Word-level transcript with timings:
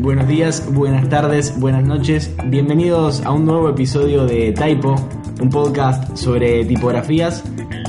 Buenos 0.00 0.28
días, 0.28 0.72
buenas 0.72 1.10
tardes, 1.10 1.60
buenas 1.60 1.84
noches. 1.84 2.34
Bienvenidos 2.46 3.22
a 3.26 3.32
un 3.32 3.44
nuevo 3.44 3.68
episodio 3.68 4.24
de 4.24 4.52
Typo, 4.52 4.94
un 5.42 5.50
podcast 5.50 6.16
sobre 6.16 6.64
tipografías. 6.64 7.44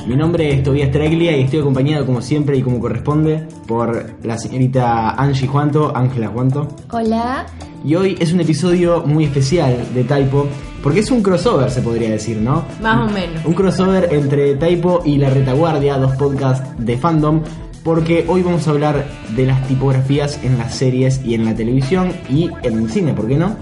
Mi 0.06 0.14
nombre 0.14 0.52
es 0.52 0.62
Tobias 0.62 0.90
Traglia 0.90 1.34
y 1.38 1.44
estoy 1.44 1.60
acompañado 1.60 2.04
como 2.04 2.20
siempre 2.20 2.58
y 2.58 2.62
como 2.62 2.80
corresponde 2.80 3.48
por 3.66 4.14
la 4.24 4.36
señorita 4.36 5.12
Angie 5.12 5.48
Juanto, 5.48 5.96
Ángela 5.96 6.28
Juanto. 6.28 6.68
Hola. 6.90 7.46
Y 7.84 7.94
hoy 7.96 8.16
es 8.20 8.32
un 8.32 8.40
episodio 8.40 9.02
muy 9.06 9.24
especial 9.24 9.76
de 9.94 10.04
Typo 10.04 10.46
porque 10.82 11.00
es 11.00 11.10
un 11.10 11.22
crossover, 11.22 11.70
se 11.70 11.80
podría 11.82 12.10
decir, 12.10 12.36
¿no? 12.38 12.64
Más 12.80 13.08
o 13.10 13.12
menos. 13.12 13.44
Un 13.44 13.54
crossover 13.54 14.08
entre 14.12 14.54
Typo 14.56 15.02
y 15.04 15.16
La 15.18 15.30
Retaguardia, 15.30 15.96
dos 15.98 16.12
podcasts 16.16 16.68
de 16.78 16.96
fandom, 16.98 17.42
porque 17.84 18.24
hoy 18.28 18.42
vamos 18.42 18.66
a 18.66 18.70
hablar 18.70 19.04
de 19.36 19.46
las 19.46 19.66
tipografías 19.68 20.40
en 20.44 20.58
las 20.58 20.74
series 20.74 21.20
y 21.24 21.34
en 21.34 21.44
la 21.44 21.54
televisión 21.54 22.12
y 22.28 22.50
en 22.62 22.78
el 22.78 22.90
cine, 22.90 23.14
¿por 23.14 23.26
qué 23.28 23.36
no? 23.36 23.56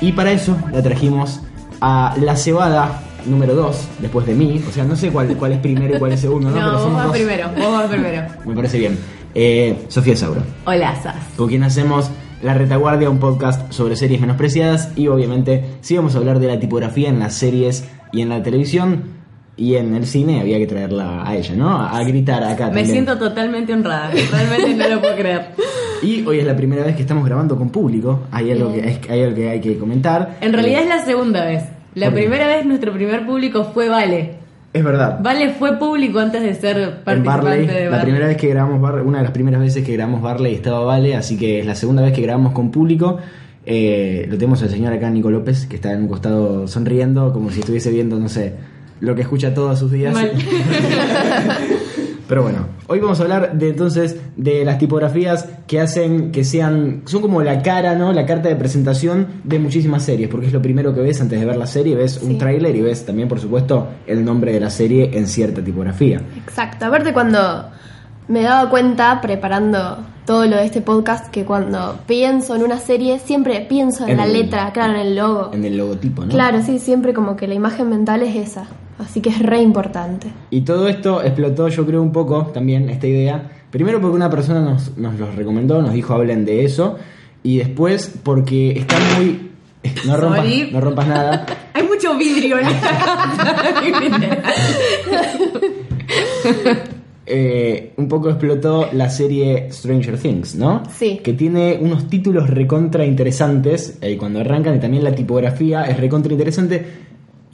Y 0.00 0.12
para 0.12 0.32
eso 0.32 0.56
la 0.72 0.82
trajimos 0.82 1.40
a 1.80 2.14
La 2.20 2.36
Cebada 2.36 3.02
número 3.26 3.54
2, 3.54 3.88
después 4.00 4.26
de 4.26 4.34
mí, 4.34 4.62
o 4.68 4.72
sea, 4.72 4.84
no 4.84 4.94
sé 4.96 5.10
cuál, 5.10 5.34
cuál 5.36 5.52
es 5.52 5.58
primero 5.58 5.96
y 5.96 5.98
cuál 5.98 6.12
es 6.12 6.20
segundo, 6.20 6.50
¿no? 6.50 6.56
No, 6.56 6.60
Pero 6.60 6.72
vos 6.72 6.82
somos 6.82 6.96
vas 6.98 7.06
dos. 7.06 7.16
primero, 7.16 7.48
vos 7.56 7.72
vas 7.72 7.86
primero. 7.90 8.22
Me 8.44 8.54
parece 8.54 8.78
bien. 8.78 8.98
Eh, 9.34 9.84
Sofía 9.88 10.16
Sauro, 10.16 10.42
Hola, 10.66 10.94
Sas. 11.02 11.16
con 11.36 11.48
quien 11.48 11.62
hacemos 11.64 12.08
La 12.44 12.52
Retaguardia, 12.52 13.08
un 13.08 13.18
podcast 13.20 13.72
sobre 13.72 13.96
series 13.96 14.20
menospreciadas 14.20 14.92
y 14.96 15.08
obviamente 15.08 15.64
sí 15.80 15.96
vamos 15.96 16.14
a 16.14 16.18
hablar 16.18 16.40
de 16.40 16.46
la 16.48 16.60
tipografía 16.60 17.08
en 17.08 17.18
las 17.18 17.32
series 17.34 17.88
y 18.12 18.20
en 18.20 18.28
la 18.28 18.42
televisión 18.42 19.04
y 19.56 19.76
en 19.76 19.94
el 19.94 20.04
cine 20.06 20.40
había 20.42 20.58
que 20.58 20.66
traerla 20.66 21.26
a 21.26 21.34
ella, 21.36 21.54
¿no? 21.56 21.80
A 21.80 22.04
gritar 22.04 22.42
acá. 22.44 22.64
Me 22.66 22.82
también. 22.82 22.86
siento 22.88 23.16
totalmente 23.18 23.72
honrada, 23.72 24.10
realmente 24.30 24.74
no 24.74 24.94
lo 24.94 25.00
puedo 25.00 25.16
creer. 25.16 25.46
Y 26.02 26.26
hoy 26.26 26.40
es 26.40 26.44
la 26.46 26.54
primera 26.54 26.84
vez 26.84 26.94
que 26.96 27.02
estamos 27.02 27.24
grabando 27.24 27.56
con 27.56 27.70
público. 27.70 28.24
Hay 28.30 28.50
algo 28.50 28.74
que, 28.74 29.00
hay, 29.08 29.22
algo 29.22 29.34
que 29.36 29.48
hay 29.48 29.60
que 29.60 29.78
comentar. 29.78 30.36
En 30.42 30.52
realidad 30.52 30.80
Eh, 30.80 30.82
es 30.82 30.88
la 30.90 31.04
segunda 31.04 31.46
vez. 31.46 31.62
La 31.94 32.10
primera 32.12 32.46
vez 32.46 32.66
nuestro 32.66 32.92
primer 32.92 33.24
público 33.24 33.70
fue 33.72 33.88
Vale. 33.88 34.43
Es 34.74 34.84
verdad. 34.84 35.20
Vale 35.22 35.54
fue 35.54 35.78
público 35.78 36.18
antes 36.18 36.42
de 36.42 36.52
ser 36.54 36.76
En 36.78 36.90
participante 37.04 37.46
Barley, 37.46 37.66
de 37.66 37.84
la 37.84 37.90
Barley. 37.90 38.02
primera 38.02 38.26
vez 38.26 38.36
que 38.36 38.48
grabamos 38.48 38.80
Barley, 38.80 39.06
una 39.06 39.18
de 39.18 39.24
las 39.24 39.32
primeras 39.32 39.60
veces 39.60 39.84
que 39.84 39.92
grabamos 39.92 40.20
Barley 40.20 40.54
estaba 40.54 40.84
Vale, 40.84 41.14
así 41.14 41.38
que 41.38 41.60
es 41.60 41.66
la 41.66 41.76
segunda 41.76 42.02
vez 42.02 42.12
que 42.12 42.20
grabamos 42.20 42.52
con 42.52 42.70
público. 42.72 43.18
Eh, 43.64 44.26
lo 44.28 44.36
tenemos 44.36 44.62
al 44.62 44.70
señor 44.70 44.92
acá, 44.92 45.08
Nico 45.10 45.30
López, 45.30 45.66
que 45.66 45.76
está 45.76 45.92
en 45.92 46.02
un 46.02 46.08
costado 46.08 46.68
sonriendo, 46.68 47.32
como 47.32 47.50
si 47.50 47.60
estuviese 47.60 47.90
viendo, 47.90 48.18
no 48.18 48.28
sé, 48.28 48.52
lo 49.00 49.14
que 49.14 49.22
escucha 49.22 49.54
todos 49.54 49.78
sus 49.78 49.90
días. 49.92 50.14
Pero 52.28 52.42
bueno, 52.42 52.66
hoy 52.86 53.00
vamos 53.00 53.20
a 53.20 53.22
hablar 53.24 53.52
de 53.58 53.68
entonces 53.70 54.16
de 54.36 54.64
las 54.64 54.78
tipografías 54.78 55.46
que 55.66 55.80
hacen 55.80 56.32
que 56.32 56.42
sean, 56.44 57.02
son 57.04 57.20
como 57.20 57.42
la 57.42 57.62
cara, 57.62 57.94
¿no? 57.94 58.12
La 58.12 58.24
carta 58.24 58.48
de 58.48 58.56
presentación 58.56 59.26
de 59.44 59.58
muchísimas 59.58 60.02
series, 60.04 60.28
porque 60.30 60.46
es 60.46 60.52
lo 60.52 60.62
primero 60.62 60.94
que 60.94 61.00
ves 61.00 61.20
antes 61.20 61.38
de 61.38 61.44
ver 61.46 61.56
la 61.56 61.66
serie, 61.66 61.94
ves 61.94 62.20
un 62.22 62.38
tráiler 62.38 62.74
y 62.76 62.80
ves 62.82 63.04
también, 63.04 63.28
por 63.28 63.40
supuesto, 63.40 63.88
el 64.06 64.24
nombre 64.24 64.52
de 64.52 64.60
la 64.60 64.70
serie 64.70 65.10
en 65.12 65.26
cierta 65.26 65.62
tipografía. 65.62 66.20
Exacto. 66.46 66.86
Aparte 66.86 67.12
cuando 67.12 67.66
me 68.28 68.42
daba 68.42 68.70
cuenta 68.70 69.20
preparando 69.20 69.98
todo 70.24 70.46
lo 70.46 70.56
de 70.56 70.64
este 70.64 70.80
podcast 70.80 71.30
que 71.30 71.44
cuando 71.44 71.98
pienso 72.06 72.56
en 72.56 72.62
una 72.62 72.78
serie 72.78 73.18
siempre 73.18 73.60
pienso 73.68 74.04
en, 74.04 74.12
En 74.12 74.16
la 74.16 74.24
el- 74.24 74.32
letra, 74.32 74.72
claro, 74.72 74.94
en 74.94 75.00
el 75.00 75.16
logo. 75.16 75.50
En 75.52 75.62
el 75.66 75.76
logotipo, 75.76 76.22
¿no? 76.24 76.30
Claro, 76.30 76.62
sí, 76.62 76.78
siempre 76.78 77.12
como 77.12 77.36
que 77.36 77.46
la 77.46 77.52
imagen 77.54 77.90
mental 77.90 78.22
es 78.22 78.34
esa. 78.34 78.66
Así 78.98 79.20
que 79.20 79.30
es 79.30 79.40
re 79.40 79.60
importante. 79.60 80.28
Y 80.50 80.62
todo 80.62 80.88
esto 80.88 81.22
explotó, 81.22 81.68
yo 81.68 81.84
creo, 81.84 82.02
un 82.02 82.12
poco 82.12 82.46
también 82.46 82.88
esta 82.90 83.06
idea. 83.06 83.50
Primero 83.70 84.00
porque 84.00 84.16
una 84.16 84.30
persona 84.30 84.60
nos, 84.60 84.96
nos 84.96 85.18
los 85.18 85.34
recomendó, 85.34 85.82
nos 85.82 85.92
dijo 85.92 86.14
hablen 86.14 86.44
de 86.44 86.64
eso. 86.64 86.96
Y 87.42 87.58
después 87.58 88.14
porque 88.22 88.78
está 88.78 88.96
muy... 89.16 89.50
No 90.06 90.16
rompas, 90.16 90.46
no 90.72 90.80
rompas 90.80 91.08
nada. 91.08 91.46
Hay 91.74 91.82
mucho 91.82 92.16
vidrio 92.16 92.58
en 92.58 92.66
Eh, 97.26 97.94
un 97.96 98.06
poco 98.06 98.28
explotó 98.28 98.90
la 98.92 99.08
serie 99.08 99.72
Stranger 99.72 100.18
Things, 100.18 100.56
¿no? 100.56 100.82
Sí. 100.94 101.20
Que 101.24 101.32
tiene 101.32 101.78
unos 101.80 102.06
títulos 102.08 102.50
recontra 102.50 103.06
interesantes 103.06 103.96
eh, 104.02 104.18
cuando 104.18 104.40
arrancan 104.40 104.76
y 104.76 104.78
también 104.78 105.02
la 105.02 105.14
tipografía 105.14 105.84
es 105.84 105.98
recontra 105.98 106.32
interesante. 106.32 106.84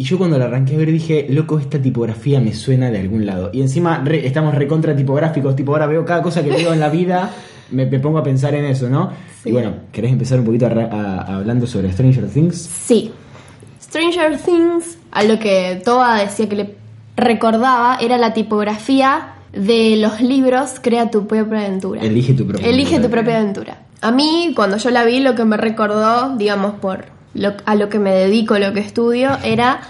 Y 0.01 0.05
yo 0.05 0.17
cuando 0.17 0.39
la 0.39 0.47
arranqué 0.47 0.77
a 0.77 0.79
ver 0.79 0.91
dije, 0.91 1.27
loco, 1.29 1.59
esta 1.59 1.79
tipografía 1.79 2.41
me 2.41 2.55
suena 2.55 2.91
de 2.91 2.99
algún 3.01 3.27
lado. 3.27 3.51
Y 3.53 3.61
encima 3.61 4.01
re- 4.03 4.27
estamos 4.27 4.55
recontra 4.55 4.97
tipográficos, 4.97 5.55
tipo 5.55 5.73
ahora 5.73 5.87
veo 5.87 6.07
cada 6.07 6.23
cosa 6.23 6.43
que 6.43 6.49
veo 6.51 6.73
en 6.73 6.81
la 6.81 6.89
vida, 6.89 7.31
me, 7.71 7.85
me 7.85 7.99
pongo 8.01 8.17
a 8.17 8.23
pensar 8.23 8.55
en 8.55 8.65
eso, 8.65 8.89
¿no? 8.89 9.11
Sí. 9.43 9.51
Y 9.51 9.53
bueno, 9.53 9.75
¿querés 9.93 10.11
empezar 10.13 10.39
un 10.39 10.47
poquito 10.47 10.65
a 10.67 10.71
ra- 10.71 10.89
a- 10.91 11.37
hablando 11.37 11.67
sobre 11.67 11.93
Stranger 11.93 12.29
Things? 12.29 12.57
Sí. 12.57 13.11
Stranger 13.83 14.39
Things, 14.39 14.97
a 15.13 15.23
lo 15.25 15.39
que 15.39 15.83
Toa 15.85 16.21
decía 16.21 16.49
que 16.49 16.57
le 16.57 16.75
recordaba, 17.17 17.99
era 18.01 18.17
la 18.17 18.33
tipografía 18.33 19.35
de 19.53 19.97
los 19.97 20.21
libros 20.23 20.77
Crea 20.81 21.11
tu 21.11 21.27
propia 21.27 21.59
aventura. 21.67 22.01
Elige 22.01 22.33
tu 22.35 22.47
propia 22.47 22.67
Elige 22.67 22.95
aventura. 22.97 23.03
tu 23.03 23.11
propia 23.11 23.39
aventura. 23.41 23.79
A 24.01 24.11
mí, 24.13 24.53
cuando 24.57 24.79
yo 24.79 24.89
la 24.91 25.05
vi, 25.05 25.21
lo 25.21 25.35
que 25.35 25.45
me 25.45 25.59
recordó, 25.59 26.37
digamos, 26.39 26.75
por 26.81 27.05
lo- 27.35 27.55
a 27.65 27.75
lo 27.75 27.89
que 27.89 27.99
me 27.99 28.11
dedico, 28.13 28.59
lo 28.59 28.73
que 28.73 28.81
estudio, 28.81 29.31
era 29.43 29.81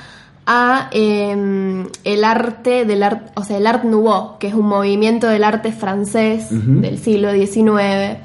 a 0.47 0.89
eh, 0.93 1.87
el 2.05 2.25
arte 2.25 2.85
del 2.85 3.03
art, 3.03 3.31
o 3.37 3.45
sea, 3.45 3.59
el 3.59 3.67
Art 3.67 3.85
Nouveau, 3.85 4.39
que 4.39 4.49
es 4.49 4.55
un 4.55 4.67
movimiento 4.67 5.29
del 5.29 5.45
arte 5.45 5.71
francés 5.73 6.49
del 6.51 6.99
siglo 6.99 7.31
XIX. 7.33 8.19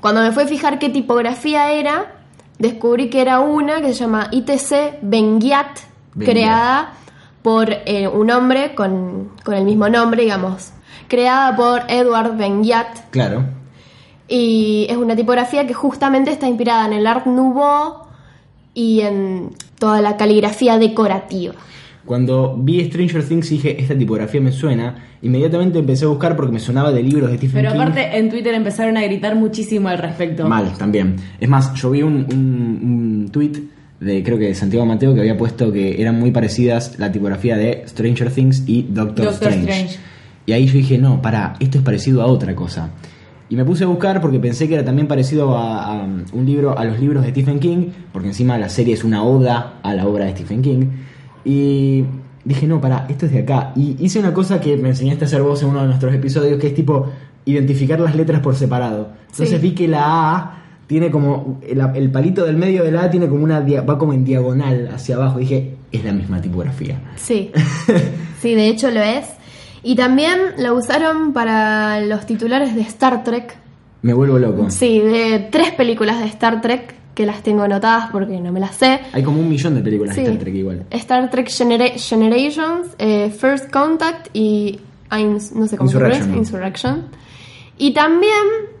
Cuando 0.00 0.20
me 0.22 0.32
fui 0.32 0.44
a 0.44 0.46
fijar 0.46 0.78
qué 0.78 0.90
tipografía 0.90 1.72
era, 1.72 2.12
descubrí 2.58 3.08
que 3.10 3.20
era 3.22 3.40
una 3.40 3.80
que 3.80 3.88
se 3.88 3.94
llama 3.94 4.28
ITC 4.30 4.98
Benguiat, 5.02 5.78
Benguiat. 6.14 6.30
creada 6.34 6.92
por 7.42 7.68
eh, 7.86 8.06
un 8.06 8.30
hombre 8.30 8.74
con, 8.76 9.30
con 9.44 9.54
el 9.54 9.64
mismo 9.64 9.88
nombre, 9.88 10.22
digamos, 10.22 10.72
creada 11.08 11.56
por 11.56 11.82
Edward 11.88 12.36
Benguiat, 12.36 13.10
Claro. 13.10 13.44
y 14.28 14.86
es 14.88 14.96
una 14.96 15.16
tipografía 15.16 15.66
que 15.66 15.74
justamente 15.74 16.30
está 16.30 16.46
inspirada 16.46 16.86
en 16.86 16.92
el 16.92 17.06
Art 17.06 17.26
Nouveau 17.26 18.04
y 18.74 19.00
en 19.00 19.50
toda 19.78 20.00
la 20.00 20.16
caligrafía 20.16 20.78
decorativa. 20.78 21.54
Cuando 22.04 22.56
vi 22.58 22.84
Stranger 22.84 23.22
Things 23.22 23.48
dije, 23.50 23.80
esta 23.80 23.96
tipografía 23.96 24.40
me 24.40 24.50
suena, 24.50 24.96
inmediatamente 25.22 25.78
empecé 25.78 26.04
a 26.04 26.08
buscar 26.08 26.34
porque 26.34 26.52
me 26.52 26.58
sonaba 26.58 26.90
de 26.90 27.02
libros 27.02 27.30
de 27.30 27.36
Stephen 27.36 27.62
Pero 27.62 27.72
King. 27.72 27.80
aparte 27.80 28.18
en 28.18 28.28
Twitter 28.28 28.54
empezaron 28.54 28.96
a 28.96 29.02
gritar 29.02 29.36
muchísimo 29.36 29.88
al 29.88 29.98
respecto. 29.98 30.48
Mal, 30.48 30.76
también. 30.76 31.16
Es 31.38 31.48
más, 31.48 31.72
yo 31.74 31.90
vi 31.90 32.02
un, 32.02 32.26
un, 32.32 32.80
un 33.22 33.28
tweet 33.30 33.52
de, 34.00 34.22
creo 34.24 34.36
que 34.36 34.46
de 34.46 34.54
Santiago 34.54 34.84
Mateo, 34.84 35.14
que 35.14 35.20
había 35.20 35.36
puesto 35.36 35.72
que 35.72 36.02
eran 36.02 36.18
muy 36.18 36.32
parecidas 36.32 36.98
la 36.98 37.12
tipografía 37.12 37.56
de 37.56 37.84
Stranger 37.86 38.32
Things 38.32 38.64
y 38.66 38.82
Doctor, 38.82 39.26
Doctor 39.26 39.52
Strange. 39.52 39.70
Strange. 39.70 39.98
Y 40.44 40.52
ahí 40.52 40.66
yo 40.66 40.72
dije, 40.74 40.98
no, 40.98 41.22
para, 41.22 41.54
esto 41.60 41.78
es 41.78 41.84
parecido 41.84 42.20
a 42.20 42.26
otra 42.26 42.56
cosa. 42.56 42.90
Y 43.52 43.56
me 43.56 43.66
puse 43.66 43.84
a 43.84 43.86
buscar 43.86 44.22
porque 44.22 44.38
pensé 44.40 44.66
que 44.66 44.72
era 44.72 44.82
también 44.82 45.06
parecido 45.06 45.54
a, 45.58 45.84
a 45.84 46.04
un 46.04 46.46
libro, 46.46 46.78
a 46.78 46.86
los 46.86 46.98
libros 46.98 47.22
de 47.22 47.32
Stephen 47.32 47.58
King, 47.60 47.88
porque 48.10 48.28
encima 48.28 48.56
la 48.56 48.70
serie 48.70 48.94
es 48.94 49.04
una 49.04 49.22
oda 49.24 49.74
a 49.82 49.92
la 49.92 50.06
obra 50.06 50.24
de 50.24 50.30
Stephen 50.30 50.62
King. 50.62 50.86
Y 51.44 52.04
dije, 52.46 52.66
no, 52.66 52.80
para, 52.80 53.04
esto 53.10 53.26
es 53.26 53.32
de 53.32 53.40
acá. 53.40 53.72
Y 53.76 53.96
hice 54.02 54.20
una 54.20 54.32
cosa 54.32 54.58
que 54.58 54.78
me 54.78 54.88
enseñaste 54.88 55.24
a 55.24 55.26
hacer 55.26 55.42
vos 55.42 55.62
en 55.62 55.68
uno 55.68 55.82
de 55.82 55.88
nuestros 55.88 56.14
episodios, 56.14 56.58
que 56.58 56.68
es 56.68 56.74
tipo 56.74 57.10
identificar 57.44 58.00
las 58.00 58.16
letras 58.16 58.40
por 58.40 58.54
separado. 58.56 59.10
Entonces 59.30 59.50
Sí. 59.50 59.68
vi 59.68 59.72
que 59.74 59.86
la 59.86 60.34
A 60.34 60.58
tiene 60.86 61.10
como, 61.10 61.60
el, 61.68 61.78
el 61.94 62.10
palito 62.10 62.46
del 62.46 62.56
medio 62.56 62.84
de 62.84 62.90
la 62.92 63.02
A 63.02 63.10
tiene 63.10 63.28
como 63.28 63.44
una, 63.44 63.60
va 63.60 63.98
como 63.98 64.14
en 64.14 64.24
diagonal 64.24 64.88
hacia 64.94 65.16
abajo. 65.16 65.38
dije, 65.38 65.74
es 65.92 66.02
la 66.04 66.12
misma 66.14 66.40
tipografía. 66.40 66.98
Sí, 67.16 67.50
sí, 68.40 68.54
de 68.54 68.68
hecho 68.68 68.90
lo 68.90 69.02
es. 69.02 69.26
Y 69.82 69.96
también 69.96 70.38
la 70.58 70.72
usaron 70.72 71.32
para 71.32 72.00
los 72.00 72.24
titulares 72.26 72.74
de 72.74 72.82
Star 72.82 73.24
Trek, 73.24 73.56
Me 74.02 74.14
vuelvo 74.14 74.38
loco. 74.38 74.70
Sí, 74.70 74.98
de 75.00 75.48
tres 75.50 75.72
películas 75.72 76.18
de 76.20 76.26
Star 76.26 76.60
Trek 76.60 76.94
que 77.14 77.26
las 77.26 77.42
tengo 77.42 77.62
anotadas 77.62 78.08
porque 78.10 78.40
no 78.40 78.50
me 78.52 78.58
las 78.60 78.74
sé. 78.76 79.00
Hay 79.12 79.22
como 79.22 79.38
un 79.40 79.48
millón 79.48 79.74
de 79.74 79.80
películas 79.82 80.14
Sí. 80.14 80.22
de 80.22 80.28
Star 80.28 80.40
Trek 80.40 80.54
igual. 80.54 80.86
Star 80.90 81.30
Trek 81.30 81.48
Genera- 81.48 81.92
Generations, 81.98 82.88
eh, 82.98 83.30
First 83.30 83.70
Contact 83.70 84.28
y 84.32 84.80
Ins- 85.10 85.52
no 85.52 85.66
sé 85.66 85.76
cómo 85.76 85.90
se 85.90 85.96
Insurrection. 85.98 86.34
Insurrection. 86.36 87.02
Y 87.78 87.92
también 87.92 88.32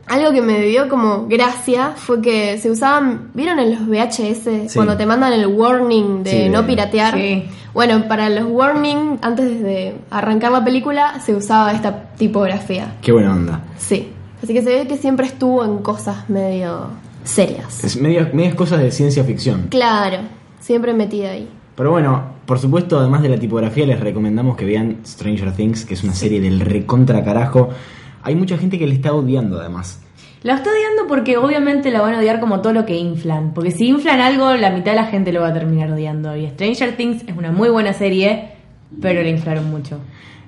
algo 0.06 0.32
que 0.32 0.40
me 0.40 0.62
dio 0.62 0.88
como 0.88 1.26
gracia 1.26 1.92
fue 1.94 2.20
que 2.22 2.56
se 2.58 2.70
usaban, 2.70 3.30
¿vieron 3.34 3.58
en 3.58 3.70
los 3.72 3.86
VHS 3.86 4.68
Sí. 4.68 4.74
cuando 4.74 4.96
te 4.96 5.04
mandan 5.06 5.32
el 5.34 5.46
warning 5.46 6.22
de 6.22 6.30
Sí, 6.30 6.38
de- 6.38 6.48
no 6.48 6.66
piratear? 6.66 7.14
Sí. 7.14 7.44
Bueno, 7.74 8.06
para 8.06 8.28
los 8.28 8.44
warning 8.50 9.18
antes 9.22 9.62
de 9.62 9.96
arrancar 10.10 10.52
la 10.52 10.62
película 10.62 11.20
se 11.20 11.34
usaba 11.34 11.72
esta 11.72 12.10
tipografía. 12.16 12.96
Qué 13.00 13.12
buena 13.12 13.32
onda. 13.32 13.60
Sí. 13.78 14.10
Así 14.42 14.52
que 14.52 14.62
se 14.62 14.70
ve 14.70 14.86
que 14.86 14.96
siempre 14.96 15.26
estuvo 15.26 15.64
en 15.64 15.78
cosas 15.78 16.28
medio 16.28 16.88
serias. 17.24 17.82
Es 17.82 17.96
medio, 17.96 18.28
medias 18.32 18.54
cosas 18.54 18.80
de 18.80 18.90
ciencia 18.90 19.24
ficción. 19.24 19.68
Claro, 19.70 20.18
siempre 20.60 20.92
metida 20.92 21.30
ahí. 21.30 21.48
Pero 21.76 21.92
bueno, 21.92 22.22
por 22.44 22.58
supuesto, 22.58 22.98
además 22.98 23.22
de 23.22 23.30
la 23.30 23.38
tipografía, 23.38 23.86
les 23.86 24.00
recomendamos 24.00 24.56
que 24.56 24.66
vean 24.66 24.98
Stranger 25.06 25.52
Things, 25.52 25.86
que 25.86 25.94
es 25.94 26.04
una 26.04 26.12
serie 26.12 26.40
del 26.40 26.60
recontra 26.60 27.24
carajo. 27.24 27.70
Hay 28.22 28.34
mucha 28.34 28.58
gente 28.58 28.78
que 28.78 28.86
le 28.86 28.94
está 28.94 29.14
odiando 29.14 29.58
además. 29.58 30.01
La 30.42 30.54
está 30.54 30.70
odiando 30.70 31.06
porque 31.06 31.36
obviamente 31.36 31.92
la 31.92 32.00
van 32.00 32.14
a 32.14 32.18
odiar 32.18 32.40
como 32.40 32.60
todo 32.60 32.72
lo 32.72 32.84
que 32.84 32.96
inflan. 32.96 33.54
Porque 33.54 33.70
si 33.70 33.86
inflan 33.86 34.20
algo, 34.20 34.54
la 34.56 34.70
mitad 34.70 34.92
de 34.92 34.96
la 34.96 35.06
gente 35.06 35.32
lo 35.32 35.40
va 35.40 35.48
a 35.48 35.54
terminar 35.54 35.92
odiando. 35.92 36.36
Y 36.36 36.48
Stranger 36.48 36.96
Things 36.96 37.22
es 37.28 37.36
una 37.36 37.52
muy 37.52 37.68
buena 37.68 37.92
serie, 37.92 38.48
pero 39.00 39.22
la 39.22 39.28
inflaron 39.28 39.70
mucho. 39.70 40.00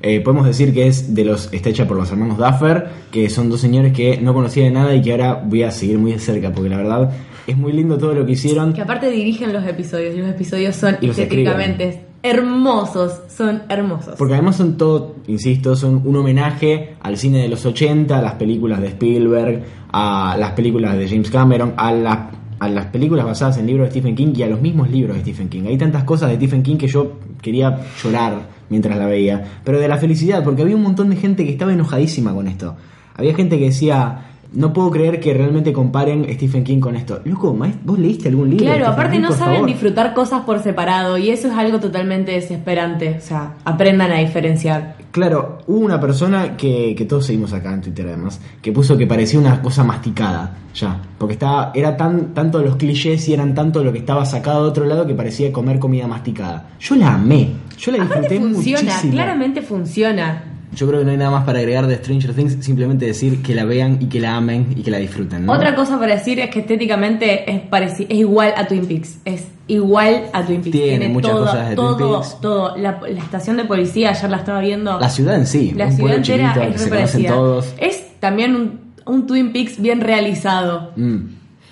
Eh, 0.03 0.21
podemos 0.21 0.47
decir 0.47 0.75
que 0.75 0.89
es 0.89 1.15
de 1.15 1.25
los 1.25 1.53
está 1.53 1.71
hecha 1.71 1.87
por 1.87 1.97
los 1.97 2.11
hermanos 2.11 2.37
Duffer, 2.39 2.89
que 3.13 3.31
son 3.31 3.49
dos 3.49 3.61
señores 3.61 3.93
que 3.93 4.19
no 4.19 4.35
conocía 4.35 4.65
de 4.65 4.71
nada 4.71 4.95
y 4.95 5.01
que 5.01 5.13
ahora 5.13 5.41
voy 5.45 5.63
a 5.63 5.71
seguir 5.71 5.99
muy 5.99 6.13
de 6.13 6.19
cerca, 6.19 6.53
porque 6.53 6.69
la 6.69 6.77
verdad 6.79 7.13
es 7.47 7.57
muy 7.57 7.73
lindo 7.73 7.97
todo 7.97 8.15
lo 8.15 8.27
que 8.27 8.33
hicieron. 8.33 8.73
Que 8.73 8.83
aparte 8.83 9.11
dirigen 9.11 9.53
los 9.53 9.65
episodios 9.65 10.15
y 10.15 10.19
los 10.19 10.29
episodios 10.29 10.75
son 10.75 10.97
Y 11.01 11.07
los 11.07 11.17
estéticamente 11.17 12.01
hermosos. 12.25 13.21
Son 13.29 13.63
hermosos. 13.69 14.15
Porque 14.19 14.35
además 14.35 14.57
son 14.57 14.77
todo, 14.77 15.17
insisto, 15.29 15.77
son 15.77 16.03
un 16.05 16.17
homenaje 16.17 16.97
al 17.03 17.17
cine 17.17 17.39
de 17.43 17.49
los 17.49 17.65
80, 17.65 18.19
a 18.19 18.23
las 18.23 18.33
películas 18.35 18.81
de 18.81 18.89
Spielberg, 18.89 19.63
a 19.93 20.37
las 20.39 20.53
películas 20.53 20.97
de 20.97 21.07
James 21.09 21.31
Cameron, 21.31 21.75
a, 21.77 21.93
la- 21.93 22.31
a 22.59 22.69
las 22.69 22.87
películas 22.87 23.27
basadas 23.27 23.59
en 23.59 23.67
libros 23.67 23.87
de 23.87 23.91
Stephen 23.93 24.15
King 24.17 24.33
y 24.37 24.43
a 24.43 24.47
los 24.49 24.61
mismos 24.61 24.91
libros 24.91 25.17
de 25.17 25.23
Stephen 25.23 25.49
King. 25.51 25.65
Hay 25.67 25.77
tantas 25.77 26.05
cosas 26.05 26.31
de 26.31 26.37
Stephen 26.37 26.63
King 26.63 26.77
que 26.77 26.89
yo 26.89 27.13
quería 27.43 27.79
llorar 28.03 28.55
mientras 28.71 28.97
la 28.99 29.07
veía, 29.07 29.61
pero 29.63 29.79
de 29.79 29.87
la 29.87 29.99
felicidad, 29.99 30.43
porque 30.43 30.63
había 30.63 30.75
un 30.77 30.83
montón 30.83 31.11
de 31.11 31.17
gente 31.17 31.45
que 31.45 31.53
estaba 31.53 31.73
enojadísima 31.73 32.33
con 32.33 32.49
esto. 32.49 32.75
Había 33.17 33.35
gente 33.35 33.59
que 33.59 33.67
decía, 33.67 34.34
no 34.55 34.73
puedo 34.73 34.91
creer 34.91 35.21
que 35.21 35.35
realmente 35.35 35.73
comparen 35.73 36.27
Stephen 36.35 36.65
King 36.65 36.81
con 36.81 36.97
esto. 36.97 37.21
Loco, 37.25 37.57
¿vos 37.85 37.99
leíste 37.99 38.29
algún 38.29 38.51
libro? 38.51 38.65
Claro, 38.65 38.87
aparte 38.87 39.19
no 39.19 39.33
saben 39.33 39.57
favor? 39.57 39.69
disfrutar 39.69 40.15
cosas 40.15 40.43
por 40.43 40.63
separado 40.63 41.19
y 41.19 41.31
eso 41.31 41.49
es 41.49 41.55
algo 41.55 41.81
totalmente 41.81 42.33
desesperante. 42.33 43.17
O 43.19 43.21
sea, 43.21 43.55
aprendan 43.65 44.11
a 44.13 44.19
diferenciar. 44.19 44.97
Claro, 45.11 45.59
hubo 45.67 45.79
una 45.79 46.01
persona 46.01 46.57
que, 46.57 46.95
que 46.97 47.05
todos 47.05 47.27
seguimos 47.27 47.53
acá 47.53 47.73
en 47.73 47.83
Twitter 47.83 48.07
además, 48.09 48.41
que 48.61 48.73
puso 48.73 48.97
que 48.97 49.07
parecía 49.07 49.39
una 49.39 49.63
cosa 49.63 49.85
masticada, 49.85 50.57
ya, 50.75 51.01
porque 51.19 51.35
estaba, 51.35 51.71
era 51.75 51.97
tan, 51.97 52.35
tanto 52.35 52.61
los 52.61 52.77
clichés 52.77 53.29
y 53.29 53.33
eran 53.35 53.55
tanto 53.55 53.85
lo 53.85 53.93
que 53.93 53.99
estaba 53.99 54.25
sacado 54.27 54.65
de 54.65 54.71
otro 54.71 54.85
lado 54.87 55.07
que 55.07 55.15
parecía 55.15 55.53
comer 55.53 55.79
comida 55.79 56.09
masticada. 56.09 56.71
Yo 56.81 56.97
la 56.97 57.15
amé, 57.15 57.51
yo 57.79 57.93
la 57.93 58.03
Aparte 58.03 58.29
disfruté 58.29 58.41
funciona, 58.55 58.83
muchísimo. 58.83 59.13
claramente 59.13 59.63
funciona. 59.63 60.54
Yo 60.75 60.87
creo 60.89 61.01
que 61.01 61.05
no 61.05 61.11
hay 61.13 61.17
nada 61.17 61.31
más 61.31 61.45
para 61.45 61.61
agregar 61.61 61.87
de 61.87 61.95
Stranger 61.97 62.33
Things, 62.35 62.57
simplemente 62.65 63.07
decir 63.07 63.43
que 63.43 63.55
la 63.55 63.65
vean 63.65 63.99
y 64.01 64.07
que 64.07 64.21
la 64.21 64.37
amen 64.37 64.75
y 64.77 64.83
que 64.83 64.91
la 64.91 64.99
disfruten, 64.99 65.47
¿no? 65.47 65.53
Otra 65.53 65.75
cosa 65.77 65.99
para 66.01 66.15
decir 66.17 66.41
es 66.41 66.51
que 66.51 66.61
estéticamente 66.61 67.49
es, 67.51 67.63
pareci- 67.71 68.07
es 68.09 68.19
igual 68.19 68.53
a 68.57 68.67
Twin 68.67 68.87
Peaks. 68.87 69.19
Es 69.25 69.47
igual 69.69 70.25
a 70.33 70.45
Twin 70.45 70.63
Peaks. 70.63 70.73
Tiene 70.77 71.09
muchas 71.09 71.31
todo, 71.31 71.45
cosas 71.45 71.69
de 71.71 71.77
Twin 71.77 71.89
todo, 71.89 72.21
Peaks. 72.21 72.41
Todo, 72.41 72.77
La, 72.77 73.01
la 73.09 73.21
estación 73.21 73.57
de 73.57 73.65
policía, 73.67 74.11
ayer 74.11 74.31
la 74.31 74.37
estaba 74.39 74.61
viendo. 74.61 74.99
La 74.99 75.09
ciudad 75.11 75.37
en 75.37 75.47
sí, 75.47 75.73
La 75.77 75.87
un 75.87 75.93
ciudad 75.93 76.15
entera 76.17 76.49
chiquito 76.55 76.61
que 76.71 76.75
es 76.75 76.81
se 76.83 76.89
conocen 76.91 77.27
todos. 77.27 77.75
Es 77.79 78.21
también 78.21 78.57
un, 78.57 78.81
un 79.07 79.27
Twin 79.29 79.53
Peaks 79.53 79.81
bien 79.81 80.01
realizado. 80.01 80.91
Mm. 80.97 81.19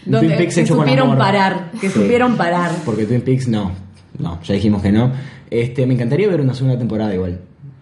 Donde 0.06 0.26
Twin 0.28 0.38
Peaks 0.38 0.54
que 0.54 0.60
hecho 0.62 0.76
con 0.76 0.84
supieron 0.84 1.06
amor. 1.08 1.18
parar, 1.18 1.70
que 1.80 1.88
Sí. 1.88 1.94
supieron 2.00 2.36
parar. 2.36 2.70
Porque 2.84 3.04
Twin 3.04 3.20
Peaks 3.22 3.48
no, 3.48 3.72
no, 4.18 4.38
ya 4.42 4.54
dijimos 4.54 4.80
que 4.82 4.92
no. 4.92 5.10
Este, 5.50 5.86
me 5.86 5.94
encantaría 5.94 6.28
ver 6.28 6.40
una 6.40 6.54
segunda 6.54 6.78
temporada 6.78 7.12
igual 7.14 7.40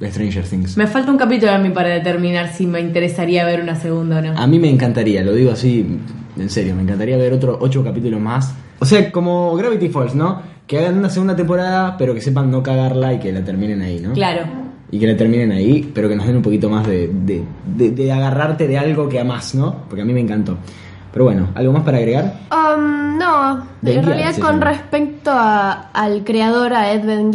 Stranger 0.08 0.44
Things. 0.44 0.76
Me 0.76 0.86
falta 0.86 1.10
un 1.10 1.18
capítulo 1.18 1.52
a 1.52 1.58
mí 1.58 1.70
para 1.70 1.88
determinar 1.90 2.52
si 2.52 2.66
me 2.66 2.80
interesaría 2.80 3.44
ver 3.44 3.60
una 3.60 3.76
segunda 3.76 4.18
o 4.18 4.22
no. 4.22 4.38
A 4.38 4.46
mí 4.46 4.58
me 4.58 4.70
encantaría, 4.70 5.22
lo 5.22 5.32
digo 5.34 5.52
así, 5.52 5.98
en 6.38 6.48
serio, 6.50 6.74
me 6.74 6.82
encantaría 6.82 7.16
ver 7.16 7.32
otros 7.32 7.58
ocho 7.60 7.84
capítulos 7.84 8.20
más. 8.20 8.54
O 8.78 8.84
sea, 8.86 9.12
como 9.12 9.54
Gravity 9.56 9.88
Falls, 9.90 10.14
¿no? 10.14 10.40
Que 10.66 10.78
hagan 10.78 10.96
una 10.98 11.10
segunda 11.10 11.36
temporada, 11.36 11.96
pero 11.98 12.14
que 12.14 12.20
sepan 12.20 12.50
no 12.50 12.62
cagarla 12.62 13.12
y 13.12 13.18
que 13.18 13.32
la 13.32 13.44
terminen 13.44 13.82
ahí, 13.82 14.00
¿no? 14.00 14.12
Claro. 14.12 14.42
Y 14.90 14.98
que 14.98 15.06
la 15.06 15.16
terminen 15.16 15.52
ahí, 15.52 15.90
pero 15.94 16.08
que 16.08 16.16
nos 16.16 16.26
den 16.26 16.36
un 16.36 16.42
poquito 16.42 16.70
más 16.70 16.86
de, 16.86 17.08
de, 17.08 17.44
de- 17.76 17.90
de 17.90 18.12
agarrarte 18.12 18.66
de 18.66 18.78
algo 18.78 19.08
que 19.08 19.20
amás, 19.20 19.54
¿no? 19.54 19.84
Porque 19.88 20.02
a 20.02 20.04
mí 20.04 20.12
me 20.14 20.20
encantó. 20.20 20.56
Pero 21.12 21.24
bueno, 21.26 21.48
¿algo 21.54 21.72
más 21.72 21.82
para 21.82 21.98
agregar? 21.98 22.40
Um, 22.50 23.18
no, 23.18 23.66
De 23.82 23.96
en 23.96 24.06
realidad 24.06 24.34
con 24.38 24.54
llama. 24.60 24.64
respecto 24.70 25.30
a- 25.32 25.90
al 25.92 26.24
creador, 26.24 26.72
a 26.72 26.92
Ed 26.92 27.04
Ben 27.04 27.30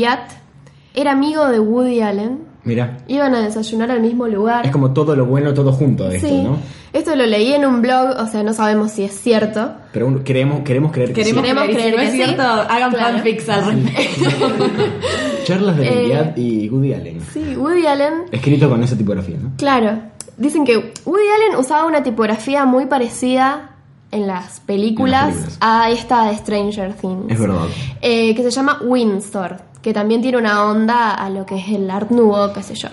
era 0.93 1.11
amigo 1.11 1.47
de 1.49 1.59
Woody 1.59 2.01
Allen. 2.01 2.39
Mira, 2.65 2.97
Iban 3.07 3.33
a 3.35 3.41
desayunar 3.41 3.91
al 3.91 4.01
mismo 4.01 4.27
lugar. 4.27 4.65
es 4.65 4.71
como 4.71 4.91
todo 4.91 5.15
lo 5.15 5.25
bueno, 5.25 5.53
todo 5.53 5.71
junto 5.71 6.09
de 6.09 6.17
esto, 6.17 6.27
sí, 6.27 6.41
¿no? 6.41 6.57
esto 6.93 7.15
lo 7.15 7.25
leí 7.25 7.53
en 7.53 7.63
un 7.65 7.81
blog, 7.81 8.15
o 8.19 8.25
sea, 8.27 8.41
no 8.43 8.53
sabemos 8.53 8.91
si 8.91 9.03
es 9.03 9.13
cierto. 9.19 9.71
Pero 9.93 10.07
un- 10.07 10.23
queremos, 10.23 10.61
queremos 10.61 10.91
creer 10.91 11.09
que 11.13 11.21
Queremos, 11.21 11.43
sí. 11.43 11.47
Queremos 11.47 11.63
creer, 11.65 11.77
si 11.77 11.81
creer 11.81 11.95
no 11.95 11.99
que 12.01 12.05
es 12.07 12.11
sí. 12.11 12.17
cierto, 12.17 12.41
hagan 12.43 12.91
Claro. 12.91 13.13
fanfics 13.17 13.49
al 13.49 13.65
respecto. 13.83 14.57
Charlas 15.45 15.77
de 15.77 15.87
Eh, 15.87 15.95
Benguiat 15.95 16.37
y 16.37 16.69
Woody 16.69 16.93
Allen. 16.93 17.21
Sí, 17.33 17.55
Woody 17.55 17.85
Allen, 17.85 18.13
Escrito 18.31 18.69
con 18.69 18.83
esa 18.83 18.97
tipografía, 18.97 19.37
¿no? 19.41 19.51
claro. 19.57 19.99
Dicen 20.37 20.65
que 20.65 20.91
Woody 21.05 21.23
Allen 21.35 21.57
usaba 21.59 21.85
una 21.85 22.03
tipografía 22.03 22.65
muy 22.65 22.87
parecida 22.87 23.69
en 24.11 24.27
las 24.27 24.59
películas, 24.59 25.21
En 25.21 25.27
las 25.27 25.35
películas. 25.43 25.57
a 25.61 25.89
esta 25.91 26.25
de 26.29 26.35
Stranger 26.37 26.93
Things. 26.93 27.31
Es 27.31 27.39
verdad. 27.39 27.65
eh, 28.01 28.35
que 28.35 28.43
se 28.43 28.51
llama 28.51 28.79
Windsor, 28.83 29.57
que 29.85 29.93
también 29.93 30.19
tiene 30.19 30.39
una 30.39 30.65
onda 30.65 31.11
a 31.13 31.29
lo 31.29 31.45
que 31.45 31.57
es 31.59 31.67
el 31.69 31.91
Art 31.91 32.09
Nouveau, 32.09 32.51
qué 32.53 32.63
sé 32.63 32.73
yo. 32.73 32.87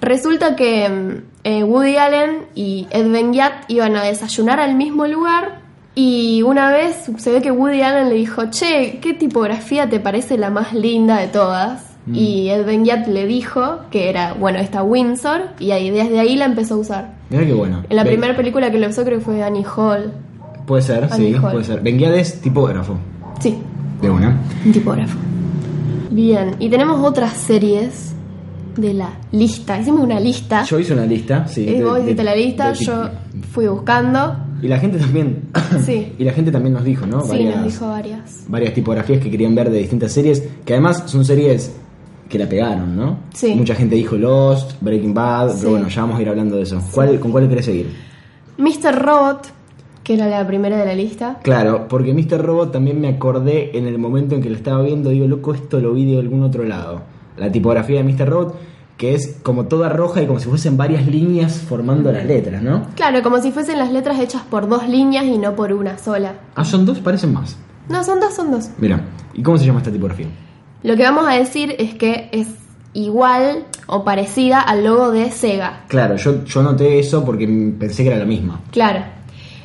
Resulta 0.00 0.56
que 0.56 0.88
mm, 0.88 1.10
eh, 1.44 1.62
Woody 1.62 1.96
Allen 1.98 2.46
y 2.54 2.86
Ed 2.90 3.12
Ben 3.12 3.34
iban 3.68 3.96
a 3.96 4.02
desayunar 4.02 4.58
al 4.58 4.74
mismo 4.74 5.06
lugar 5.06 5.60
y 5.94 6.40
una 6.40 6.70
vez 6.72 7.10
se 7.18 7.32
ve 7.32 7.42
que 7.42 7.50
Woody 7.50 7.82
Allen 7.82 8.08
le 8.08 8.14
dijo, 8.14 8.44
che, 8.48 8.98
¿qué 9.02 9.12
tipografía 9.12 9.90
te 9.90 10.00
parece 10.00 10.38
la 10.38 10.48
más 10.48 10.72
linda 10.72 11.18
de 11.18 11.26
todas? 11.26 11.90
Mm. 12.06 12.14
Y 12.14 12.48
Ed 12.48 12.64
Ben 12.64 12.82
le 12.84 13.26
dijo 13.26 13.80
que 13.90 14.08
era, 14.08 14.32
bueno, 14.32 14.58
esta 14.58 14.82
Windsor 14.82 15.50
y 15.58 15.72
ahí 15.72 15.90
desde 15.90 16.18
ahí 16.18 16.34
la 16.36 16.46
empezó 16.46 16.76
a 16.76 16.78
usar. 16.78 17.10
Mira 17.28 17.44
qué 17.44 17.52
bueno. 17.52 17.82
En 17.90 17.94
la 17.94 18.04
Ben- 18.04 18.12
primera 18.14 18.34
película 18.34 18.70
que 18.70 18.78
lo 18.78 18.88
usó 18.88 19.04
creo 19.04 19.18
que 19.18 19.24
fue 19.26 19.42
Annie 19.42 19.66
Hall. 19.76 20.14
Puede 20.66 20.80
ser, 20.80 21.06
sí, 21.10 21.14
Annie 21.14 21.34
Hall. 21.34 21.52
puede 21.52 21.64
ser. 21.64 21.80
Benguiat 21.82 22.14
es 22.14 22.40
tipógrafo. 22.40 22.94
Sí, 23.38 23.58
De 24.00 24.08
una. 24.08 24.40
Un 24.64 24.72
tipógrafo. 24.72 25.18
Bien, 26.12 26.56
y 26.58 26.68
tenemos 26.68 27.00
otras 27.06 27.32
series 27.36 28.12
de 28.76 28.94
la 28.94 29.10
lista. 29.32 29.78
Hicimos 29.80 30.02
una 30.02 30.20
lista. 30.20 30.64
Yo 30.64 30.78
hice 30.78 30.92
una 30.92 31.06
lista, 31.06 31.46
sí. 31.48 31.62
y 31.62 31.74
de- 31.78 31.84
vos 31.84 31.98
hiciste 31.98 32.16
de- 32.16 32.24
la 32.24 32.34
lista, 32.34 32.72
de- 32.72 32.84
yo 32.84 33.08
fui 33.50 33.66
buscando. 33.66 34.36
Y 34.62 34.68
la 34.68 34.78
gente 34.78 34.98
también. 34.98 35.48
Sí. 35.84 36.12
y 36.18 36.24
la 36.24 36.32
gente 36.32 36.52
también 36.52 36.74
nos 36.74 36.84
dijo, 36.84 37.06
¿no? 37.06 37.22
Sí, 37.22 37.44
nos 37.44 37.64
dijo 37.64 37.88
varias. 37.88 38.44
varias 38.46 38.74
tipografías 38.74 39.20
que 39.22 39.30
querían 39.30 39.54
ver 39.54 39.70
de 39.70 39.78
distintas 39.78 40.12
series, 40.12 40.42
que 40.64 40.74
además 40.74 41.02
son 41.06 41.24
series 41.24 41.72
que 42.28 42.38
la 42.38 42.46
pegaron, 42.48 42.94
¿no? 42.96 43.18
Sí. 43.34 43.54
Mucha 43.54 43.74
gente 43.74 43.94
dijo 43.96 44.16
Lost, 44.16 44.72
Breaking 44.80 45.12
Bad, 45.14 45.50
Sí. 45.50 45.56
pero 45.60 45.70
bueno, 45.72 45.88
ya 45.88 46.00
vamos 46.02 46.18
a 46.18 46.22
ir 46.22 46.28
hablando 46.28 46.56
de 46.56 46.62
eso. 46.62 46.80
¿Cuál, 46.92 47.18
¿Con 47.20 47.30
cuál 47.32 47.48
querés 47.48 47.64
seguir? 47.66 47.90
Mr. 48.58 48.94
Robot, 49.02 49.48
que 50.02 50.14
era 50.14 50.26
la 50.28 50.46
primera 50.46 50.76
de 50.76 50.86
la 50.86 50.94
lista. 50.94 51.38
Claro, 51.42 51.86
porque 51.88 52.12
Mr. 52.14 52.42
Robot 52.42 52.72
también 52.72 53.00
me 53.00 53.08
acordé 53.08 53.76
en 53.76 53.86
el 53.86 53.98
momento 53.98 54.34
en 54.34 54.42
que 54.42 54.50
lo 54.50 54.56
estaba 54.56 54.82
viendo, 54.82 55.10
digo, 55.10 55.26
loco, 55.26 55.54
esto 55.54 55.80
lo 55.80 55.92
vi 55.92 56.04
de 56.04 56.18
algún 56.18 56.42
otro 56.42 56.64
lado. 56.64 57.02
La 57.36 57.50
tipografía 57.50 58.02
de 58.02 58.12
Mr. 58.12 58.28
Robot, 58.28 58.56
que 58.96 59.14
es 59.14 59.38
como 59.42 59.66
toda 59.66 59.88
roja 59.88 60.22
y 60.22 60.26
como 60.26 60.38
si 60.38 60.48
fuesen 60.48 60.76
varias 60.76 61.06
líneas 61.06 61.58
formando 61.58 62.12
las 62.12 62.24
letras, 62.24 62.62
¿no? 62.62 62.86
Claro, 62.94 63.22
como 63.22 63.40
si 63.40 63.52
fuesen 63.52 63.78
las 63.78 63.92
letras 63.92 64.18
hechas 64.20 64.42
por 64.42 64.68
dos 64.68 64.88
líneas 64.88 65.24
y 65.24 65.38
no 65.38 65.56
por 65.56 65.72
una 65.72 65.98
sola. 65.98 66.34
Ah, 66.54 66.64
son 66.64 66.84
dos, 66.84 67.00
parecen 67.00 67.32
más. 67.32 67.56
No, 67.88 68.04
son 68.04 68.20
dos, 68.20 68.34
son 68.34 68.50
dos. 68.50 68.70
Mira, 68.78 69.00
¿y 69.34 69.42
cómo 69.42 69.58
se 69.58 69.66
llama 69.66 69.78
esta 69.78 69.90
tipografía? 69.90 70.26
Lo 70.82 70.96
que 70.96 71.02
vamos 71.02 71.26
a 71.26 71.32
decir 71.32 71.74
es 71.78 71.94
que 71.94 72.28
es 72.32 72.48
igual 72.92 73.64
o 73.86 74.04
parecida 74.04 74.60
al 74.60 74.84
logo 74.84 75.10
de 75.10 75.30
Sega. 75.30 75.84
Claro, 75.88 76.16
yo, 76.16 76.44
yo 76.44 76.62
noté 76.62 76.98
eso 76.98 77.24
porque 77.24 77.46
pensé 77.78 78.02
que 78.02 78.10
era 78.10 78.18
la 78.18 78.24
misma. 78.24 78.60
Claro. 78.70 79.04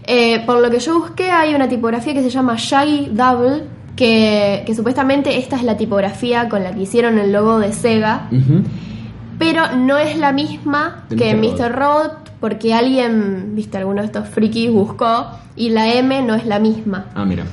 Eh, 0.08 0.42
por 0.46 0.62
lo 0.62 0.72
que 0.72 0.80
yo 0.80 1.00
busqué, 1.00 1.30
hay 1.32 1.54
una 1.54 1.68
tipografía 1.68 2.14
que 2.14 2.22
se 2.24 2.30
llama 2.30 2.56
Shaggy 2.58 3.10
Double, 3.12 3.64
que, 3.96 4.64
que 4.66 4.74
supuestamente 4.74 5.38
esta 5.38 5.58
es 5.58 5.64
la 5.64 5.76
tipografía 5.76 6.48
con 6.50 6.64
la 6.64 6.72
que 6.74 6.82
hicieron 6.84 7.20
el 7.20 7.32
logo 7.34 7.60
de 7.60 7.74
Sega, 7.74 8.30
pero 9.40 9.76
no 9.76 9.98
es 9.98 10.18
la 10.18 10.32
misma 10.32 11.04
De 11.10 11.16
que 11.16 11.36
Mr. 11.36 11.60
Mr. 11.60 11.72
Robot 11.76 12.32
porque 12.40 12.74
alguien, 12.74 13.56
viste, 13.56 13.78
alguno 13.78 14.02
de 14.02 14.06
estos 14.08 14.28
frikis 14.30 14.72
buscó 14.72 15.28
y 15.56 15.70
la 15.70 15.92
M 15.94 16.22
no 16.22 16.36
es 16.36 16.46
la 16.46 16.60
misma, 16.60 17.08
Ah, 17.16 17.26
mira. 17.26 17.44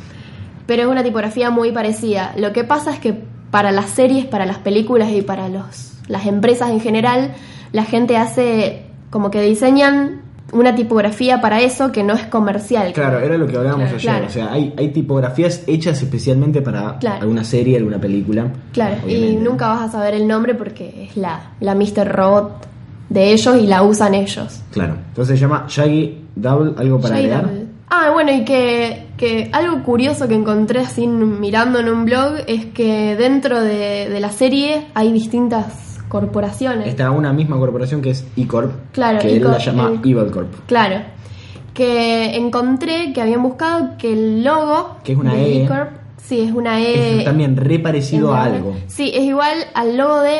pero 0.66 0.82
es 0.82 0.88
una 0.88 1.02
tipografía 1.02 1.50
muy 1.50 1.72
parecida. 1.72 2.34
Lo 2.36 2.52
que 2.52 2.64
pasa 2.64 2.92
es 2.92 2.98
que 3.00 3.14
para 3.50 3.72
las 3.72 3.86
series, 3.90 4.26
para 4.26 4.44
las 4.46 4.58
películas 4.58 5.10
y 5.10 5.22
para 5.22 5.48
los, 5.48 5.94
las 6.06 6.26
empresas 6.26 6.70
en 6.70 6.80
general, 6.80 7.32
la 7.72 7.84
gente 7.84 8.16
hace 8.18 8.82
como 9.10 9.30
que 9.30 9.40
diseñan 9.40 10.20
una 10.54 10.74
tipografía 10.74 11.40
para 11.40 11.60
eso 11.60 11.92
que 11.92 12.02
no 12.02 12.14
es 12.14 12.24
comercial. 12.26 12.92
Claro, 12.92 13.18
era 13.20 13.36
lo 13.36 13.46
que 13.46 13.56
hablábamos 13.56 13.90
Claro, 13.90 13.96
ayer. 13.98 14.10
claro. 14.10 14.26
O 14.26 14.30
sea, 14.30 14.52
hay, 14.52 14.72
hay 14.76 14.88
tipografías 14.88 15.62
hechas 15.66 16.00
especialmente 16.02 16.62
para 16.62 16.98
Claro. 16.98 17.22
alguna 17.22 17.44
serie, 17.44 17.76
alguna 17.76 17.98
película. 17.98 18.50
Claro, 18.72 18.96
y 19.08 19.36
nunca 19.36 19.68
vas 19.68 19.82
a 19.82 19.92
saber 19.92 20.14
el 20.14 20.26
nombre 20.26 20.54
porque 20.54 21.08
es 21.10 21.16
la, 21.16 21.50
la 21.60 21.74
Mr. 21.74 22.08
Robot 22.10 22.66
de 23.10 23.32
ellos 23.32 23.56
y 23.60 23.66
la 23.66 23.82
usan 23.82 24.14
ellos. 24.14 24.60
Claro. 24.72 24.96
Entonces 25.08 25.38
se 25.38 25.42
llama 25.44 25.66
Shaggy 25.68 26.22
Double, 26.34 26.72
algo 26.78 27.00
para 27.00 27.16
agregar. 27.16 27.42
Double. 27.46 27.66
Ah, 27.90 28.10
bueno, 28.12 28.32
y 28.32 28.44
que, 28.44 29.06
que 29.16 29.50
algo 29.52 29.82
curioso 29.84 30.26
que 30.26 30.34
encontré 30.34 30.80
así 30.80 31.06
mirando 31.06 31.78
en 31.78 31.88
un 31.90 32.04
blog 32.06 32.36
es 32.46 32.64
que 32.66 33.14
dentro 33.14 33.60
de, 33.60 34.08
de 34.08 34.20
la 34.20 34.30
serie 34.32 34.86
hay 34.94 35.12
distintas 35.12 35.93
corporaciones. 36.14 36.86
Está 36.86 37.10
una 37.10 37.32
misma 37.32 37.58
corporación 37.58 38.00
que 38.00 38.10
es 38.10 38.24
E-Corp, 38.36 38.70
Claro, 38.92 39.18
que 39.18 39.32
él 39.32 39.38
E-Corp, 39.38 39.58
la 39.58 39.64
llama 39.64 39.88
el- 40.00 40.10
Evil 40.10 40.30
Corp. 40.30 40.52
Claro. 40.66 41.02
Que 41.74 42.36
encontré 42.36 43.12
que 43.12 43.20
habían 43.20 43.42
buscado 43.42 43.98
que 43.98 44.12
el 44.12 44.44
logo 44.44 44.98
Que 45.02 45.10
es 45.12 45.18
una 45.18 45.34
de 45.34 45.42
E. 45.44 45.64
E-Corp, 45.64 45.88
sí, 46.24 46.40
es 46.42 46.52
una 46.52 46.80
E. 46.80 47.18
es 47.18 47.24
también 47.24 47.56
re 47.56 47.80
parecido 47.80 48.32
a 48.32 48.42
enorme. 48.46 48.56
algo. 48.58 48.76
Sí, 48.86 49.10
es 49.12 49.22
igual 49.24 49.56
al 49.74 49.96
logo 49.96 50.20
de 50.20 50.38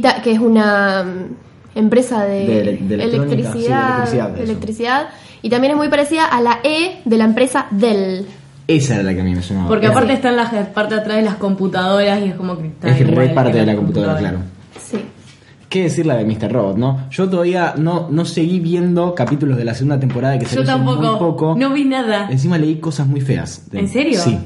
ta- 0.00 0.22
que 0.22 0.30
es 0.30 0.38
una 0.38 1.02
mm, 1.02 1.78
empresa 1.78 2.22
de, 2.24 2.46
De 2.46 2.60
ele- 2.60 2.78
de 2.80 2.94
electrónica, 2.94 3.52
sí, 3.52 3.58
de 3.58 3.66
electricidad, 3.66 4.38
electricidad, 4.38 5.08
y 5.42 5.50
también 5.50 5.72
es 5.72 5.76
muy 5.76 5.88
parecida 5.88 6.26
a 6.26 6.40
la 6.40 6.60
E 6.62 7.00
de 7.04 7.16
la 7.18 7.24
empresa 7.24 7.66
Dell. 7.72 8.24
Esa 8.68 8.94
era 8.94 9.02
la 9.02 9.14
que 9.14 9.20
a 9.20 9.24
mí 9.24 9.34
me 9.34 9.42
sonaba. 9.42 9.68
Porque 9.68 9.86
aparte 9.86 10.12
está 10.12 10.30
en 10.30 10.36
la 10.36 10.50
parte 10.72 10.94
de 10.94 11.00
atrás 11.00 11.16
de 11.16 11.22
las 11.22 11.34
computadoras 11.36 12.20
y 12.20 12.24
es 12.28 12.34
como 12.34 12.56
que 12.58 12.68
está 12.68 12.88
es 12.90 12.96
que 12.96 13.04
re 13.04 13.28
parte 13.30 13.52
de 13.52 13.60
la 13.60 13.66
las 13.66 13.76
computadora, 13.76 14.16
claro. 14.18 14.38
Sí. 14.80 14.98
¿Qué 15.68 15.84
decir 15.84 16.04
la 16.06 16.16
de 16.16 16.24
Mr. 16.26 16.52
Robot, 16.52 16.76
no? 16.76 17.08
Yo 17.10 17.28
todavía 17.28 17.74
no, 17.78 18.08
no 18.10 18.24
seguí 18.26 18.60
viendo 18.60 19.14
capítulos 19.14 19.56
de 19.56 19.64
la 19.64 19.74
segunda 19.74 19.98
temporada 19.98 20.38
que 20.38 20.44
se 20.46 20.56
Yo 20.56 20.64
tampoco, 20.64 21.00
muy 21.02 21.18
poco. 21.18 21.54
no 21.58 21.72
vi 21.72 21.84
nada. 21.84 22.28
Encima 22.30 22.58
leí 22.58 22.76
cosas 22.76 23.06
muy 23.06 23.20
feas. 23.22 23.70
De- 23.70 23.80
¿En 23.80 23.88
serio? 23.88 24.20
Sí. 24.20 24.38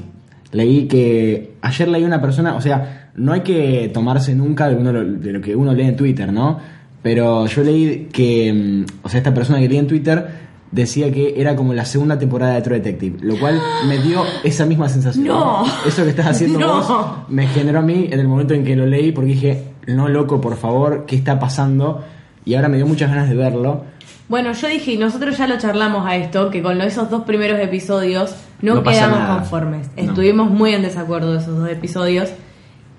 Leí 0.53 0.87
que. 0.87 1.55
Ayer 1.61 1.87
leí 1.89 2.03
una 2.05 2.21
persona. 2.21 2.55
O 2.55 2.61
sea, 2.61 3.09
no 3.15 3.33
hay 3.33 3.41
que 3.41 3.91
tomarse 3.93 4.33
nunca 4.33 4.69
de, 4.69 4.75
uno 4.75 4.93
lo- 4.93 5.03
de 5.03 5.33
lo 5.33 5.41
que 5.41 5.53
uno 5.55 5.73
lee 5.73 5.83
en 5.83 5.97
Twitter, 5.97 6.31
¿no? 6.31 6.57
Pero 7.03 7.45
yo 7.47 7.61
leí 7.63 8.07
que. 8.11 8.53
mm, 8.53 8.85
O 9.05 9.09
sea, 9.09 9.17
esta 9.17 9.33
persona 9.33 9.59
que 9.59 9.67
leí 9.67 9.77
en 9.77 9.87
Twitter 9.87 10.46
decía 10.71 11.11
que 11.11 11.39
era 11.39 11.55
como 11.55 11.73
la 11.73 11.85
segunda 11.85 12.17
temporada 12.19 12.55
de 12.55 12.61
True 12.61 12.79
Detective. 12.79 13.17
Lo 13.21 13.39
cual 13.39 13.61
me 13.87 13.97
dio 13.99 14.23
esa 14.43 14.65
misma 14.65 14.89
sensación. 14.89 15.25
No. 15.25 15.65
Eso 15.85 16.03
que 16.03 16.09
estás 16.09 16.27
haciendo 16.27 16.59
No. 16.59 16.81
vos 16.81 17.07
me 17.29 17.47
generó 17.47 17.79
a 17.79 17.81
mí 17.81 18.07
en 18.11 18.19
el 18.19 18.27
momento 18.27 18.53
en 18.53 18.63
que 18.63 18.75
lo 18.75 18.85
leí 18.85 19.11
porque 19.11 19.31
dije, 19.31 19.63
no 19.87 20.07
loco, 20.09 20.41
por 20.41 20.57
favor, 20.57 21.05
¿qué 21.05 21.15
está 21.15 21.39
pasando? 21.39 22.03
Y 22.45 22.55
ahora 22.55 22.69
me 22.69 22.77
dio 22.77 22.85
muchas 22.85 23.09
ganas 23.09 23.29
de 23.29 23.35
verlo. 23.35 23.83
Bueno, 24.29 24.51
yo 24.51 24.67
dije, 24.67 24.91
y 24.91 24.97
nosotros 24.97 25.37
ya 25.37 25.47
lo 25.47 25.57
charlamos 25.57 26.05
a 26.05 26.17
esto, 26.17 26.49
que 26.49 26.61
con 26.61 26.81
esos 26.81 27.09
dos 27.09 27.23
primeros 27.23 27.59
episodios 27.59 28.35
no, 28.61 28.83
quedamos 28.83 29.37
conformes. 29.39 29.87
No. 29.95 30.03
Estuvimos 30.03 30.49
muy 30.49 30.73
en 30.73 30.81
desacuerdo 30.81 31.31
de 31.33 31.39
esos 31.39 31.57
dos 31.57 31.69
episodios. 31.69 32.29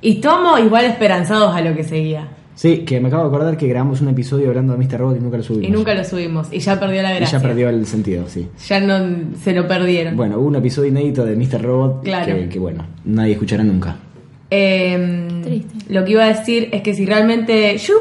Y 0.00 0.16
estamos 0.16 0.60
igual 0.60 0.86
esperanzados 0.86 1.54
a 1.54 1.60
lo 1.60 1.74
que 1.74 1.84
seguía. 1.84 2.28
Sí, 2.58 2.78
que 2.78 2.98
me 2.98 3.06
acabo 3.06 3.22
de 3.22 3.28
acordar 3.28 3.56
que 3.56 3.68
grabamos 3.68 4.00
un 4.00 4.08
episodio 4.08 4.48
hablando 4.48 4.76
de 4.76 4.84
Mr. 4.84 4.98
Robot 4.98 5.16
y 5.16 5.20
nunca 5.20 5.36
lo 5.36 5.42
subimos. 5.44 5.68
Y 5.68 5.70
nunca 5.70 5.94
lo 5.94 6.02
subimos. 6.04 6.48
Y 6.52 6.58
ya 6.58 6.80
perdió 6.80 7.02
la 7.02 7.12
Y 7.14 7.18
gracia. 7.18 7.38
ya 7.38 7.42
perdió 7.46 7.68
el 7.68 7.86
sentido, 7.86 8.24
sí. 8.26 8.48
Ya 8.66 8.80
no 8.80 8.98
se 9.40 9.52
lo 9.52 9.68
perdieron. 9.68 10.16
Bueno, 10.16 10.40
hubo 10.40 10.48
un 10.48 10.56
episodio 10.56 10.88
inédito 10.88 11.24
de 11.24 11.36
Mr. 11.36 11.62
Robot 11.62 12.02
Claro. 12.02 12.26
que, 12.34 12.48
que, 12.48 12.58
bueno, 12.58 12.84
nadie 13.04 13.34
escuchará 13.34 13.62
nunca. 13.62 13.94
Eh, 14.50 15.28
Triste. 15.44 15.92
Lo 15.94 16.04
que 16.04 16.10
iba 16.10 16.24
a 16.24 16.28
decir 16.28 16.68
es 16.72 16.82
que 16.82 16.94
si 16.94 17.06
realmente 17.06 17.78
yo, 17.78 17.94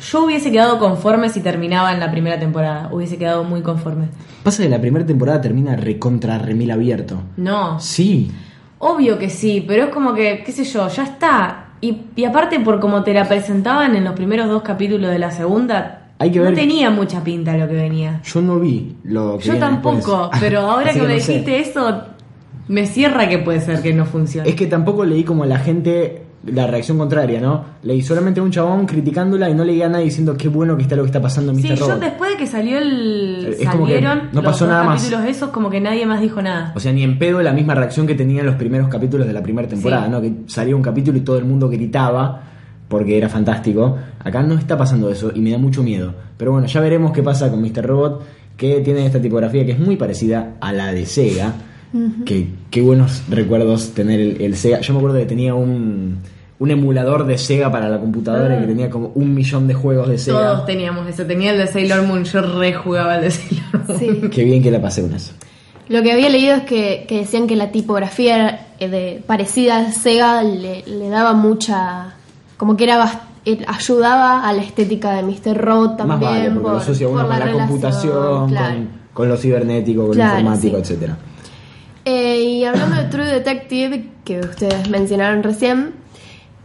yo 0.00 0.24
hubiese 0.24 0.50
quedado 0.50 0.78
conforme 0.78 1.28
si 1.28 1.40
terminaba 1.40 1.92
en 1.92 2.00
la 2.00 2.10
primera 2.10 2.38
temporada, 2.38 2.88
hubiese 2.90 3.18
quedado 3.18 3.44
muy 3.44 3.60
conforme. 3.60 4.06
Pasa 4.42 4.62
que 4.62 4.70
la 4.70 4.80
primera 4.80 5.04
temporada 5.04 5.40
termina 5.42 5.76
recontra 5.76 6.38
remil 6.38 6.70
abierto. 6.70 7.20
No, 7.36 7.78
Sí, 7.78 8.30
obvio 8.78 9.18
que 9.18 9.28
sí, 9.28 9.62
pero 9.68 9.84
es 9.84 9.90
como 9.90 10.14
que, 10.14 10.42
qué 10.46 10.52
sé 10.52 10.64
yo, 10.64 10.88
ya 10.88 11.02
está. 11.04 11.64
Y, 11.80 12.02
y 12.16 12.24
aparte 12.24 12.58
por 12.60 12.80
como 12.80 13.02
te 13.04 13.14
la 13.14 13.26
presentaban 13.28 13.94
en 13.96 14.04
los 14.04 14.14
primeros 14.14 14.48
dos 14.48 14.62
capítulos 14.62 15.10
de 15.10 15.18
la 15.18 15.30
segunda, 15.30 16.08
Hay 16.18 16.30
que 16.32 16.40
no 16.40 16.52
tenía 16.52 16.90
mucha 16.90 17.22
pinta 17.22 17.56
lo 17.56 17.68
que 17.68 17.74
venía. 17.74 18.20
yo 18.24 18.40
no 18.42 18.58
vi 18.58 18.96
lo 19.04 19.38
que 19.38 19.44
Yo 19.44 19.58
tampoco, 19.58 20.18
después. 20.22 20.30
pero 20.40 20.60
ahora 20.60 20.92
que 20.92 21.02
me 21.02 21.14
no 21.14 21.20
sé. 21.20 21.32
dijiste 21.32 21.60
eso, 21.60 22.02
me 22.66 22.84
cierra 22.86 23.28
que 23.28 23.38
puede 23.38 23.60
ser 23.60 23.80
que 23.80 23.94
no 23.94 24.04
funcione. 24.06 24.48
Es 24.48 24.54
que 24.56 24.66
tampoco 24.66 25.04
leí 25.04 25.22
como 25.24 25.44
la 25.46 25.58
gente 25.58 26.22
la 26.46 26.66
reacción 26.68 26.96
contraria, 26.98 27.40
¿no? 27.40 27.64
Leí 27.82 28.00
solamente 28.00 28.38
a 28.40 28.42
un 28.44 28.50
chabón 28.50 28.86
criticándola 28.86 29.50
y 29.50 29.54
no 29.54 29.64
leí 29.64 29.82
a 29.82 29.88
nadie 29.88 30.04
diciendo 30.04 30.36
qué 30.36 30.48
bueno 30.48 30.76
que 30.76 30.82
está 30.84 30.94
lo 30.96 31.02
que 31.02 31.08
está 31.08 31.20
pasando 31.20 31.50
en 31.52 31.58
Mr. 31.58 31.62
Sí, 31.62 31.74
yo 31.76 31.86
Robot. 31.88 32.00
después 32.00 32.30
de 32.32 32.36
que 32.36 32.46
salió 32.46 32.78
el. 32.78 33.56
Es 33.58 33.68
como 33.68 33.86
que 33.86 33.94
salieron 33.94 34.28
no 34.32 34.42
pasó 34.42 34.66
nada 34.66 34.84
más. 34.84 35.12
esos, 35.26 35.50
como 35.50 35.68
que 35.68 35.80
nadie 35.80 36.06
más 36.06 36.20
dijo 36.20 36.40
nada. 36.40 36.72
O 36.76 36.80
sea, 36.80 36.92
ni 36.92 37.02
en 37.02 37.18
pedo 37.18 37.42
la 37.42 37.52
misma 37.52 37.74
reacción 37.74 38.06
que 38.06 38.14
tenían 38.14 38.46
los 38.46 38.54
primeros 38.54 38.88
capítulos 38.88 39.26
de 39.26 39.32
la 39.32 39.42
primera 39.42 39.66
temporada, 39.68 40.04
Sí. 40.06 40.10
¿no? 40.10 40.20
Que 40.20 40.32
salía 40.46 40.76
un 40.76 40.82
capítulo 40.82 41.18
y 41.18 41.22
todo 41.22 41.38
el 41.38 41.44
mundo 41.44 41.68
gritaba 41.68 42.42
porque 42.88 43.18
era 43.18 43.28
fantástico. 43.28 43.98
Acá 44.24 44.42
no 44.42 44.54
está 44.54 44.78
pasando 44.78 45.10
eso 45.10 45.30
y 45.34 45.40
me 45.40 45.50
da 45.50 45.58
mucho 45.58 45.82
miedo. 45.82 46.14
Pero 46.36 46.52
bueno, 46.52 46.66
ya 46.68 46.80
veremos 46.80 47.12
qué 47.12 47.22
pasa 47.22 47.50
con 47.50 47.60
Mr. 47.60 47.84
Robot, 47.84 48.22
que 48.56 48.80
tiene 48.80 49.04
esta 49.04 49.20
tipografía 49.20 49.66
que 49.66 49.72
es 49.72 49.78
muy 49.78 49.96
parecida 49.96 50.54
a 50.60 50.72
la 50.72 50.92
de 50.92 51.04
Sega. 51.04 51.52
Que, 52.24 52.48
qué 52.70 52.82
buenos 52.82 53.22
recuerdos 53.28 53.90
tener 53.90 54.20
el, 54.20 54.40
el 54.42 54.56
Sega. 54.56 54.80
Yo 54.80 54.92
me 54.92 54.98
acuerdo 55.00 55.18
que 55.18 55.26
tenía 55.26 55.54
un, 55.54 56.18
un 56.58 56.70
emulador 56.70 57.26
de 57.26 57.38
Sega 57.38 57.70
para 57.70 57.88
la 57.88 57.98
computadora 57.98 58.56
Ah. 58.56 58.60
que 58.60 58.66
tenía 58.66 58.90
como 58.90 59.12
un 59.14 59.34
millón 59.34 59.66
de 59.66 59.74
juegos 59.74 60.08
de 60.08 60.18
Sega. 60.18 60.38
Todos 60.52 60.66
teníamos 60.66 61.06
eso. 61.08 61.24
Tenía 61.24 61.52
el 61.52 61.58
de 61.58 61.66
Sailor 61.66 62.02
Moon, 62.06 62.24
yo 62.24 62.40
rejugaba 62.42 63.16
el 63.16 63.22
de 63.22 63.30
Sailor 63.32 63.84
Moon. 63.88 63.98
Sí. 63.98 64.28
Qué 64.30 64.44
bien 64.44 64.62
que 64.62 64.70
la 64.70 64.80
pasé 64.82 65.02
con 65.02 65.14
eso. 65.14 65.32
Lo 65.88 66.02
que 66.02 66.12
había 66.12 66.28
leído 66.28 66.54
es 66.56 66.62
que, 66.64 67.06
que 67.08 67.20
decían 67.20 67.46
que 67.46 67.56
la 67.56 67.70
tipografía 67.72 68.66
eh, 68.78 68.88
de, 68.88 69.22
parecida 69.26 69.78
al 69.78 69.92
Sega 69.94 70.42
le, 70.42 70.82
le 70.86 71.08
daba 71.08 71.32
mucha. 71.32 72.14
como 72.58 72.76
que 72.76 72.84
era 72.84 73.02
bast- 73.02 73.20
eh, 73.46 73.64
ayudaba 73.66 74.46
a 74.46 74.52
la 74.52 74.60
estética 74.62 75.12
de 75.14 75.22
Mr. 75.22 75.56
Robot 75.56 75.96
también. 75.96 76.20
Más 76.20 76.30
vale, 76.30 76.44
porque 76.50 76.60
por, 76.60 76.72
lo 76.72 76.78
asocia 76.78 77.08
uno 77.08 77.20
por 77.20 77.28
con 77.30 77.38
la, 77.38 77.44
relación, 77.46 77.68
computación, 77.68 78.48
claro. 78.50 78.74
con, 78.74 78.88
con 79.14 79.28
lo 79.30 79.36
cibernético, 79.38 80.06
con 80.08 80.14
Claro, 80.16 80.32
lo 80.34 80.38
informático, 80.40 80.76
sí. 80.76 80.82
etcétera. 80.82 81.16
Eh, 82.04 82.40
y 82.40 82.64
hablando 82.64 82.96
de 82.96 83.04
True 83.04 83.26
Detective, 83.26 84.04
que 84.24 84.40
ustedes 84.40 84.88
mencionaron 84.88 85.42
recién, 85.42 85.92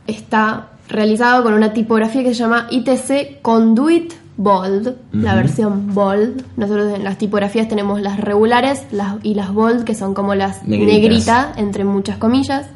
está 0.08 0.70
realizado 0.90 1.44
con 1.44 1.54
una 1.54 1.74
tipografía 1.74 2.24
que 2.24 2.30
se 2.30 2.36
llama 2.36 2.68
ITC 2.70 3.42
Conduit 3.42 4.14
Bold, 4.36 4.96
la 5.12 5.36
versión 5.36 5.94
Bold. 5.94 6.44
Nosotros 6.58 6.94
en 6.96 7.04
las 7.04 7.18
tipografías 7.18 7.68
tenemos 7.68 8.02
las 8.02 8.20
regulares 8.20 8.86
las, 8.92 9.18
y 9.24 9.36
las 9.36 9.54
Bold, 9.54 9.84
que 9.84 9.96
son 9.96 10.14
como 10.14 10.34
las 10.34 10.64
Negritas. 10.68 10.94
negrita, 10.94 11.54
entre 11.58 11.84
muchas 11.84 12.18
comillas. 12.18 12.68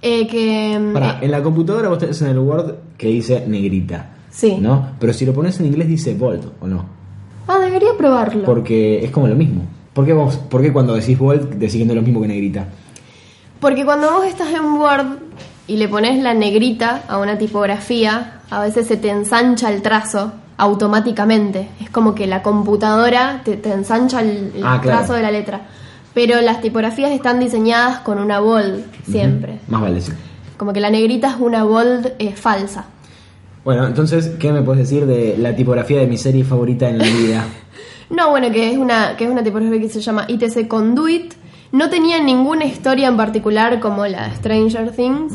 Eh, 0.00 0.26
que 0.26 0.78
mm, 0.78 0.92
Pará, 0.92 1.10
eh, 1.20 1.24
en 1.26 1.30
la 1.30 1.42
computadora 1.42 1.88
vos 1.88 1.98
tenés 1.98 2.20
en 2.22 2.28
el 2.28 2.38
Word 2.38 2.74
que 2.96 3.08
dice 3.08 3.44
negrita. 3.46 4.10
Sí. 4.30 4.56
¿No? 4.60 4.90
Pero 4.98 5.12
si 5.12 5.26
lo 5.26 5.32
pones 5.32 5.58
en 5.60 5.66
inglés 5.66 5.88
dice 5.88 6.14
bold, 6.14 6.44
¿o 6.60 6.66
no? 6.66 6.84
Ah, 7.46 7.58
debería 7.58 7.90
probarlo. 7.96 8.44
Porque 8.44 9.04
es 9.04 9.10
como 9.10 9.28
lo 9.28 9.34
mismo. 9.34 9.62
¿Por 9.92 10.06
qué, 10.06 10.12
vos, 10.12 10.36
por 10.36 10.62
qué 10.62 10.72
cuando 10.72 10.94
decís 10.94 11.18
bold 11.18 11.54
decís 11.54 11.76
que 11.76 11.84
no 11.84 11.92
es 11.92 11.96
lo 11.96 12.02
mismo 12.02 12.20
que 12.22 12.28
negrita? 12.28 12.66
Porque 13.60 13.84
cuando 13.84 14.10
vos 14.12 14.24
estás 14.26 14.48
en 14.52 14.64
Word 14.74 15.18
y 15.66 15.76
le 15.76 15.88
pones 15.88 16.20
la 16.22 16.34
negrita 16.34 17.02
a 17.08 17.18
una 17.18 17.38
tipografía, 17.38 18.40
a 18.50 18.60
veces 18.60 18.86
se 18.86 18.96
te 18.96 19.10
ensancha 19.10 19.70
el 19.72 19.82
trazo 19.82 20.32
automáticamente. 20.56 21.68
Es 21.80 21.90
como 21.90 22.14
que 22.14 22.26
la 22.26 22.42
computadora 22.42 23.42
te, 23.44 23.56
te 23.56 23.72
ensancha 23.72 24.20
el, 24.20 24.52
el 24.56 24.62
Ah, 24.64 24.80
claro. 24.82 24.98
trazo 24.98 25.12
de 25.14 25.22
la 25.22 25.30
letra. 25.30 25.62
Pero 26.14 26.40
las 26.40 26.60
tipografías 26.60 27.10
están 27.12 27.38
diseñadas 27.40 28.00
con 28.00 28.18
una 28.18 28.40
bold 28.40 28.84
siempre. 29.08 29.60
Más 29.68 29.80
vale, 29.80 30.00
sí. 30.00 30.12
Como 30.56 30.72
que 30.72 30.80
la 30.80 30.90
negrita 30.90 31.30
es 31.30 31.36
una 31.38 31.64
bold 31.64 32.12
eh, 32.18 32.32
falsa. 32.32 32.84
Bueno, 33.64 33.86
entonces, 33.86 34.32
¿qué 34.40 34.52
me 34.52 34.60
puedes 34.62 34.82
decir 34.88 35.06
de 35.06 35.36
la 35.38 35.54
tipografía 35.54 36.00
de 36.00 36.06
mi 36.06 36.18
serie 36.18 36.44
favorita 36.44 36.88
en 36.88 36.98
la 36.98 37.04
vida? 37.04 37.44
No, 38.12 38.30
bueno, 38.30 38.50
que 38.52 38.70
es 38.70 38.78
una, 38.78 39.16
que 39.16 39.24
es 39.24 39.30
una 39.30 39.42
tipografía 39.42 39.80
que 39.80 39.88
se 39.88 40.00
llama 40.00 40.26
ITC 40.28 40.68
Conduit. 40.68 41.34
No 41.72 41.88
tenía 41.88 42.22
ninguna 42.22 42.66
historia 42.66 43.08
en 43.08 43.16
particular 43.16 43.80
como 43.80 44.06
la 44.06 44.28
de 44.28 44.34
Stranger 44.36 44.90
Things, 44.92 45.32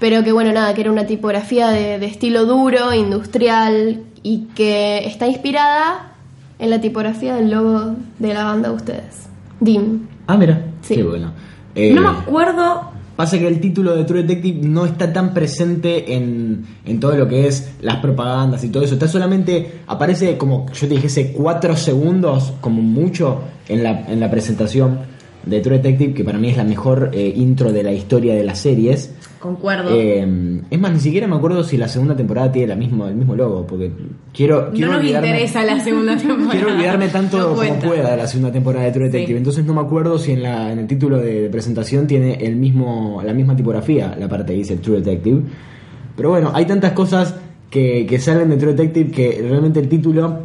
pero 0.00 0.24
que 0.24 0.32
bueno, 0.32 0.50
nada, 0.52 0.72
que 0.74 0.80
era 0.80 0.90
una 0.90 1.04
tipografía 1.06 1.68
de, 1.68 1.98
de 1.98 2.06
estilo 2.06 2.46
duro, 2.46 2.94
industrial 2.94 4.02
y 4.22 4.46
que 4.54 5.06
está 5.06 5.26
inspirada 5.26 6.12
en 6.58 6.70
la 6.70 6.80
tipografía 6.80 7.34
del 7.34 7.50
logo 7.50 7.94
de 8.18 8.32
la 8.32 8.44
banda 8.44 8.70
de 8.70 8.74
ustedes, 8.76 9.28
DIM. 9.60 10.06
Ah, 10.26 10.38
mira. 10.38 10.62
Sí. 10.80 10.94
Qué 10.96 11.02
bueno. 11.02 11.32
Eh, 11.74 11.92
No 11.92 12.00
me 12.00 12.08
acuerdo 12.08 12.90
Pasa 13.16 13.38
que 13.38 13.46
el 13.46 13.60
título 13.60 13.94
de 13.94 14.04
True 14.04 14.22
Detective 14.22 14.66
no 14.66 14.86
está 14.86 15.12
tan 15.12 15.32
presente 15.32 16.14
en, 16.14 16.64
en 16.84 16.98
todo 16.98 17.16
lo 17.16 17.28
que 17.28 17.46
es 17.46 17.74
las 17.80 17.96
propagandas 17.96 18.64
y 18.64 18.68
todo 18.68 18.82
eso. 18.82 18.94
Está 18.94 19.06
solamente, 19.06 19.82
aparece 19.86 20.36
como 20.36 20.66
yo 20.72 20.88
te 20.88 20.94
dijese, 20.94 21.32
cuatro 21.32 21.76
segundos, 21.76 22.54
como 22.60 22.82
mucho, 22.82 23.42
en 23.68 23.82
la, 23.82 24.06
en 24.08 24.20
la 24.20 24.30
presentación 24.30 25.13
de 25.46 25.60
True 25.60 25.76
Detective, 25.78 26.14
que 26.14 26.24
para 26.24 26.38
mí 26.38 26.48
es 26.50 26.56
la 26.56 26.64
mejor 26.64 27.10
eh, 27.12 27.32
intro 27.36 27.72
de 27.72 27.82
la 27.82 27.92
historia 27.92 28.34
de 28.34 28.44
las 28.44 28.58
series. 28.60 29.14
Concuerdo. 29.38 29.90
Eh, 29.92 30.60
es 30.70 30.80
más, 30.80 30.92
ni 30.92 31.00
siquiera 31.00 31.26
me 31.26 31.36
acuerdo 31.36 31.62
si 31.64 31.76
la 31.76 31.86
segunda 31.88 32.16
temporada 32.16 32.50
tiene 32.50 32.68
la 32.68 32.76
mismo, 32.76 33.06
el 33.06 33.14
mismo 33.14 33.36
logo, 33.36 33.66
porque 33.66 33.90
quiero, 34.32 34.66
no 34.68 34.72
quiero 34.72 34.92
nos 34.92 35.02
olvidarme- 35.02 35.26
interesa 35.28 35.64
la 35.64 35.80
segunda 35.80 36.16
temporada. 36.16 36.50
Quiero 36.50 36.72
olvidarme 36.72 37.08
tanto 37.08 37.38
No 37.38 37.48
como 37.54 37.78
pueda 37.80 38.10
de 38.12 38.16
la 38.16 38.26
segunda 38.26 38.50
temporada 38.52 38.86
de 38.86 38.92
True 38.92 39.04
Detective. 39.06 39.32
Sí. 39.34 39.38
Entonces 39.38 39.64
no 39.66 39.74
me 39.74 39.80
acuerdo 39.82 40.18
si 40.18 40.32
en, 40.32 40.42
la, 40.42 40.72
en 40.72 40.78
el 40.78 40.86
título 40.86 41.18
de, 41.18 41.42
de 41.42 41.50
presentación 41.50 42.06
tiene 42.06 42.34
el 42.44 42.56
mismo, 42.56 43.20
la 43.24 43.34
misma 43.34 43.54
tipografía, 43.54 44.16
la 44.18 44.28
parte 44.28 44.52
que 44.52 44.58
dice 44.60 44.76
True 44.76 45.00
Detective. 45.02 45.42
Pero 46.16 46.30
bueno, 46.30 46.50
hay 46.54 46.64
tantas 46.64 46.92
cosas 46.92 47.34
que, 47.68 48.06
que 48.08 48.18
salen 48.18 48.48
de 48.48 48.56
True 48.56 48.72
Detective 48.72 49.10
que 49.10 49.44
realmente 49.46 49.78
el 49.80 49.88
título 49.88 50.38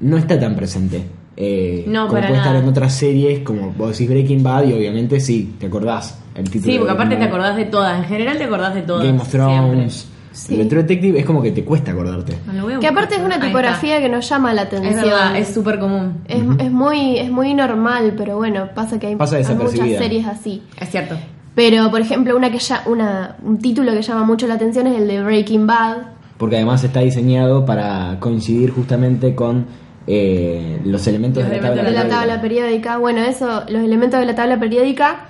no 0.00 0.16
está 0.18 0.40
tan 0.40 0.56
presente. 0.56 1.02
Eh, 1.36 1.84
No, 1.88 2.02
como 2.08 2.12
para 2.14 2.28
puede 2.28 2.40
estar 2.40 2.56
en 2.56 2.68
otras 2.68 2.94
series, 2.94 3.40
como 3.40 3.72
vos 3.72 3.90
decís 3.92 4.08
Breaking 4.08 4.42
Bad, 4.42 4.64
y 4.68 4.72
obviamente 4.74 5.20
sí, 5.20 5.54
te 5.58 5.66
acordás 5.66 6.18
el 6.34 6.50
título. 6.50 6.72
Sí, 6.72 6.78
porque 6.78 6.92
aparte 6.92 7.16
te 7.16 7.24
acordás 7.24 7.56
de 7.56 7.64
todas. 7.66 7.98
En 7.98 8.04
general 8.04 8.38
te 8.38 8.44
acordás 8.44 8.74
de 8.74 8.82
todas. 8.82 9.04
Game 9.06 9.18
of 9.20 9.28
Thrones. 9.28 10.08
Sí. 10.32 10.58
El 10.58 10.66
True 10.66 10.80
Detective 10.82 11.18
es 11.20 11.26
como 11.26 11.42
que 11.42 11.52
te 11.52 11.62
cuesta 11.62 11.90
acordarte. 11.92 12.34
Que 12.80 12.86
aparte 12.86 13.16
es 13.16 13.20
una 13.20 13.38
tipografía 13.38 14.00
que 14.00 14.08
nos 14.08 14.26
llama 14.26 14.54
la 14.54 14.62
Es 14.62 14.68
atención. 14.68 14.94
verdad, 15.04 15.36
es 15.36 15.48
súper 15.52 15.78
común. 15.78 16.22
Es, 16.26 16.38
es 16.58 16.70
muy, 16.70 17.18
es 17.18 17.30
muy 17.30 17.52
normal, 17.52 18.14
pero 18.16 18.36
bueno, 18.36 18.70
pasa 18.74 18.98
que 18.98 19.08
hay, 19.08 19.16
Pasa 19.16 19.36
hay 19.36 19.44
muchas 19.54 19.74
series 19.74 20.26
así. 20.26 20.62
Es 20.80 20.88
cierto. 20.90 21.16
Pero, 21.54 21.90
por 21.90 22.00
ejemplo, 22.00 22.34
una 22.34 22.50
que 22.50 22.58
ya, 22.58 22.82
una, 22.86 23.36
un 23.44 23.58
título 23.58 23.92
que 23.92 24.00
llama 24.00 24.24
mucho 24.24 24.46
la 24.46 24.54
atención 24.54 24.86
es 24.86 24.98
el 24.98 25.06
de 25.06 25.22
Breaking 25.22 25.66
Bad. 25.66 25.96
porque 26.38 26.56
además 26.56 26.82
está 26.82 27.00
diseñado 27.00 27.66
para 27.66 28.16
coincidir 28.18 28.70
justamente 28.70 29.34
con 29.34 29.66
eh, 30.06 30.80
los 30.84 31.06
elementos 31.06 31.42
Los 31.42 31.50
de 31.50 31.56
la 31.60 31.62
tabla, 31.68 31.82
de 31.84 31.90
la 31.90 31.98
periódica. 32.02 32.16
tabla 32.20 32.40
periódica. 32.42 32.98
Bueno, 32.98 33.20
eso, 33.22 33.62
los 33.68 33.82
elementos 33.84 34.20
de 34.20 34.26
la 34.26 34.34
tabla 34.34 34.58
periódica, 34.58 35.26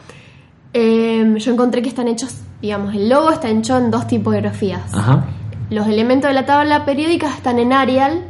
eh, 0.72 1.34
yo 1.38 1.52
encontré 1.52 1.82
que 1.82 1.88
están 1.88 2.08
hechos, 2.08 2.40
digamos, 2.60 2.94
el 2.94 3.08
logo 3.08 3.30
está 3.30 3.48
hecho 3.50 3.76
en 3.78 3.90
dos 3.90 4.06
tipografías. 4.06 4.94
Ajá. 4.94 5.26
Los 5.70 5.86
elementos 5.88 6.28
de 6.28 6.34
la 6.34 6.46
tabla 6.46 6.84
periódica 6.84 7.28
están 7.34 7.58
en 7.58 7.72
Arial 7.72 8.24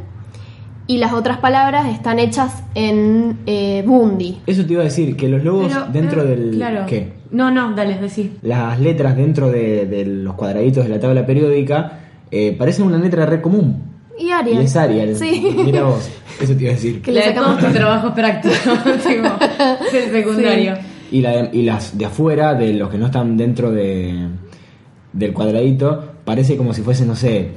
y 0.87 0.97
las 0.97 1.13
otras 1.13 1.37
palabras 1.37 1.87
están 1.87 2.19
hechas 2.19 2.63
en 2.75 3.39
eh, 3.45 3.83
Bundy. 3.85 4.39
Eso 4.45 4.65
te 4.65 4.73
iba 4.73 4.81
a 4.81 4.85
decir, 4.85 5.15
que 5.15 5.29
los 5.29 5.43
logos 5.43 5.67
Pero- 5.71 5.85
dentro 5.91 6.23
pero- 6.23 6.29
del... 6.35 6.55
Claro. 6.55 6.85
¿Qué? 6.87 7.13
No, 7.31 7.49
no, 7.49 7.73
dale, 7.73 7.97
decí. 7.97 8.33
Las 8.43 8.79
letras 8.79 9.15
dentro 9.15 9.49
de, 9.49 9.85
de 9.87 10.05
los 10.05 10.35
cuadraditos 10.35 10.83
de 10.83 10.89
la 10.89 10.99
tabla 10.99 11.25
periódica 11.25 11.99
eh, 12.29 12.55
parecen 12.57 12.85
una 12.85 12.97
letra 12.97 13.25
re 13.25 13.41
común. 13.41 13.92
Y 14.19 14.29
Arial. 14.31 14.61
Y 14.61 14.65
es 14.65 14.75
Arial. 14.75 15.15
Sí. 15.15 15.55
Mira 15.63 15.83
vos, 15.83 16.09
eso 16.39 16.55
te 16.55 16.61
iba 16.63 16.71
a 16.71 16.75
decir. 16.75 17.01
Que 17.01 17.11
le 17.11 17.23
sacamos 17.23 17.57
trabajos 17.59 18.11
prácticos, 18.13 18.59
tipo, 19.07 19.29
del 19.91 20.11
secundario. 20.11 20.73
Y, 21.11 21.21
la 21.21 21.31
de- 21.31 21.49
y 21.53 21.63
las 21.63 21.97
de 21.97 22.05
afuera, 22.05 22.53
de 22.53 22.73
los 22.73 22.89
que 22.89 22.97
no 22.97 23.07
están 23.07 23.37
dentro 23.37 23.71
de, 23.71 24.27
del 25.11 25.33
cuadradito, 25.33 26.13
parece 26.25 26.57
como 26.57 26.73
si 26.73 26.81
fuese, 26.81 27.05
no 27.05 27.15
sé, 27.15 27.51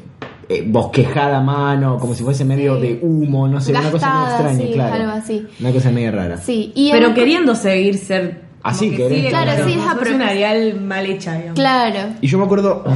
eh, 0.48 0.64
bosquejada 0.66 1.38
a 1.38 1.42
mano, 1.42 1.98
como 1.98 2.14
si 2.14 2.22
fuese 2.22 2.44
medio 2.44 2.76
Sí. 2.76 2.82
de 2.82 2.98
humo, 3.02 3.48
no 3.48 3.60
sé, 3.60 3.72
una 3.72 3.90
cosa 3.90 4.08
muy 4.10 4.24
Gastada, 4.26 4.50
extraña, 4.52 4.66
sí, 4.68 4.72
claro. 4.74 4.94
algo 4.94 5.12
así. 5.12 5.46
Una 5.60 5.70
cosa 5.72 5.90
medio 5.90 6.12
rara. 6.12 6.36
Sí, 6.38 6.72
y 6.74 6.90
Pero 6.92 7.08
en- 7.08 7.14
queriendo 7.14 7.54
seguir 7.54 7.98
ser. 7.98 8.46
Así 8.62 8.90
que 8.90 8.96
querés. 8.96 9.18
sigue 9.18 9.28
Claro, 9.30 9.52
sí, 9.64 9.72
es 9.74 9.78
propósito. 9.84 10.16
una 10.16 10.80
mal 10.86 11.06
hecha, 11.06 11.32
digamos. 11.34 11.54
Claro. 11.54 11.98
Y 12.20 12.26
yo 12.26 12.38
me 12.38 12.44
acuerdo. 12.44 12.84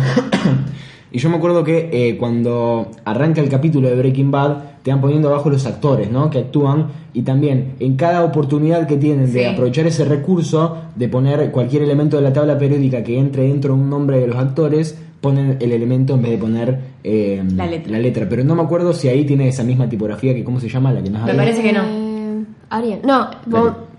y 1.12 1.18
yo 1.18 1.28
me 1.30 1.36
acuerdo 1.36 1.64
que 1.64 1.88
eh, 1.92 2.16
cuando 2.16 2.90
arranca 3.04 3.40
el 3.40 3.48
capítulo 3.48 3.88
de 3.88 3.96
Breaking 3.96 4.30
Bad, 4.30 4.56
te 4.82 4.90
van 4.90 5.00
poniendo 5.00 5.28
abajo 5.28 5.50
los 5.50 5.66
actores, 5.66 6.10
¿no? 6.10 6.30
Que 6.30 6.38
actúan. 6.38 6.86
Y 7.12 7.22
también 7.22 7.72
en 7.80 7.96
cada 7.96 8.24
oportunidad 8.24 8.86
que 8.86 8.96
tienen 8.96 9.32
de 9.32 9.48
aprovechar 9.48 9.86
ese 9.86 10.04
recurso, 10.04 10.76
de 10.94 11.08
poner 11.08 11.50
cualquier 11.50 11.82
elemento 11.82 12.16
de 12.16 12.22
la 12.22 12.32
tabla 12.32 12.56
periódica 12.56 13.02
que 13.02 13.18
entre 13.18 13.42
dentro 13.48 13.74
de 13.74 13.80
un 13.80 13.90
nombre 13.90 14.18
de 14.20 14.26
los 14.28 14.36
actores, 14.36 14.96
ponen 15.20 15.58
el 15.60 15.72
elemento 15.72 16.14
en 16.14 16.22
vez 16.22 16.30
de 16.30 16.38
poner 16.38 16.78
eh, 17.04 17.42
La 17.56 17.66
letra. 17.98 18.26
Pero 18.28 18.42
no 18.44 18.54
me 18.54 18.62
acuerdo 18.62 18.92
si 18.92 19.08
ahí 19.08 19.24
tiene 19.26 19.48
esa 19.48 19.64
misma 19.64 19.88
tipografía 19.88 20.32
que, 20.34 20.44
¿cómo 20.44 20.60
se 20.60 20.68
llama? 20.68 20.92
La 20.92 21.02
que 21.02 21.10
nos 21.10 21.24
Me 21.24 21.30
habla. 21.32 21.42
parece 21.42 21.62
que 21.62 21.72
no. 21.72 21.82
Eh, 21.84 22.44
Arial. 22.70 23.00
No. 23.04 23.28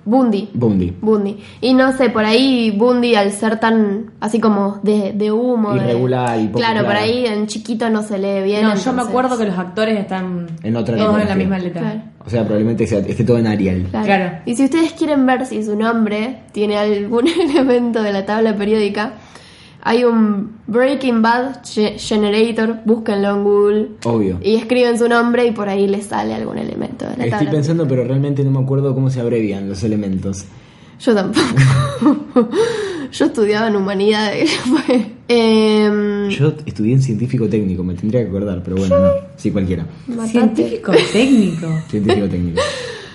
Bundy. 0.03 0.49
Bundy. 0.53 0.93
Bundy. 0.99 1.37
Y 1.61 1.73
no 1.73 1.91
sé, 1.91 2.09
por 2.09 2.25
ahí 2.25 2.71
Bundy 2.71 3.15
al 3.15 3.31
ser 3.31 3.59
tan 3.59 4.11
así 4.19 4.39
como 4.39 4.79
de, 4.83 5.13
de 5.13 5.31
humo. 5.31 5.73
de- 5.73 5.77
Irregular 5.77 6.39
y 6.39 6.47
poco 6.47 6.59
Claro, 6.59 6.85
por 6.85 6.95
ahí 6.95 7.25
en 7.25 7.45
chiquito 7.47 7.89
no 7.89 8.01
se 8.01 8.17
lee 8.17 8.43
bien. 8.43 8.63
No, 8.63 8.75
yo 8.75 8.93
me 8.93 9.03
acuerdo 9.03 9.37
que 9.37 9.45
los 9.45 9.57
actores 9.57 9.99
están 9.99 10.47
En 10.63 10.75
otra 10.75 10.97
todos 10.97 11.21
en 11.21 11.27
la 11.29 11.35
misma 11.35 11.59
letra. 11.59 11.81
Claro. 11.81 12.01
O 12.25 12.29
sea, 12.29 12.41
probablemente 12.43 12.85
sea- 12.87 12.99
esté 12.99 13.23
todo 13.23 13.37
en 13.37 13.47
Arial. 13.47 13.87
Claro. 13.89 14.05
Claro. 14.05 14.37
Y 14.45 14.55
si 14.55 14.65
ustedes 14.65 14.93
quieren 14.93 15.25
ver 15.25 15.45
si 15.45 15.63
su 15.63 15.75
nombre 15.75 16.39
tiene 16.51 16.77
algún 16.77 17.27
elemento 17.49 18.01
de 18.01 18.11
la 18.13 18.25
tabla 18.25 18.55
periódica, 18.55 19.13
hay 19.83 20.03
un 20.03 20.51
Breaking 20.67 21.21
Bad 21.21 21.63
Ge- 21.63 21.97
Generator, 21.97 22.79
búsquenlo 22.85 23.29
en 23.35 23.43
Google. 23.43 23.87
Obvio. 24.05 24.37
Y 24.43 24.55
escriben 24.55 24.97
su 24.97 25.07
nombre 25.09 25.45
y 25.47 25.51
por 25.51 25.69
ahí 25.69 25.87
les 25.87 26.05
sale 26.05 26.33
algún 26.33 26.57
elemento 26.57 27.05
de 27.05 27.17
la 27.17 27.23
Estoy 27.25 27.29
tabla. 27.31 27.51
pensando, 27.51 27.87
pero 27.87 28.03
realmente 28.03 28.43
no 28.43 28.51
me 28.51 28.59
acuerdo 28.59 28.93
cómo 28.93 29.09
se 29.09 29.19
abrevian 29.21 29.67
los 29.67 29.83
elementos. 29.83 30.45
Yo 30.99 31.15
tampoco. 31.15 31.45
Yo 33.11 33.25
estudiaba 33.25 33.67
en 33.67 33.75
humanidades. 33.75 34.51
Em, 35.27 36.27
Yo 36.29 36.53
estudié 36.65 36.93
en 36.93 37.01
científico 37.01 37.47
técnico, 37.47 37.83
me 37.85 37.93
tendría 37.93 38.21
que 38.21 38.27
acordar, 38.27 38.61
pero 38.63 38.75
bueno, 38.75 38.99
no. 38.99 39.09
Sí, 39.37 39.49
cualquiera. 39.51 39.85
Científico 40.27 40.91
técnico. 41.13 41.67
Científico 41.89 42.27
técnico. 42.27 42.59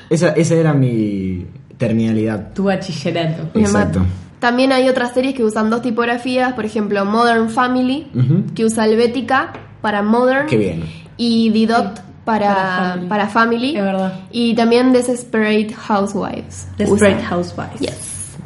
Esa, 0.08 0.30
esa 0.30 0.54
era 0.54 0.72
mi 0.72 1.44
terminalidad. 1.76 2.52
Tu 2.54 2.64
bachillerato. 2.64 3.50
Me 3.54 3.60
Exacto. 3.60 4.00
También 4.38 4.72
hay 4.72 4.88
otras 4.88 5.12
series 5.14 5.34
que 5.34 5.42
usan 5.44 5.70
dos 5.70 5.82
tipografías, 5.82 6.52
por 6.54 6.64
ejemplo 6.64 7.04
Modern 7.04 7.48
Family, 7.48 8.08
que 8.54 8.64
usa 8.64 8.84
Helvética 8.84 9.52
para 9.80 10.02
Modern 10.02 10.46
Qué 10.46 10.56
bien. 10.56 10.84
y 11.16 11.50
Didot 11.50 12.02
para, 12.24 12.54
para 12.54 12.88
Family. 12.92 13.08
para 13.08 13.26
Family. 13.28 13.76
Es 13.76 13.82
verdad. 13.82 14.20
Y 14.32 14.54
también 14.54 14.92
Desperate 14.92 15.72
Housewives. 15.74 16.68
Desperate 16.76 17.16
usa. 17.16 17.28
Housewives. 17.28 17.80
Yes. 17.80 18.36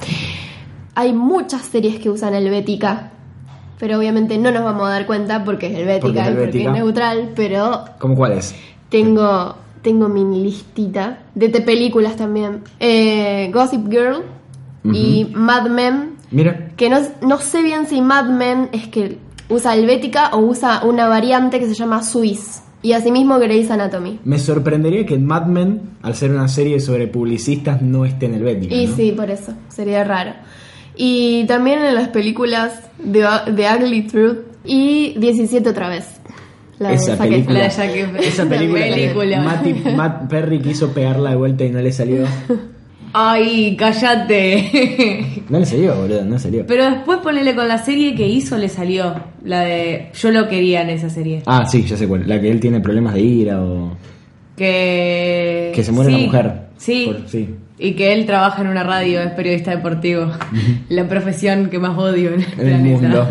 Hay 0.95 1.13
muchas 1.13 1.63
series 1.63 1.99
que 1.99 2.11
usan 2.11 2.35
Helvética, 2.35 3.11
pero 3.79 3.99
obviamente 3.99 4.37
no 4.39 4.51
nos 4.51 4.63
vamos 4.63 4.87
a 4.87 4.91
dar 4.91 5.07
cuenta 5.07 5.45
porque 5.45 5.67
es 5.69 5.75
Helvética, 5.79 6.01
Porque 6.03 6.19
es 6.21 6.25
porque 6.27 6.43
es 6.43 6.55
helvética. 6.55 6.73
neutral, 6.73 7.31
pero 7.35 7.85
¿Cómo 7.99 8.15
cuál 8.17 8.33
es? 8.33 8.55
tengo, 8.91 9.57
tengo 9.83 10.09
mi 10.09 10.43
listita 10.43 11.21
de 11.35 11.49
películas 11.61 12.17
también. 12.17 12.63
Eh, 12.79 13.51
Gossip 13.53 13.89
Girl 13.91 14.23
y 14.85 15.27
Mad 15.35 15.69
Men. 15.69 16.17
Mira, 16.31 16.71
Que 16.77 16.89
no, 16.89 17.01
no 17.23 17.39
sé 17.39 17.63
bien 17.63 17.87
si 17.87 18.01
Mad 18.01 18.27
Men 18.27 18.69
es 18.73 18.89
que 18.89 19.19
usa 19.49 19.75
Helvética 19.75 20.31
o 20.33 20.39
usa 20.39 20.85
una 20.85 21.09
variante 21.09 21.59
que 21.59 21.67
se 21.67 21.75
llama 21.75 22.03
Swiss. 22.03 22.63
Y 22.83 22.93
asimismo 22.95 23.39
Grey's 23.39 23.71
Anatomy. 23.71 24.21
me 24.25 24.39
sorprendería 24.39 25.05
que 25.05 25.19
Mad 25.19 25.47
Men, 25.47 25.83
al 26.01 26.15
ser 26.15 26.31
una 26.31 26.49
serie 26.49 26.81
sobre 26.81 27.09
publicistas, 27.09 27.83
no 27.83 28.07
esté 28.07 28.27
en 28.27 28.35
Helvética. 28.35 28.75
Y 28.75 28.87
¿no? 28.87 28.97
sí, 28.97 29.13
por 29.13 29.31
eso, 29.31 29.53
sería 29.69 30.03
raro. 30.03 30.33
Y 30.97 31.45
también 31.45 31.81
en 31.81 31.95
las 31.95 32.09
películas 32.09 32.81
de, 32.99 33.27
The 33.55 33.67
Ugly 33.77 34.07
Truth 34.07 34.39
y 34.65 35.15
17 35.19 35.69
otra 35.69 35.91
vez. 35.91 36.07
La 36.79 36.89
de 36.89 36.95
Esa 36.95 37.19
película, 37.19 37.61
de 37.61 37.67
esa 37.67 38.45
La 38.45 38.51
película, 38.51 39.43
Matt 39.95 40.31
Perry 40.31 40.61
quiso 40.61 40.95
pegarla 40.95 41.31
de 41.31 41.37
vuelta 41.37 41.65
y 41.65 41.71
no 41.71 41.81
le 41.81 41.93
salió. 41.93 42.25
Ay, 43.13 43.77
cállate. 43.77 45.43
No 45.49 45.59
le 45.59 45.67
salió, 45.67 45.95
boludo, 45.97 46.25
no 46.25 46.33
le 46.35 46.39
salió. 46.39 46.67
Pero 46.67 46.89
después 46.91 47.19
ponele 47.19 47.55
con 47.55 47.67
la 47.67 47.79
serie 47.79 48.15
que 48.15 48.29
hizo 48.29 48.57
le 48.57 48.69
salió. 48.69 49.15
La 49.45 49.61
de 49.63 50.11
Yo 50.15 50.31
lo 50.31 50.49
quería 50.49 50.83
en 50.83 50.91
esa 50.91 51.11
serie. 51.11 51.43
Ah, 51.47 51.67
sí, 51.67 51.83
ya 51.83 51.97
sé 51.97 52.07
cuál. 52.07 52.29
La 52.29 52.41
que 52.41 52.51
él 52.51 52.61
tiene 52.61 52.81
problemas 52.81 53.15
de 53.15 53.21
ira 53.21 53.61
o... 53.63 53.97
Que. 54.57 55.73
Que 55.75 55.83
se 55.83 55.91
muere 55.93 56.11
sí, 56.11 56.17
una 56.17 56.25
mujer. 56.27 56.53
Sí. 56.77 57.05
Por- 57.07 57.29
sí. 57.29 57.49
Y 57.79 57.93
que 57.93 58.13
él 58.13 58.27
trabaja 58.27 58.61
en 58.61 58.69
una 58.69 58.83
radio, 58.85 59.21
es 59.23 59.31
periodista 59.33 59.71
deportivo. 59.71 60.27
la 60.91 61.09
profesión 61.09 61.71
que 61.71 61.79
más 61.79 61.97
odio 61.99 62.35
en 62.35 62.41
el, 62.43 62.47
En 62.61 62.67
el 62.87 62.99
planeta. 62.99 63.01
mundo. 63.25 63.29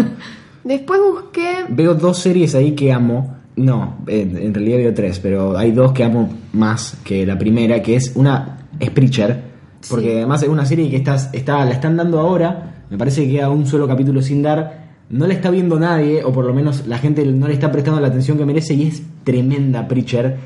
Después 0.64 1.00
busqué. 1.00 1.48
Veo 1.70 1.94
dos 1.94 2.18
series 2.20 2.56
ahí 2.56 2.72
que 2.72 2.92
amo. 2.92 3.36
No, 3.56 3.98
en, 4.08 4.38
en 4.38 4.54
realidad 4.54 4.78
veo 4.78 4.94
tres, 4.94 5.20
pero 5.20 5.58
hay 5.58 5.72
dos 5.72 5.92
que 5.92 6.04
amo 6.04 6.34
más 6.54 6.98
que 7.04 7.26
la 7.26 7.38
primera, 7.38 7.82
que 7.82 7.96
es 7.98 8.14
una 8.16 8.58
es 8.80 8.90
Preacher, 8.90 9.49
porque 9.90 10.18
además 10.18 10.44
es 10.44 10.50
una 10.50 10.66
serie 10.66 10.90
que 10.90 10.98
estás, 10.98 11.30
está, 11.34 11.64
la 11.66 11.72
están 11.72 11.96
dando 11.96 12.20
ahora, 12.20 12.84
me 12.90 12.98
parece 12.98 13.26
que 13.26 13.34
queda 13.34 13.50
un 13.50 13.66
solo 13.66 13.88
capítulo 13.88 14.22
sin 14.22 14.42
dar, 14.42 14.90
no 15.10 15.26
la 15.26 15.34
está 15.34 15.50
viendo 15.50 15.80
nadie, 15.80 16.24
o 16.24 16.32
por 16.32 16.46
lo 16.46 16.54
menos 16.54 16.86
la 16.88 16.98
gente 16.98 17.26
no 17.26 17.48
le 17.48 17.54
está 17.54 17.72
prestando 17.72 18.00
la 18.00 18.08
atención 18.08 18.38
que 18.38 18.46
merece, 18.46 18.74
y 18.74 18.88
es 18.88 19.02
tremenda 19.24 19.88
Preacher. 19.88 20.38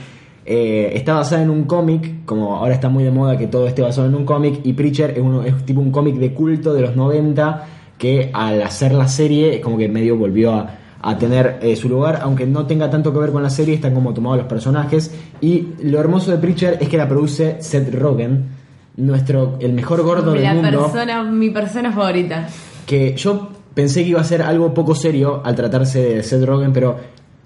Eh, 0.45 0.91
está 0.95 1.13
basada 1.13 1.41
en 1.41 1.49
un 1.49 1.63
cómic, 1.63 2.25
como 2.25 2.57
ahora 2.57 2.73
está 2.73 2.89
muy 2.89 3.03
de 3.03 3.11
moda 3.11 3.37
que 3.37 3.47
todo 3.47 3.67
esté 3.67 3.81
basado 3.81 4.07
en 4.07 4.15
un 4.15 4.25
cómic, 4.25 4.59
y 4.63 4.73
Preacher 4.73 5.11
es, 5.11 5.19
uno, 5.19 5.43
es 5.43 5.65
tipo 5.65 5.81
un 5.81 5.91
cómic 5.91 6.15
de 6.15 6.33
culto 6.33 6.73
de 6.73 6.81
los 6.81 6.95
90 6.95 7.65
que 7.97 8.29
al 8.33 8.61
hacer 8.61 8.93
la 8.93 9.07
serie 9.07 9.55
es 9.55 9.61
como 9.61 9.77
que 9.77 9.87
medio 9.87 10.17
volvió 10.17 10.51
a, 10.53 10.77
a 11.03 11.17
tener 11.17 11.59
eh, 11.61 11.75
su 11.75 11.89
lugar, 11.89 12.19
aunque 12.23 12.47
no 12.47 12.65
tenga 12.65 12.89
tanto 12.89 13.11
que 13.13 13.19
ver 13.19 13.31
con 13.31 13.43
la 13.43 13.49
serie, 13.49 13.75
están 13.75 13.93
como 13.93 14.13
tomados 14.13 14.37
los 14.37 14.47
personajes. 14.47 15.13
Y 15.41 15.67
lo 15.83 15.99
hermoso 15.99 16.31
de 16.31 16.37
Preacher 16.37 16.77
es 16.79 16.87
que 16.87 16.97
la 16.97 17.07
produce 17.07 17.57
Seth 17.61 17.93
Rogen, 17.93 18.45
nuestro, 18.97 19.57
el 19.59 19.73
mejor 19.73 20.03
gordo 20.03 20.33
del 20.33 20.43
La 20.43 20.53
mundo 20.53 20.69
persona, 20.69 21.23
mi 21.23 21.49
persona 21.49 21.91
favorita. 21.91 22.47
que 22.85 23.15
yo 23.15 23.49
pensé 23.73 24.03
que 24.03 24.09
iba 24.09 24.21
a 24.21 24.23
ser 24.23 24.41
algo 24.41 24.73
poco 24.73 24.95
serio 24.95 25.41
al 25.43 25.55
tratarse 25.55 25.99
de 25.99 26.23
Seth 26.23 26.43
Rogen, 26.45 26.73
pero 26.73 26.97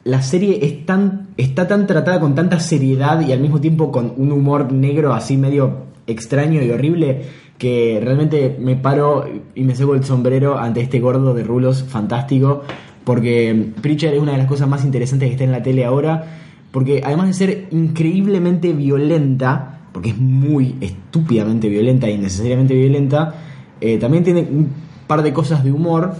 la 0.03 0.21
serie 0.21 0.59
es 0.65 0.85
tan, 0.85 1.27
está 1.37 1.67
tan 1.67 1.87
tratada 1.87 2.19
con 2.19 2.35
tanta 2.35 2.59
seriedad 2.59 3.25
y 3.25 3.31
al 3.31 3.39
mismo 3.39 3.59
tiempo 3.59 3.91
con 3.91 4.13
un 4.17 4.31
humor 4.31 4.71
negro 4.71 5.13
así 5.13 5.37
medio 5.37 5.87
extraño 6.07 6.61
y 6.61 6.71
horrible 6.71 7.23
que 7.57 7.99
realmente 8.01 8.55
me 8.59 8.75
paro 8.75 9.25
y 9.55 9.63
me 9.63 9.75
seco 9.75 9.95
el 9.95 10.03
sombrero 10.05 10.57
ante 10.57 10.81
este 10.81 10.99
gordo 10.99 11.33
de 11.33 11.43
rulos 11.43 11.83
fantástico 11.83 12.63
porque 13.03 13.71
Preacher 13.81 14.13
es 14.13 14.21
una 14.21 14.33
de 14.33 14.37
las 14.37 14.47
cosas 14.47 14.67
más 14.69 14.85
interesantes 14.85 15.27
que 15.27 15.33
está 15.33 15.43
en 15.43 15.51
la 15.51 15.63
tele 15.63 15.83
ahora 15.83 16.25
porque 16.71 17.01
además 17.03 17.27
de 17.27 17.33
ser 17.33 17.67
increíblemente 17.71 18.73
violenta 18.73 19.76
porque 19.97 20.11
es 20.11 20.17
muy 20.19 20.75
estúpidamente 20.79 21.67
violenta 21.69 22.07
y 22.07 22.13
innecesariamente 22.13 22.75
violenta 22.75 23.33
eh, 23.81 23.97
también 23.97 24.23
tiene 24.23 24.41
un 24.41 24.69
par 25.07 25.23
de 25.23 25.33
cosas 25.33 25.63
de 25.63 25.71
humor. 25.71 26.13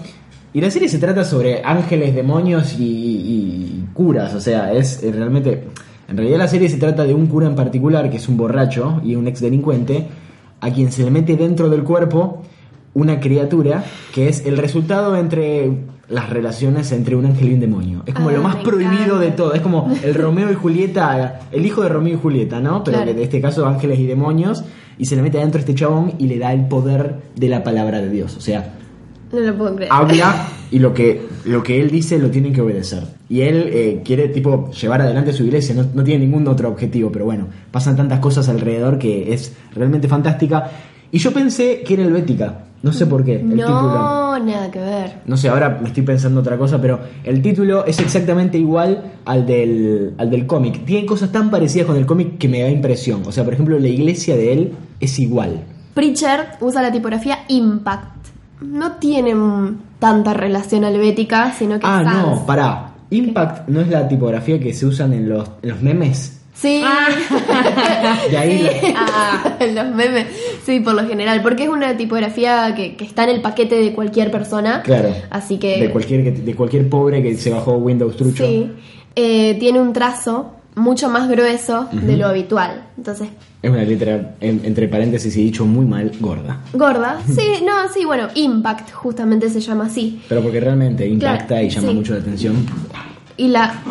Y 0.52 0.62
la 0.62 0.72
serie 0.72 0.90
se 0.90 0.98
trata 0.98 1.24
sobre 1.24 1.62
ángeles, 1.64 2.16
demonios 2.16 2.74
y, 2.80 2.84
y 2.84 3.86
curas. 3.94 4.34
O 4.34 4.42
sea, 4.42 4.74
es 4.74 5.04
eh, 5.04 5.12
realmente. 5.12 5.66
En 6.08 6.18
realidad, 6.18 6.40
la 6.40 6.48
serie 6.48 6.70
se 6.70 6.78
trata 6.78 7.04
de 7.04 7.14
un 7.14 7.28
cura 7.28 7.46
en 7.46 7.54
particular, 7.54 8.10
que 8.10 8.18
es 8.18 8.28
un 8.28 8.38
borracho 8.38 9.00
y 9.06 9.14
un 9.14 9.28
ex 9.28 9.42
delincuente, 9.42 10.08
a 10.60 10.72
quien 10.72 10.92
se 10.92 11.04
le 11.04 11.12
mete 11.12 11.36
dentro 11.36 11.70
del 11.70 11.84
cuerpo 11.84 12.42
una 12.96 13.20
criatura 13.20 13.84
que 14.12 14.28
es 14.28 14.44
el 14.44 14.58
resultado 14.58 15.16
entre 15.18 15.72
las 16.10 16.30
relaciones 16.30 16.92
entre 16.94 17.16
un 17.16 17.26
ángel 17.26 17.50
y 17.50 17.54
un 17.56 17.60
demonio. 17.60 18.04
Es 18.06 18.14
como 18.14 18.30
Ah, 18.30 18.34
lo 18.34 18.42
más 18.42 18.56
prohibido 18.58 18.96
encanta. 18.96 19.20
de 19.20 19.32
todo. 19.32 19.54
Es 19.54 19.62
como 19.62 19.92
el 20.04 20.14
Romeo 20.16 20.52
y 20.52 20.56
Julieta, 20.56 21.42
el 21.52 21.66
hijo 21.66 21.82
de 21.82 21.90
Romeo 21.90 22.14
y 22.14 22.18
Julieta, 22.18 22.60
¿no? 22.62 22.84
Pero 22.84 22.98
Claro. 22.98 23.12
que 23.12 23.18
de 23.18 23.24
este 23.24 23.42
caso 23.42 23.66
ángeles 23.66 24.00
y 24.00 24.06
demonios. 24.06 24.64
Y 24.98 25.06
se 25.06 25.16
le 25.16 25.22
mete 25.22 25.38
adentro 25.38 25.60
este 25.60 25.76
chabón 25.76 26.14
y 26.18 26.28
le 26.28 26.40
da 26.40 26.54
el 26.54 26.68
poder 26.68 27.16
de 27.36 27.50
la 27.50 27.64
palabra 27.64 28.00
de 28.02 28.10
Dios. 28.10 28.36
O 28.38 28.42
sea, 28.42 28.74
No 29.32 29.40
lo 29.42 29.56
puedo 29.58 29.76
creer. 29.76 29.92
habla 29.92 30.48
y 30.72 30.80
lo 30.80 30.94
que, 30.94 31.22
lo 31.46 31.62
que 31.62 31.82
él 31.82 31.92
dice 31.92 32.18
lo 32.18 32.32
tienen 32.32 32.54
que 32.54 32.62
obedecer. 32.62 33.04
Y 33.30 33.42
él 33.42 33.70
eh, 33.74 34.02
quiere 34.06 34.30
tipo 34.30 34.72
llevar 34.72 35.02
adelante 35.02 35.34
su 35.34 35.44
iglesia, 35.44 35.76
no, 35.76 35.86
no 35.94 36.04
tiene 36.04 36.26
ningún 36.26 36.48
otro 36.48 36.70
objetivo, 36.70 37.12
pero 37.12 37.26
bueno, 37.26 37.48
pasan 37.70 37.98
tantas 37.98 38.20
cosas 38.20 38.48
alrededor 38.48 38.98
que 38.98 39.34
es 39.34 39.54
realmente 39.76 40.08
fantástica. 40.08 40.72
Y 41.12 41.18
yo 41.20 41.32
pensé 41.32 41.82
que 41.84 41.94
era 41.94 42.04
helvética, 42.04 42.66
no 42.84 42.92
sé 42.92 43.06
por 43.08 43.24
qué, 43.24 43.36
el 43.36 43.42
título. 43.52 43.66
no, 43.68 44.40
nada 44.40 44.70
que 44.70 44.80
ver. 44.80 45.22
No 45.26 45.36
sé, 45.38 45.50
ahora 45.50 45.80
me 45.82 45.88
estoy 45.88 46.04
pensando 46.04 46.42
otra 46.42 46.58
cosa, 46.58 46.80
pero 46.82 47.00
el 47.24 47.42
título 47.42 47.86
es 47.86 48.00
exactamente 48.00 48.58
igual 48.58 49.14
al 49.26 49.46
del, 49.46 50.14
al 50.18 50.30
del 50.30 50.46
cómic. 50.46 50.86
Tiene 50.86 51.06
cosas 51.06 51.32
tan 51.32 51.50
parecidas 51.50 51.88
con 51.88 51.96
el 51.98 52.06
cómic 52.06 52.38
que 52.38 52.48
me 52.50 52.62
da 52.62 52.70
impresión. 52.70 53.24
O 53.26 53.32
sea, 53.32 53.44
por 53.44 53.54
ejemplo, 53.54 53.80
la 53.80 53.88
iglesia 53.88 54.36
de 54.36 54.54
él 54.54 54.74
es 55.00 55.18
igual. 55.20 55.64
Preacher 55.94 56.42
usa 56.62 56.82
la 56.82 56.92
tipografía 56.92 57.40
Impact. 57.48 58.28
No 58.62 58.94
tiene 58.94 59.34
mm, 59.34 59.78
tanta 60.00 60.34
relación 60.34 60.84
helvética, 60.84 61.54
sino 61.54 61.80
que 61.80 61.86
Ah, 61.88 62.04
Sans. 62.04 62.28
no, 62.40 62.46
pará. 62.46 62.94
Impact 63.10 63.70
no 63.70 63.80
es 63.82 63.88
la 63.88 64.08
tipografía 64.08 64.60
que 64.60 64.74
se 64.74 64.86
usan 64.86 65.14
en 65.14 65.30
los, 65.30 65.50
en 65.62 65.70
los 65.70 65.82
memes. 65.82 66.37
Sí. 66.60 66.82
De 68.32 68.38
ahí 68.38 68.68
Sí. 68.82 68.88
la- 68.94 69.00
Ah, 69.00 69.58
los 69.62 69.96
memes. 69.96 70.28
Sí, 70.66 70.80
por 70.80 70.94
lo 70.96 71.08
general. 71.08 71.42
Porque 71.44 71.64
es 71.64 71.70
una 71.70 71.96
tipografía 71.96 72.74
que, 72.76 72.96
que 72.96 73.06
está 73.06 73.24
en 73.26 73.30
el 73.30 73.42
paquete 73.42 73.76
de 73.76 73.94
cualquier 73.94 74.32
persona. 74.32 74.82
Claro. 74.84 75.10
Así 75.30 75.58
que. 75.58 75.80
De 75.80 75.92
cualquier, 75.92 76.34
de 76.34 76.56
cualquier 76.56 76.90
pobre 76.90 77.22
que 77.22 77.36
se 77.38 77.52
bajó 77.52 77.74
Windows 77.78 78.18
trucho. 78.18 78.46
Sí. 78.46 78.72
Eh, 79.16 79.56
tiene 79.60 79.80
un 79.80 79.94
trazo 79.94 80.54
mucho 80.76 81.10
más 81.10 81.28
grueso 81.30 81.88
de 81.92 82.18
lo 82.18 82.28
habitual. 82.28 82.84
Entonces, 82.98 83.30
Es 83.64 83.70
una 83.72 83.84
letra, 83.84 84.36
en- 84.40 84.62
entre 84.64 84.88
paréntesis 84.88 85.36
y 85.38 85.44
dicho 85.46 85.66
muy 85.66 85.86
mal, 85.86 86.12
gorda. 86.20 86.60
gorda. 86.74 87.20
Sí, 87.28 87.64
no, 87.66 87.92
sí, 87.94 88.06
bueno, 88.06 88.28
Impact 88.36 88.92
justamente 88.94 89.50
se 89.50 89.60
llama 89.60 89.86
así. 89.88 90.22
Pero 90.30 90.42
porque 90.44 90.60
realmente 90.60 91.08
impacta 91.08 91.48
Claro, 91.48 91.64
y 91.66 91.70
llama 91.70 91.88
sí. 91.90 91.94
mucho 91.96 92.14
la 92.14 92.20
atención. 92.20 92.56
Y 93.38 93.48
la. 93.50 93.82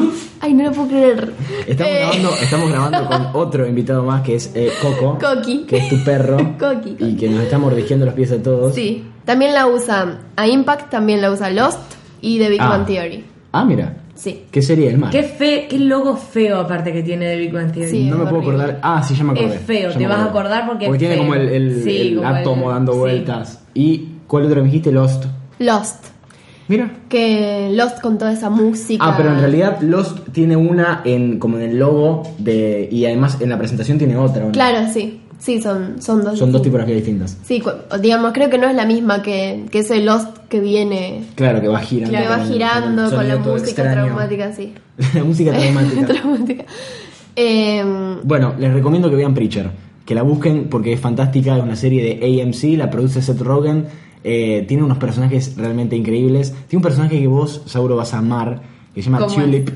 Ay, 0.40 0.54
no 0.54 0.64
lo 0.64 0.72
puedo 0.72 0.88
creer. 0.88 1.32
Estamos, 1.66 1.92
Eh, 1.92 1.98
grabando, 2.00 2.30
estamos 2.42 2.70
grabando 2.70 3.06
con 3.06 3.26
otro 3.42 3.66
invitado 3.66 4.02
más 4.04 4.22
que 4.22 4.34
es 4.34 4.50
eh, 4.54 4.70
Coco. 4.82 5.18
Coqui. 5.20 5.64
Que 5.66 5.76
es 5.78 5.88
tu 5.88 6.02
perro. 6.04 6.36
Coqui. 6.58 6.96
Y 6.98 7.16
que 7.16 7.28
nos 7.28 7.42
está 7.44 7.58
mordisqueando 7.58 8.06
los 8.06 8.14
pies 8.14 8.32
a 8.32 8.42
todos. 8.42 8.74
Sí. 8.74 9.04
También 9.24 9.54
la 9.54 9.66
usa. 9.66 10.18
A 10.36 10.46
Impact 10.48 10.90
también 10.90 11.20
la 11.20 11.30
usa 11.30 11.50
Lost 11.50 11.78
y 12.20 12.38
The 12.38 12.48
Big 12.50 12.60
Ah. 12.60 12.68
Bang 12.70 12.86
Theory. 12.86 13.24
Ah, 13.52 13.64
mira. 13.64 13.96
Sí. 14.14 14.44
¿Qué 14.50 14.62
sería 14.62 14.90
el 14.90 14.98
mal? 14.98 15.10
Qué, 15.10 15.22
fe, 15.22 15.66
qué 15.68 15.78
logo 15.78 16.16
feo 16.16 16.58
aparte 16.60 16.92
que 16.92 17.02
tiene 17.02 17.26
de 17.26 17.36
Big 17.36 17.52
Bang 17.52 17.70
Theory. 17.70 17.90
Sí. 17.90 18.04
no 18.04 18.16
me 18.18 18.24
puedo 18.26 18.42
acordar. 18.42 18.80
Ah, 18.82 19.02
sí, 19.02 19.14
ya 19.14 19.24
me 19.24 19.32
acordé. 19.32 19.54
Es 19.56 19.60
feo, 19.62 19.92
te 19.92 20.06
vas 20.06 20.18
a 20.20 20.24
acordar 20.24 20.66
porque 20.66 20.86
es 20.86 20.98
tiene 20.98 21.14
feo. 21.16 21.22
como 21.24 21.34
el, 21.34 21.48
el- 21.50 21.82
Sí, 21.84 21.96
el 22.08 22.16
como 22.16 22.28
átomo 22.28 22.68
el- 22.70 22.74
dando 22.74 22.92
sí. 22.94 22.98
vueltas. 22.98 23.60
¿Y 23.74 24.08
cuál 24.26 24.46
otro 24.46 24.56
me 24.62 24.64
dijiste? 24.68 24.90
Lost. 24.90 25.24
Lost. 25.58 26.04
Mira. 26.68 26.90
Que 27.08 27.70
Lost 27.72 28.00
con 28.00 28.18
toda 28.18 28.32
esa 28.32 28.50
música. 28.50 29.04
Ah, 29.06 29.14
pero 29.16 29.30
en 29.32 29.38
realidad 29.40 29.80
Lost 29.82 30.18
tiene 30.32 30.56
una 30.56 31.02
en 31.04 31.38
como 31.38 31.56
en 31.58 31.62
el 31.70 31.78
logo 31.78 32.22
de 32.38 32.88
y 32.90 33.04
además 33.06 33.38
en 33.40 33.50
la 33.50 33.58
presentación 33.58 33.98
tiene 33.98 34.16
otra. 34.16 34.42
¿o 34.44 34.46
no? 34.46 34.52
Claro, 34.52 34.88
sí. 34.92 35.20
Sí, 35.38 35.60
son, 35.60 36.00
son 36.00 36.24
dos. 36.24 36.38
Son 36.38 36.50
dos 36.50 36.62
tipografías 36.62 36.96
distintas. 36.96 37.36
Sí, 37.44 37.60
cu- 37.60 37.70
digamos, 38.00 38.32
creo 38.32 38.48
que 38.48 38.56
no 38.56 38.68
es 38.68 38.74
la 38.74 38.86
misma 38.86 39.20
que, 39.22 39.66
que 39.70 39.80
ese 39.80 40.00
Lost 40.02 40.38
que 40.48 40.60
viene. 40.60 41.24
Claro, 41.34 41.60
que 41.60 41.68
va 41.68 41.78
girando. 41.80 42.16
que 42.18 42.24
va 42.26 42.38
con 42.38 42.46
el- 42.46 42.52
girando 42.52 43.04
el 43.04 43.10
con, 43.14 43.28
la 43.28 43.36
música 43.36 43.92
traumática, 43.92 44.52
sí. 44.54 44.72
la 45.14 45.24
música 45.24 45.52
traumática. 45.56 46.06
Traumática. 46.06 46.64
Em, 47.34 48.20
bueno, 48.24 48.54
les 48.58 48.72
recomiendo 48.72 49.10
que 49.10 49.16
vean 49.16 49.34
Preacher. 49.34 49.70
Que 50.04 50.14
la 50.14 50.22
busquen 50.22 50.68
porque 50.70 50.92
es 50.92 51.00
fantástica. 51.00 51.56
Es 51.56 51.62
una 51.62 51.76
serie 51.76 52.02
de 52.18 52.42
AMC. 52.42 52.78
La 52.78 52.90
produce 52.90 53.20
Seth 53.20 53.40
Rogen. 53.40 53.84
Eh, 54.24 54.64
tiene 54.66 54.82
unos 54.82 54.98
personajes 54.98 55.56
realmente 55.56 55.96
increíbles. 55.96 56.52
Tiene 56.68 56.78
un 56.78 56.82
personaje 56.82 57.18
que 57.18 57.26
vos, 57.26 57.62
Sauro, 57.66 57.96
vas 57.96 58.14
a 58.14 58.18
amar. 58.18 58.60
Que 58.94 59.02
se 59.02 59.10
llama 59.10 59.26
¿Cómo 59.26 59.34
Tulip. 59.34 59.70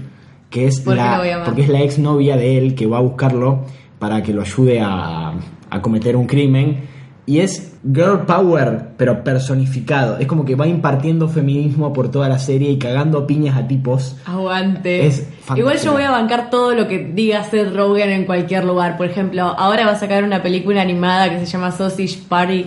Que 0.48 0.66
es 0.66 0.80
¿Por 0.80 0.94
qué 0.94 1.00
la, 1.00 1.42
porque 1.44 1.62
es 1.62 1.68
la 1.68 1.80
ex 1.82 1.98
novia 1.98 2.36
de 2.36 2.58
él 2.58 2.74
que 2.74 2.86
va 2.86 2.98
a 2.98 3.00
buscarlo 3.00 3.64
para 3.98 4.22
que 4.22 4.32
lo 4.32 4.42
ayude 4.42 4.80
a, 4.80 5.34
a 5.70 5.82
cometer 5.82 6.16
un 6.16 6.26
crimen. 6.26 6.88
Y 7.26 7.38
es 7.38 7.70
girl 7.84 8.26
power, 8.26 8.88
pero 8.96 9.22
personificado. 9.22 10.18
Es 10.18 10.26
como 10.26 10.44
que 10.44 10.54
va 10.54 10.66
impartiendo 10.66 11.28
feminismo 11.28 11.92
por 11.92 12.10
toda 12.10 12.28
la 12.28 12.38
serie 12.38 12.70
y 12.70 12.78
cagando 12.78 13.26
piñas 13.26 13.56
a 13.56 13.66
tipos. 13.66 14.16
Aguante. 14.24 15.06
Es. 15.06 15.28
Igual 15.54 15.78
yo 15.78 15.92
voy 15.92 16.02
a 16.02 16.10
bancar 16.10 16.50
todo 16.50 16.74
lo 16.74 16.88
que 16.88 16.98
diga 16.98 17.44
Seth 17.44 17.74
Rogen 17.74 18.10
en 18.10 18.24
cualquier 18.24 18.64
lugar. 18.64 18.96
Por 18.96 19.06
ejemplo, 19.06 19.42
ahora 19.42 19.86
va 19.86 19.92
a 19.92 19.96
sacar 19.96 20.24
una 20.24 20.42
película 20.42 20.82
animada 20.82 21.30
que 21.30 21.38
se 21.38 21.46
llama 21.46 21.70
Sausage 21.70 22.18
Party 22.28 22.66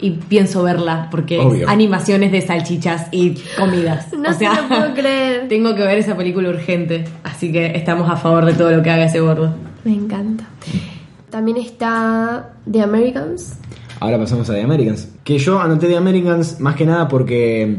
y 0.00 0.10
pienso 0.10 0.62
verla 0.62 1.08
porque 1.10 1.38
Obvio. 1.38 1.64
es 1.64 1.68
animaciones 1.68 2.32
de 2.32 2.40
salchichas 2.40 3.08
y 3.10 3.34
comidas. 3.58 4.12
No 4.12 4.30
o 4.30 4.32
se 4.32 4.44
lo 4.46 4.68
puedo 4.68 4.94
creer. 4.94 5.48
tengo 5.48 5.74
que 5.74 5.82
ver 5.82 5.98
esa 5.98 6.16
película 6.16 6.48
urgente. 6.48 7.04
Así 7.22 7.52
que 7.52 7.66
estamos 7.76 8.08
a 8.10 8.16
favor 8.16 8.44
de 8.46 8.52
todo 8.54 8.70
lo 8.70 8.82
que 8.82 8.90
haga 8.90 9.04
ese 9.06 9.20
gordo. 9.20 9.54
me 9.84 9.92
encanta. 9.94 10.44
También 11.30 11.58
está 11.58 12.54
The 12.70 12.82
Americans. 12.82 13.56
Ahora 14.00 14.18
pasamos 14.18 14.48
a 14.50 14.54
The 14.54 14.62
Americans. 14.62 15.08
Que 15.24 15.38
yo 15.38 15.60
anoté 15.60 15.86
The 15.86 15.96
Americans 15.96 16.58
más 16.60 16.74
que 16.74 16.86
nada 16.86 17.06
porque 17.06 17.76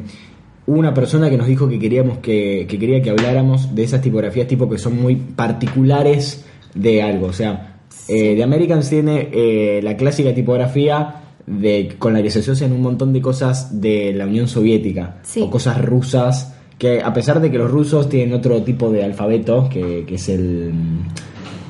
hubo 0.67 0.77
una 0.79 0.93
persona 0.93 1.29
que 1.29 1.38
nos 1.38 1.47
dijo 1.47 1.67
que 1.67 1.79
queríamos 1.79 2.19
que, 2.19 2.65
que 2.69 2.77
quería 2.79 3.01
que 3.01 3.10
habláramos 3.10 3.73
de 3.75 3.84
esas 3.84 4.01
tipografías 4.01 4.47
tipo 4.47 4.69
que 4.69 4.77
son 4.77 5.01
muy 5.01 5.15
particulares 5.15 6.45
de 6.75 7.01
algo. 7.01 7.27
O 7.27 7.34
sea, 7.34 7.75
eh, 8.07 8.36
The 8.36 8.43
Americans 8.43 8.89
tiene 8.89 9.29
eh, 9.31 9.79
la 9.84 9.97
clásica 9.97 10.34
tipografía 10.34 11.15
de 11.59 11.95
con 11.99 12.13
la 12.13 12.21
que 12.23 12.31
se 12.31 12.39
asocian 12.39 12.71
un 12.71 12.81
montón 12.81 13.13
de 13.13 13.21
cosas 13.21 13.81
de 13.81 14.13
la 14.13 14.25
Unión 14.25 14.47
Soviética 14.47 15.17
Sí. 15.23 15.41
o 15.41 15.49
cosas 15.49 15.83
rusas 15.83 16.53
que 16.77 17.01
a 17.01 17.13
pesar 17.13 17.39
de 17.41 17.51
que 17.51 17.57
los 17.57 17.69
rusos 17.69 18.09
tienen 18.09 18.33
otro 18.33 18.63
tipo 18.63 18.89
de 18.89 19.03
alfabeto 19.03 19.69
que, 19.69 20.03
que 20.07 20.15
es 20.15 20.29
el 20.29 20.71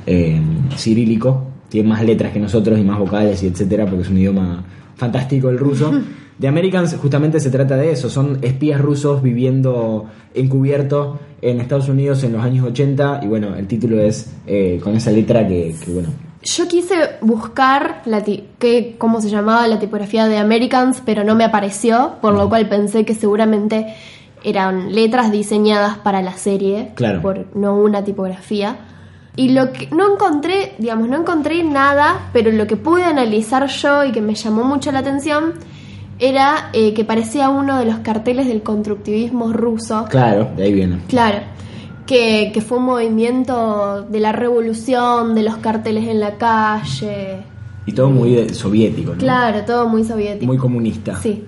eh, 0.07 0.39
cirílico, 0.77 1.47
tiene 1.69 1.89
más 1.89 2.03
letras 2.03 2.31
que 2.31 2.39
nosotros 2.39 2.79
y 2.79 2.83
más 2.83 2.97
vocales 2.99 3.41
y 3.43 3.47
etcétera, 3.47 3.85
porque 3.85 4.03
es 4.03 4.09
un 4.09 4.17
idioma 4.17 4.63
fantástico 4.95 5.49
el 5.49 5.57
ruso. 5.57 5.91
The 6.39 6.47
Americans 6.47 6.95
justamente 6.95 7.39
se 7.39 7.51
trata 7.51 7.75
de 7.77 7.91
eso, 7.91 8.09
son 8.09 8.39
espías 8.41 8.81
rusos 8.81 9.21
viviendo 9.21 10.05
encubierto 10.33 11.19
en 11.41 11.59
Estados 11.61 11.87
Unidos 11.87 12.23
en 12.23 12.33
los 12.33 12.41
años 12.43 12.65
80 12.65 13.19
y 13.23 13.27
bueno, 13.27 13.55
el 13.55 13.67
título 13.67 13.99
es 13.99 14.31
eh, 14.47 14.79
con 14.83 14.95
esa 14.95 15.11
letra 15.11 15.45
que, 15.47 15.75
que, 15.83 15.91
bueno, 15.91 16.09
Yo 16.43 16.67
quise 16.67 16.95
buscar 17.21 18.01
la 18.05 18.21
ti- 18.23 18.45
que, 18.57 18.95
cómo 18.97 19.21
se 19.21 19.29
llamaba 19.29 19.67
la 19.67 19.77
tipografía 19.79 20.27
de 20.27 20.37
Americans, 20.37 21.01
pero 21.05 21.23
no 21.23 21.35
me 21.35 21.43
apareció, 21.43 22.13
por 22.21 22.33
lo 22.33 22.49
cual 22.49 22.67
pensé 22.67 23.05
que 23.05 23.13
seguramente 23.13 23.93
eran 24.43 24.93
letras 24.95 25.31
diseñadas 25.31 25.99
para 25.99 26.21
la 26.23 26.33
serie, 26.33 26.93
Claro. 26.95 27.21
por 27.21 27.45
no 27.55 27.75
una 27.75 28.03
tipografía. 28.03 28.75
Y 29.35 29.49
lo 29.49 29.71
que 29.71 29.87
no 29.91 30.13
encontré, 30.13 30.73
digamos, 30.79 31.07
no 31.07 31.17
encontré 31.17 31.63
nada, 31.63 32.29
pero 32.33 32.51
lo 32.51 32.65
que 32.65 32.75
pude 32.75 33.03
analizar 33.03 33.67
yo 33.67 34.03
y 34.03 34.11
que 34.11 34.21
me 34.21 34.33
llamó 34.33 34.63
mucho 34.63 34.91
la 34.91 34.99
atención 34.99 35.53
era 36.19 36.69
eh, 36.73 36.93
que 36.93 37.05
parecía 37.05 37.49
uno 37.49 37.77
de 37.79 37.85
los 37.85 37.99
carteles 37.99 38.47
del 38.47 38.61
constructivismo 38.63 39.53
ruso. 39.53 40.05
Claro, 40.09 40.49
de 40.57 40.63
ahí 40.63 40.73
viene. 40.73 40.99
Claro. 41.07 41.37
Que, 42.05 42.51
que 42.53 42.61
fue 42.61 42.79
un 42.79 42.85
movimiento 42.85 44.05
de 44.09 44.19
la 44.19 44.31
revolución, 44.31 45.33
de 45.35 45.43
los 45.43 45.57
carteles 45.57 46.07
en 46.07 46.19
la 46.19 46.37
calle. 46.37 47.37
Y 47.85 47.93
todo 47.93 48.09
muy 48.09 48.49
soviético, 48.49 49.13
¿no? 49.13 49.17
Claro, 49.17 49.61
todo 49.65 49.87
muy 49.87 50.03
soviético. 50.03 50.45
Muy 50.45 50.57
comunista. 50.57 51.15
Sí. 51.17 51.45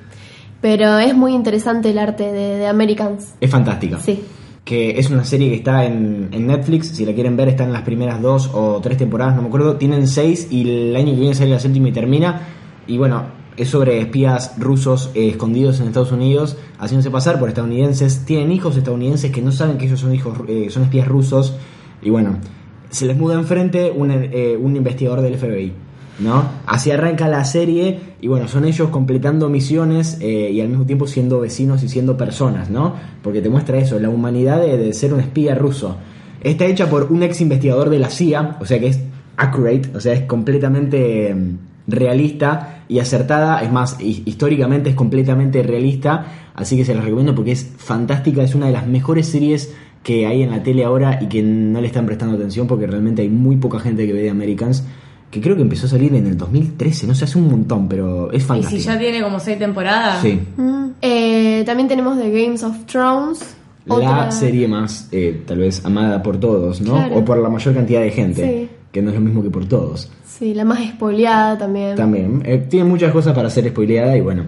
Pero 0.62 0.98
es 1.00 1.14
muy 1.14 1.34
interesante 1.34 1.90
el 1.90 1.98
arte 1.98 2.32
de, 2.32 2.58
de 2.58 2.68
Americans. 2.68 3.36
Es 3.42 3.50
fantástica. 3.50 4.00
Sí. 4.00 4.24
Que 4.64 4.98
es 4.98 5.10
una 5.10 5.26
serie 5.26 5.50
que 5.50 5.56
está 5.56 5.84
en, 5.84 6.30
en 6.32 6.48
Netflix. 6.48 6.88
Si 6.88 7.06
la 7.06 7.14
quieren 7.14 7.36
ver, 7.36 7.50
está 7.50 7.66
en 7.66 7.74
las 7.74 7.82
primeras 7.82 8.22
dos 8.22 8.50
o 8.54 8.80
tres 8.82 8.98
temporadas, 8.98 9.36
no 9.36 9.42
me 9.42 9.50
acuerdo. 9.50 9.76
Tienen 9.76 10.08
seis 10.08 10.48
y 10.50 10.62
el 10.62 10.96
año 10.96 11.14
que 11.14 11.20
viene 11.20 11.36
sale 11.36 11.50
la 11.50 11.60
séptima 11.60 11.90
y 11.90 11.92
termina. 11.92 12.42
Y 12.88 12.98
bueno, 12.98 13.24
es 13.58 13.70
sobre 13.70 14.00
espías 14.00 14.56
rusos 14.58 15.12
eh, 15.14 15.30
escondidos 15.30 15.80
en 15.80 15.88
Estados 15.88 16.12
Unidos, 16.12 16.58
haciéndose 16.80 17.12
pasar 17.12 17.40
por 17.40 17.50
estadounidenses. 17.50 18.26
Tienen 18.26 18.52
hijos 18.52 18.76
estadounidenses 18.78 19.32
que 19.32 19.42
no 19.42 19.52
saben 19.52 19.78
que 19.78 19.86
ellos 19.86 20.00
son 20.00 20.14
hijos, 20.14 20.38
eh, 20.48 20.68
son 20.70 20.84
espías 20.84 21.08
rusos. 21.08 21.56
Y 22.02 22.10
bueno, 22.10 22.38
se 22.90 23.06
les 23.06 23.18
muda 23.18 23.36
enfrente 23.36 23.92
un, 23.92 24.12
eh, 24.12 24.58
un 24.60 24.76
investigador 24.76 25.22
del 25.22 25.38
FBI. 25.38 25.74
¿No? 26.20 26.44
Así 26.68 26.92
arranca 26.92 27.28
la 27.28 27.44
serie 27.44 28.00
y 28.22 28.28
bueno, 28.28 28.48
son 28.48 28.66
ellos 28.66 28.90
completando 28.90 29.50
misiones 29.50 30.22
y 30.22 30.62
al 30.62 30.70
mismo 30.70 30.86
tiempo 30.86 31.08
siendo 31.08 31.40
vecinos 31.40 31.82
y 31.82 31.90
siendo 31.90 32.16
personas, 32.18 32.70
¿no? 32.70 32.94
Porque 33.24 33.42
te 33.42 33.50
muestra 33.50 33.80
eso, 33.80 34.00
la 34.00 34.10
humanidad 34.10 34.62
de, 34.62 34.78
de 34.78 34.94
ser 34.94 35.12
un 35.12 35.22
espía 35.22 35.56
ruso. 35.56 35.98
Está 36.40 36.66
hecha 36.66 36.88
por 36.88 37.12
un 37.12 37.24
ex 37.24 37.42
investigador 37.42 37.90
de 37.90 37.98
la 37.98 38.12
CIA, 38.12 38.58
o 38.62 38.66
sea 38.66 38.80
que 38.80 38.88
es 38.90 39.00
accurate, 39.38 39.90
o 39.96 40.00
sea, 40.00 40.14
es 40.14 40.22
completamente 40.22 41.34
mm, 41.34 41.58
realista 41.88 42.84
y 42.88 43.00
acertada, 43.00 43.62
es 43.62 43.72
más, 43.72 43.98
hi- 44.00 44.24
históricamente 44.26 44.90
es 44.90 44.96
completamente 44.96 45.64
realista, 45.64 46.26
así 46.56 46.78
que 46.78 46.86
se 46.86 46.94
las 46.96 47.04
recomiendo 47.04 47.36
porque 47.36 47.52
es 47.52 47.72
fantástica, 47.78 48.44
es 48.44 48.56
una 48.56 48.68
de 48.68 48.74
las 48.74 48.88
mejores 48.88 49.28
series 49.28 49.74
que 50.04 50.26
hay 50.28 50.42
en 50.44 50.52
la 50.52 50.62
tele 50.64 50.84
ahora 50.84 51.20
y 51.22 51.28
que 51.28 51.42
no 51.42 51.80
le 51.80 51.88
están 51.88 52.06
prestando 52.06 52.36
atención 52.36 52.68
porque 52.68 52.88
realmente 52.88 53.22
hay 53.22 53.30
muy 53.30 53.56
poca 53.58 53.80
gente 53.80 54.06
que 54.06 54.14
ve 54.14 54.22
de 54.24 54.30
Americans, 54.30 54.84
que 55.32 55.42
creo 55.42 55.56
que 55.56 55.62
empezó 55.64 55.88
a 55.88 55.90
salir 55.90 56.14
en 56.14 56.28
el 56.28 56.38
2013, 56.38 57.08
no 57.08 57.16
sé, 57.16 57.24
hace 57.26 57.38
un 57.40 57.50
montón, 57.50 57.88
pero 57.88 58.32
es 58.32 58.44
Y 58.44 58.46
fantástica. 58.46 58.82
si 58.82 58.88
ya 58.88 59.00
tiene 59.00 59.22
como 59.24 59.40
seis 59.40 59.58
temporadas. 59.58 60.22
Sí, 60.22 60.40
Mm. 60.58 60.74
Eh, 61.06 61.64
también 61.66 61.90
tenemos 61.90 62.18
The 62.18 62.30
Games 62.30 62.64
of 62.64 62.86
Thrones. 62.86 63.56
la 63.86 63.96
otra- 63.96 64.32
serie 64.32 64.66
más, 64.70 65.10
eh, 65.12 65.44
tal 65.46 65.58
vez, 65.58 65.84
amada 65.86 66.24
por 66.24 66.38
todos, 66.40 66.80
¿no? 66.80 66.94
Claro. 66.94 67.18
O 67.18 67.26
por 67.26 67.38
la 67.38 67.50
mayor 67.50 67.74
cantidad 67.74 68.00
de 68.00 68.12
gente, 68.12 68.70
Sí. 68.70 68.70
Que 68.94 69.02
no 69.02 69.10
es 69.10 69.16
lo 69.16 69.22
mismo 69.22 69.44
que 69.44 69.50
por 69.50 69.66
todos. 69.66 70.10
Sí, 70.26 70.54
la 70.54 70.64
más 70.64 70.80
spoileada 70.88 71.58
también. 71.58 71.96
También. 71.98 72.42
Eh, 72.46 72.66
tiene 72.70 72.86
muchas 72.90 73.12
cosas 73.12 73.34
para 73.36 73.50
ser 73.50 73.68
spoileada 73.68 74.16
y 74.16 74.22
bueno, 74.22 74.46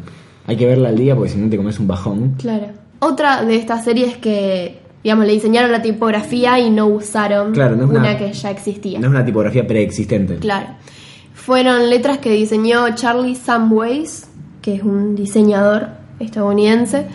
hay 0.47 0.55
que 0.55 0.65
verla 0.65 0.89
al 0.89 0.97
día 0.97 1.15
porque 1.15 1.31
si 1.31 1.37
no 1.37 1.49
te 1.49 1.57
comes 1.57 1.77
un 1.79 1.87
bajón. 1.87 2.35
Claro. 2.37 2.67
Otra 2.99 3.43
de 3.43 3.55
estas 3.57 3.83
series 3.83 4.15
que, 4.17 4.79
digamos, 5.03 5.25
le 5.25 5.33
diseñaron 5.33 5.71
la 5.71 5.81
tipografía 5.81 6.57
y 6.59 6.69
no 6.69 6.85
usaron 6.87 7.51
Claro, 7.51 7.75
no 7.75 7.83
es 7.83 7.89
una, 7.89 7.99
una- 7.99 8.17
que 8.17 8.31
ya 8.31 8.49
existía. 8.51 8.99
No 8.99 9.07
es 9.07 9.11
una 9.11 9.25
tipografía 9.25 9.67
preexistente. 9.67 10.37
Claro. 10.37 10.67
Fueron 11.33 11.89
letras 11.89 12.19
que 12.19 12.31
diseñó 12.31 12.93
Charlie 12.95 13.35
Samways, 13.35 14.27
que 14.61 14.75
es 14.75 14.83
un 14.83 15.15
diseñador 15.15 15.89
estadounidense, 16.19 17.05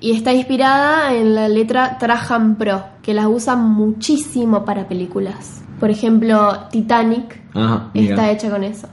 y 0.00 0.12
está 0.12 0.32
inspirada 0.32 1.14
en 1.14 1.34
la 1.34 1.48
letra 1.48 1.98
Trajan 1.98 2.56
Pro, 2.56 2.82
que 3.02 3.14
la 3.14 3.28
usan 3.28 3.62
muchísimo 3.70 4.64
para 4.64 4.88
películas. 4.88 5.59
Por 5.80 5.90
ejemplo, 5.90 6.52
Titanic 6.70 7.40
Ajá, 7.54 7.90
está 7.94 8.30
hecha 8.30 8.50
con 8.50 8.62
eso. 8.62 8.88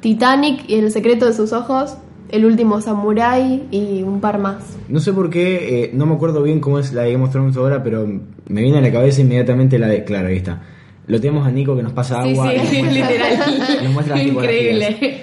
Titanic 0.00 0.64
y 0.68 0.76
El 0.76 0.90
secreto 0.90 1.26
de 1.26 1.34
sus 1.34 1.52
ojos, 1.52 1.94
El 2.30 2.44
último 2.46 2.80
samurái 2.80 3.68
y 3.70 4.02
un 4.02 4.20
par 4.20 4.38
más. 4.38 4.76
No 4.88 4.98
sé 5.00 5.12
por 5.12 5.28
qué, 5.30 5.84
eh, 5.84 5.90
no 5.92 6.06
me 6.06 6.14
acuerdo 6.14 6.42
bien 6.42 6.60
cómo 6.60 6.78
es 6.78 6.92
la 6.92 7.02
de 7.02 7.12
Game 7.12 7.24
of 7.24 7.30
Thrones 7.30 7.56
ahora, 7.56 7.82
pero 7.82 8.06
me 8.48 8.62
viene 8.62 8.78
a 8.78 8.80
la 8.80 8.90
cabeza 8.90 9.20
inmediatamente 9.20 9.78
la 9.78 9.88
de... 9.88 10.02
Claro, 10.04 10.28
ahí 10.28 10.36
está. 10.36 10.62
Lo 11.06 11.20
tenemos 11.20 11.46
a 11.46 11.50
Nico 11.50 11.76
que 11.76 11.82
nos 11.82 11.92
pasa 11.92 12.20
agua. 12.22 12.50
sí, 12.50 12.76
y 12.78 12.82
nos 12.82 12.92
muestra- 12.92 13.10
literal. 13.10 13.58
nos 13.84 13.92
muestra. 13.92 14.22
Increíble. 14.22 15.20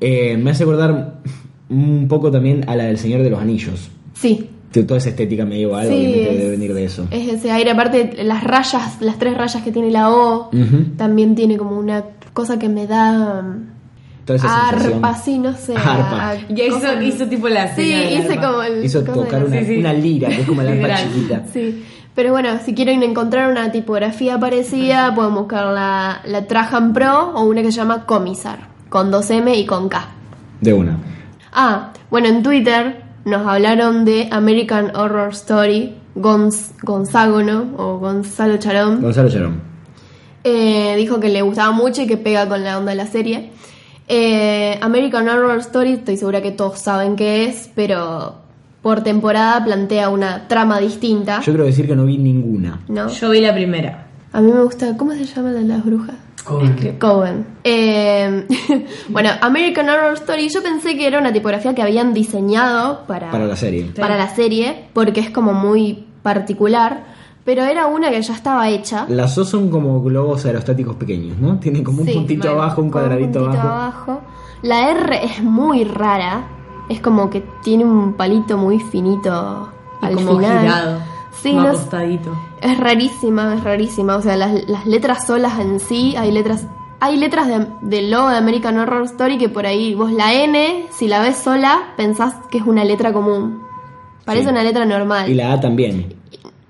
Eh, 0.00 0.36
me 0.36 0.50
hace 0.52 0.62
acordar 0.62 1.14
un 1.68 2.06
poco 2.08 2.30
también 2.30 2.64
a 2.68 2.76
la 2.76 2.84
del 2.84 2.98
Señor 2.98 3.22
de 3.22 3.30
los 3.30 3.40
Anillos. 3.40 3.90
Sí, 4.14 4.48
Toda 4.72 4.98
esa 4.98 5.08
estética 5.08 5.44
medieval, 5.44 5.86
Sí, 5.88 5.94
obviamente 5.94 6.30
es- 6.32 6.38
debe 6.38 6.50
venir 6.50 6.74
de 6.74 6.84
eso. 6.84 7.06
es 7.10 7.28
ese 7.28 7.50
aire. 7.50 7.70
Aparte, 7.70 8.22
las 8.22 8.44
rayas, 8.44 9.00
las 9.00 9.18
tres 9.18 9.36
rayas 9.36 9.62
que 9.62 9.72
tiene 9.72 9.90
la 9.90 10.10
O, 10.10 10.50
también 10.96 11.34
tiene 11.34 11.56
como 11.56 11.78
una 11.78 12.04
cosa 12.34 12.58
que 12.58 12.68
me 12.68 12.86
da 12.86 13.42
Toda 14.24 14.36
esa 14.36 14.68
sensación. 14.70 14.92
arpa, 15.04 15.14
sí, 15.16 15.38
no 15.38 15.54
sé. 15.54 15.72
Arpa. 15.76 16.28
a- 16.30 16.34
Y 16.36 16.62
hizo, 16.62 17.02
hizo 17.02 17.26
tipo 17.26 17.48
la 17.48 17.74
Sí, 17.74 17.82
hice 17.92 18.36
como 18.36 18.62
el. 18.62 18.84
Hizo 18.84 19.02
tocar 19.02 19.40
de- 19.40 19.46
una, 19.46 19.58
Sí, 19.60 19.64
sí. 19.66 19.76
una 19.78 19.92
lira, 19.94 20.28
que 20.28 20.42
es 20.42 20.46
como 20.46 20.62
la 20.62 20.72
arpa 20.72 20.96
chiquita. 20.96 21.42
Sí. 21.52 21.84
Pero 22.14 22.32
bueno, 22.32 22.50
si 22.64 22.74
quieren 22.74 23.02
encontrar 23.04 23.50
una 23.50 23.72
tipografía 23.72 24.38
parecida, 24.38 25.14
pueden 25.14 25.34
buscar 25.34 25.66
la, 25.72 26.20
la 26.26 26.46
Trajan 26.46 26.92
Pro 26.92 27.30
o 27.34 27.44
una 27.44 27.62
que 27.62 27.70
se 27.72 27.78
llama 27.78 28.04
Comisar, 28.06 28.68
con 28.90 29.10
2M 29.10 29.54
y 29.56 29.64
con 29.64 29.88
K. 29.88 30.08
De 30.60 30.72
una. 30.74 30.98
Ah, 31.52 31.92
bueno, 32.10 32.26
en 32.28 32.42
Twitter 32.42 33.02
nos 33.24 33.46
hablaron 33.46 34.04
de 34.04 34.28
American 34.30 34.96
Horror 34.96 35.30
Story, 35.32 35.94
Gonz, 36.14 36.72
Gonzágono 36.82 37.74
o 37.76 37.98
Gonzalo 37.98 38.56
Charón. 38.58 39.00
Gonzalo 39.00 39.28
Charón. 39.28 39.60
Eh, 40.44 40.94
dijo 40.96 41.20
que 41.20 41.28
le 41.28 41.42
gustaba 41.42 41.72
mucho 41.72 42.02
y 42.02 42.06
que 42.06 42.16
pega 42.16 42.48
con 42.48 42.64
la 42.64 42.78
onda 42.78 42.90
de 42.90 42.96
la 42.96 43.06
serie. 43.06 43.50
Eh, 44.08 44.78
American 44.80 45.28
Horror 45.28 45.58
Story, 45.58 45.92
estoy 45.92 46.16
segura 46.16 46.40
que 46.40 46.52
todos 46.52 46.78
saben 46.78 47.16
qué 47.16 47.44
es, 47.44 47.70
pero 47.74 48.36
por 48.82 49.02
temporada 49.02 49.62
plantea 49.64 50.08
una 50.08 50.48
trama 50.48 50.80
distinta. 50.80 51.40
Yo 51.40 51.52
quiero 51.52 51.64
decir 51.64 51.86
que 51.86 51.94
no 51.94 52.06
vi 52.06 52.16
ninguna. 52.16 52.80
¿no? 52.88 53.08
Yo 53.08 53.30
vi 53.30 53.40
la 53.40 53.54
primera. 53.54 54.06
A 54.32 54.40
mí 54.40 54.50
me 54.52 54.62
gusta, 54.62 54.96
¿cómo 54.96 55.12
se 55.12 55.24
llama 55.24 55.52
la 55.52 55.60
de 55.60 55.66
las 55.66 55.84
brujas? 55.84 56.14
Coven. 56.42 57.46
Eh, 57.64 58.46
bueno, 59.08 59.30
American 59.42 59.88
Horror 59.88 60.14
Story, 60.14 60.48
yo 60.48 60.62
pensé 60.62 60.96
que 60.96 61.06
era 61.06 61.18
una 61.18 61.32
tipografía 61.32 61.74
que 61.74 61.82
habían 61.82 62.14
diseñado 62.14 63.04
para, 63.06 63.30
Para 63.30 63.46
la 63.46 63.56
serie. 63.56 63.92
para 63.98 64.16
la 64.16 64.28
serie, 64.34 64.86
porque 64.94 65.20
es 65.20 65.30
como 65.30 65.52
muy 65.52 66.06
particular, 66.22 67.04
pero 67.44 67.64
era 67.64 67.86
una 67.86 68.10
que 68.10 68.20
ya 68.22 68.34
estaba 68.34 68.68
hecha. 68.68 69.06
Las 69.08 69.36
O 69.38 69.44
son 69.44 69.70
como 69.70 70.02
globos 70.02 70.44
aerostáticos 70.46 70.96
pequeños, 70.96 71.38
¿no? 71.38 71.58
Tienen 71.58 71.82
como 71.84 72.02
un 72.02 72.06
Sí, 72.08 72.14
puntito 72.14 72.48
bueno, 72.48 72.62
abajo, 72.62 72.82
un 72.82 72.90
cuadradito 72.90 73.44
abajo. 73.50 74.20
La 74.62 74.90
R 74.90 75.24
es 75.24 75.42
muy 75.42 75.84
rara, 75.84 76.46
es 76.88 77.00
como 77.00 77.30
que 77.30 77.42
tiene 77.62 77.84
un 77.84 78.14
palito 78.14 78.56
muy 78.58 78.80
finito 78.80 79.68
Y 80.02 80.06
al 80.06 80.14
como 80.14 80.36
final. 80.38 80.60
girado. 80.60 80.98
Sí, 81.32 81.52
no-. 81.52 81.70
Es 82.60 82.78
rarísima, 82.78 83.54
es 83.54 83.64
rarísima. 83.64 84.16
O 84.16 84.22
sea, 84.22 84.36
las, 84.36 84.68
las 84.68 84.86
letras 84.86 85.26
solas 85.26 85.58
en 85.60 85.80
sí, 85.80 86.14
hay 86.16 86.32
letras. 86.32 86.66
Hay 87.00 87.16
letras 87.16 87.46
de- 87.46 87.66
del 87.82 88.10
logo 88.10 88.28
de 88.30 88.38
American 88.38 88.76
Horror 88.78 89.04
Story 89.04 89.38
que 89.38 89.48
por 89.48 89.66
ahí 89.66 89.94
vos 89.94 90.10
la 90.10 90.32
N, 90.34 90.86
si 90.90 91.06
la 91.06 91.20
ves 91.22 91.36
sola, 91.38 91.92
pensás 91.96 92.34
que 92.50 92.58
es 92.58 92.64
una 92.64 92.84
letra 92.84 93.12
común. 93.12 93.62
Parece 94.24 94.46
Sí. 94.46 94.50
una 94.50 94.62
letra 94.64 94.84
normal. 94.84 95.30
Y 95.30 95.34
la 95.34 95.52
A 95.52 95.60
también. 95.60 96.14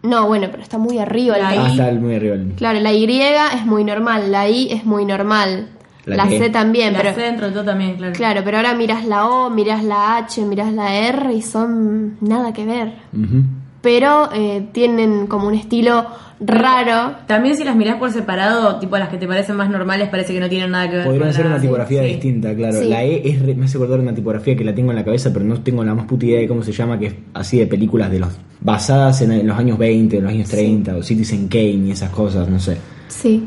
No, 0.02 0.26
bueno, 0.28 0.48
pero 0.50 0.62
está 0.62 0.76
muy 0.78 0.98
arriba. 0.98 1.38
La 1.38 1.50
la 1.50 1.54
I. 1.54 1.58
Ah, 1.58 1.68
está 1.70 1.92
muy 2.00 2.14
arriba. 2.14 2.34
el- 2.34 2.52
Claro, 2.56 2.78
la 2.80 2.92
Y 2.92 3.20
es 3.20 3.64
muy 3.66 3.84
normal, 3.84 4.30
la 4.30 4.48
I 4.48 4.68
es 4.70 4.84
muy 4.84 5.04
normal. 5.06 5.70
La 6.04 6.24
La. 6.24 6.26
C 6.28 6.48
también, 6.50 6.92
la 6.94 7.00
pero. 7.00 7.14
C 7.14 7.20
dentro 7.22 7.46
de 7.48 7.52
todo 7.52 7.64
también, 7.64 7.96
claro. 7.96 8.12
Claro, 8.14 8.40
pero 8.44 8.56
ahora 8.58 8.74
miras 8.74 9.04
la 9.06 9.26
O, 9.28 9.50
miras 9.50 9.82
la 9.84 10.16
H, 10.16 10.42
miras 10.46 10.72
la 10.72 10.94
R 10.94 11.32
y 11.34 11.42
son 11.42 12.16
nada 12.20 12.52
que 12.52 12.64
ver. 12.64 12.94
Ujú. 13.12 13.42
Pero 13.80 14.28
eh, 14.34 14.66
tienen 14.72 15.26
como 15.28 15.46
un 15.46 15.54
estilo 15.54 16.04
raro. 16.40 17.14
También 17.26 17.56
si 17.56 17.62
las 17.64 17.76
mirás 17.76 17.96
por 17.96 18.10
separado, 18.12 18.78
tipo 18.80 18.96
las 18.98 19.08
que 19.08 19.18
te 19.18 19.26
parecen 19.28 19.56
más 19.56 19.70
normales, 19.70 20.08
parece 20.08 20.32
que 20.34 20.40
no 20.40 20.48
tienen 20.48 20.70
nada 20.72 20.88
que 20.90 20.96
ver 20.96 21.04
Podrían 21.04 21.24
con 21.28 21.32
ser 21.34 21.46
una 21.46 21.60
tipografía 21.60 22.02
Sí. 22.02 22.08
distinta, 22.08 22.54
claro. 22.54 22.80
Sí. 22.80 22.88
La 22.88 23.04
E 23.04 23.28
es 23.28 23.40
re- 23.40 23.54
me 23.54 23.66
hace 23.66 23.76
acordar 23.76 24.00
una 24.00 24.14
tipografía 24.14 24.56
que 24.56 24.64
la 24.64 24.74
tengo 24.74 24.90
en 24.90 24.96
la 24.96 25.04
cabeza, 25.04 25.32
pero 25.32 25.44
no 25.44 25.60
tengo 25.62 25.84
la 25.84 25.94
más 25.94 26.06
puta 26.06 26.26
idea 26.26 26.40
de 26.40 26.48
cómo 26.48 26.62
se 26.62 26.72
llama, 26.72 26.98
que 26.98 27.06
es 27.06 27.14
así 27.34 27.58
de 27.58 27.66
películas 27.68 28.10
de 28.10 28.18
los 28.20 28.30
basadas 28.60 29.20
en, 29.22 29.30
en 29.32 29.46
los 29.46 29.56
años 29.58 29.78
20, 29.78 30.16
en 30.18 30.22
los 30.24 30.32
años 30.32 30.48
30, 30.48 30.96
o 30.96 31.02
Citizen 31.02 31.46
Kane 31.48 31.86
y 31.86 31.90
esas 31.92 32.10
cosas, 32.10 32.48
no 32.48 32.58
sé. 32.58 32.76
Sí. 33.08 33.44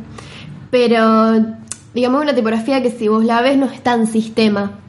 Pero, 0.70 1.46
digamos, 1.94 2.22
una 2.22 2.34
tipografía 2.34 2.82
que 2.82 2.91
si 2.91 3.08
vos 3.10 3.26
la 3.26 3.41
ves 3.41 3.58
no 3.58 3.65
está 3.65 3.94
en 3.96 4.08
sistema. 4.08 4.80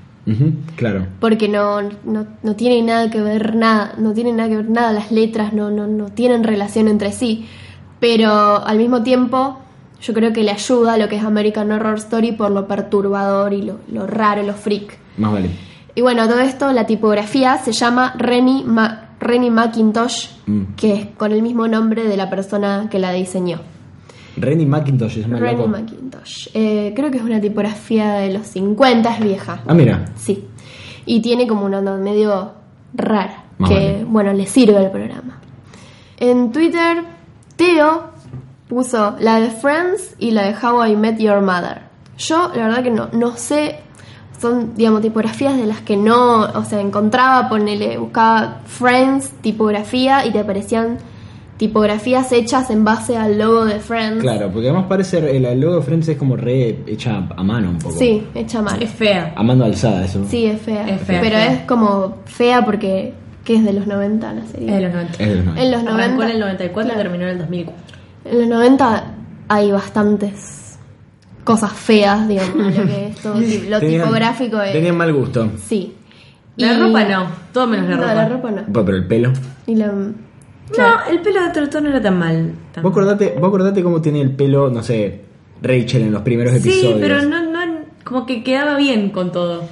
Claro. 0.77 1.07
Porque 1.21 1.49
no, 1.49 1.83
no, 2.05 2.27
no 2.43 2.57
tiene 2.57 2.83
nada 2.83 3.11
que 3.11 3.21
ver 3.21 3.57
nada, 3.57 3.95
no 3.99 4.13
tiene 4.13 4.33
nada 4.33 4.49
que 4.49 4.57
ver 4.57 4.71
nada, 4.71 4.93
las 4.93 5.11
letras 5.11 5.53
no, 5.53 5.71
no, 5.71 5.87
no 5.87 6.07
tienen 6.07 6.45
relación 6.45 6.87
entre 6.89 7.13
sí. 7.13 7.47
Pero 8.01 8.65
al 8.65 8.79
mismo 8.79 9.03
tiempo, 9.03 9.59
yo 10.01 10.15
creo 10.15 10.33
que 10.33 10.43
le 10.43 10.51
ayuda 10.53 10.95
a 10.95 10.99
lo 10.99 11.09
que 11.09 11.17
es 11.17 11.25
American 11.25 11.71
Horror 11.73 11.99
Story 11.99 12.33
por 12.33 12.51
lo 12.51 12.67
perturbador 12.67 13.53
y 13.53 13.63
lo, 13.63 13.79
lo 13.91 14.07
raro, 14.07 14.43
lo 14.43 14.55
freak. 14.55 14.97
Más 15.19 15.33
vale. 15.33 15.51
Y 15.95 16.01
bueno, 16.01 16.27
todo 16.27 16.41
esto, 16.41 16.73
la 16.73 16.87
tipografía 16.87 17.59
se 17.59 17.73
llama 17.73 18.15
Rennie, 18.17 18.65
Ma- 18.65 19.11
Rennie 19.21 19.51
Mackintosh, 19.51 20.29
Mm. 20.47 20.75
que 20.77 20.95
es 20.95 21.07
con 21.17 21.31
el 21.31 21.43
mismo 21.43 21.69
nombre 21.69 22.03
de 22.05 22.17
la 22.17 22.29
persona 22.29 22.89
que 22.91 22.99
la 22.99 23.13
diseñó. 23.13 23.61
Rennie 24.43 24.67
McIntosh 24.67 25.19
es 25.19 25.29
más 25.29 25.41
loco. 25.41 25.67
Mackintosh. 25.69 26.49
Eh, 26.55 26.93
creo 26.95 27.11
que 27.11 27.19
es 27.19 27.25
una 27.25 27.41
tipografía 27.41 28.15
de 28.15 28.33
los 28.33 28.47
50, 28.49 29.15
es 29.15 29.21
vieja. 29.25 29.63
Ah, 29.67 29.75
mira. 29.75 30.05
Sí. 30.17 30.47
y 31.07 31.21
tiene 31.21 31.47
como 31.47 31.65
una 31.65 31.79
onda 31.79 31.97
medio 31.97 32.53
rara, 32.95 33.45
Más 33.59 33.71
que 33.71 33.75
vale. 33.93 34.05
bueno, 34.05 34.33
le 34.33 34.47
sirve 34.47 34.77
al 34.79 34.91
programa. 34.91 35.41
En 36.19 36.53
Twitter, 36.53 37.03
Teo 37.57 38.11
puso 38.69 39.17
la 39.19 39.41
de 39.41 39.51
Friends 39.51 40.15
y 40.19 40.31
la 40.31 40.43
de 40.45 40.55
How 40.55 40.87
I 40.87 40.97
Met 40.97 41.19
Your 41.19 41.41
Mother. 41.41 41.83
Yo, 42.19 42.51
la 42.55 42.69
verdad 42.69 42.83
que 42.83 42.91
no, 42.91 43.09
no 43.13 43.37
sé, 43.37 43.81
son, 44.41 44.75
digamos, 44.77 45.03
tipografías 45.03 45.57
de 45.57 45.67
las 45.67 45.81
que 45.81 45.97
no, 45.97 46.43
o 46.43 46.65
sea, 46.65 46.81
encontraba, 46.81 47.49
ponele, 47.49 47.99
buscaba 47.99 48.61
Friends, 48.67 49.31
tipografía, 49.41 50.25
y 50.27 50.31
te 50.31 50.39
aparecían 50.41 50.99
tipografías 51.67 52.33
hechas 52.33 52.71
en 52.71 52.83
base 52.85 53.17
al 53.17 53.39
logo 53.39 53.65
de 53.65 53.79
Friends. 53.79 54.21
Claro, 54.21 54.51
porque 54.53 54.69
además 54.69 54.87
parece 54.89 55.37
el, 55.37 55.61
logo 55.61 55.77
de 55.77 55.83
Friends 55.83 56.09
es 56.09 56.17
como 56.19 56.37
re 56.37 56.81
hecha 56.89 57.29
a 57.37 57.43
mano 57.45 57.71
un 57.71 57.79
poco. 57.79 57.97
Sí, 57.97 58.27
hecha 58.35 58.61
mal. 58.61 58.83
Es 58.83 58.91
fea. 58.91 59.33
A 59.37 59.45
mano 59.45 59.65
alzada 59.65 60.05
eso. 60.05 60.25
Sí, 60.29 60.45
es 60.47 60.61
fea. 60.61 60.89
Es 60.89 61.01
fea, 61.03 61.21
Pero 61.21 61.37
fea. 61.37 61.53
es 61.53 61.61
como 61.61 62.17
fea 62.25 62.65
porque, 62.65 63.15
que 63.45 63.55
es 63.55 63.65
de 63.65 63.75
los 63.75 63.87
90 63.87 64.33
la 64.33 64.45
serie. 64.47 64.71
Es 64.71 64.75
de 64.75 64.81
los 64.83 64.93
90. 64.93 65.13
Es 65.23 65.29
de 65.29 65.35
los 65.37 65.45
90. 65.45 65.63
En 65.63 65.71
los 65.71 65.83
90. 65.85 66.05
Arrancó 66.05 66.23
en 66.25 66.31
el 66.31 66.41
94 66.41 66.83
y 66.83 66.95
claro. 66.95 67.01
terminó 67.09 67.25
en 67.27 67.31
el 67.31 67.39
2004. 67.39 67.83
En 68.25 68.39
los 68.41 68.49
90 68.49 69.05
hay 69.47 69.71
bastantes 69.71 70.79
cosas 71.45 71.73
feas, 71.75 72.27
digamos, 72.27 72.57
lo 72.77 72.87
que 72.87 73.07
es 73.07 73.17
todo 73.23 73.35
lo 73.69 73.79
Tenían- 73.79 74.03
tipográfico 74.03 74.61
es. 74.63 74.73
Tenían 74.73 74.97
mal 74.97 75.13
gusto. 75.13 75.49
Sí. 75.65 75.95
La 76.57 76.73
Y- 76.73 76.79
ropa 76.81 77.05
no, 77.05 77.27
todo 77.53 77.69
menos 77.69 77.89
la 77.89 77.95
no, 77.97 78.03
ropa. 78.03 78.15
la 78.15 78.29
ropa 78.29 78.51
no. 78.51 78.63
Pero 78.85 78.97
el 78.97 79.07
pelo. 79.07 79.33
Y 79.69 79.77
la... 79.77 79.93
No, 80.79 81.11
el 81.11 81.21
pelo 81.21 81.43
de 81.43 81.51
Trotón 81.51 81.85
no 81.85 81.91
era 81.91 82.01
tan 82.01 82.19
mal. 82.19 82.53
tan 82.73 82.83
Vos 82.83 82.91
acordate, 82.93 83.35
vos 83.39 83.49
acordate 83.49 83.83
cómo 83.83 84.01
tenía 84.01 84.23
el 84.23 84.31
pelo, 84.35 84.71
no 84.71 84.83
sé, 84.83 85.21
Rachel 85.61 86.03
en 86.03 86.13
los 86.13 86.23
primeros 86.23 86.53
Sí, 86.55 86.69
episodios. 86.71 86.99
pero 87.01 87.23
no, 87.23 87.43
no, 87.43 87.61
como 88.05 88.25
que 88.27 88.43
quedaba 88.43 88.77
bien 88.77 89.11
con 89.11 89.33
todo. 89.33 89.65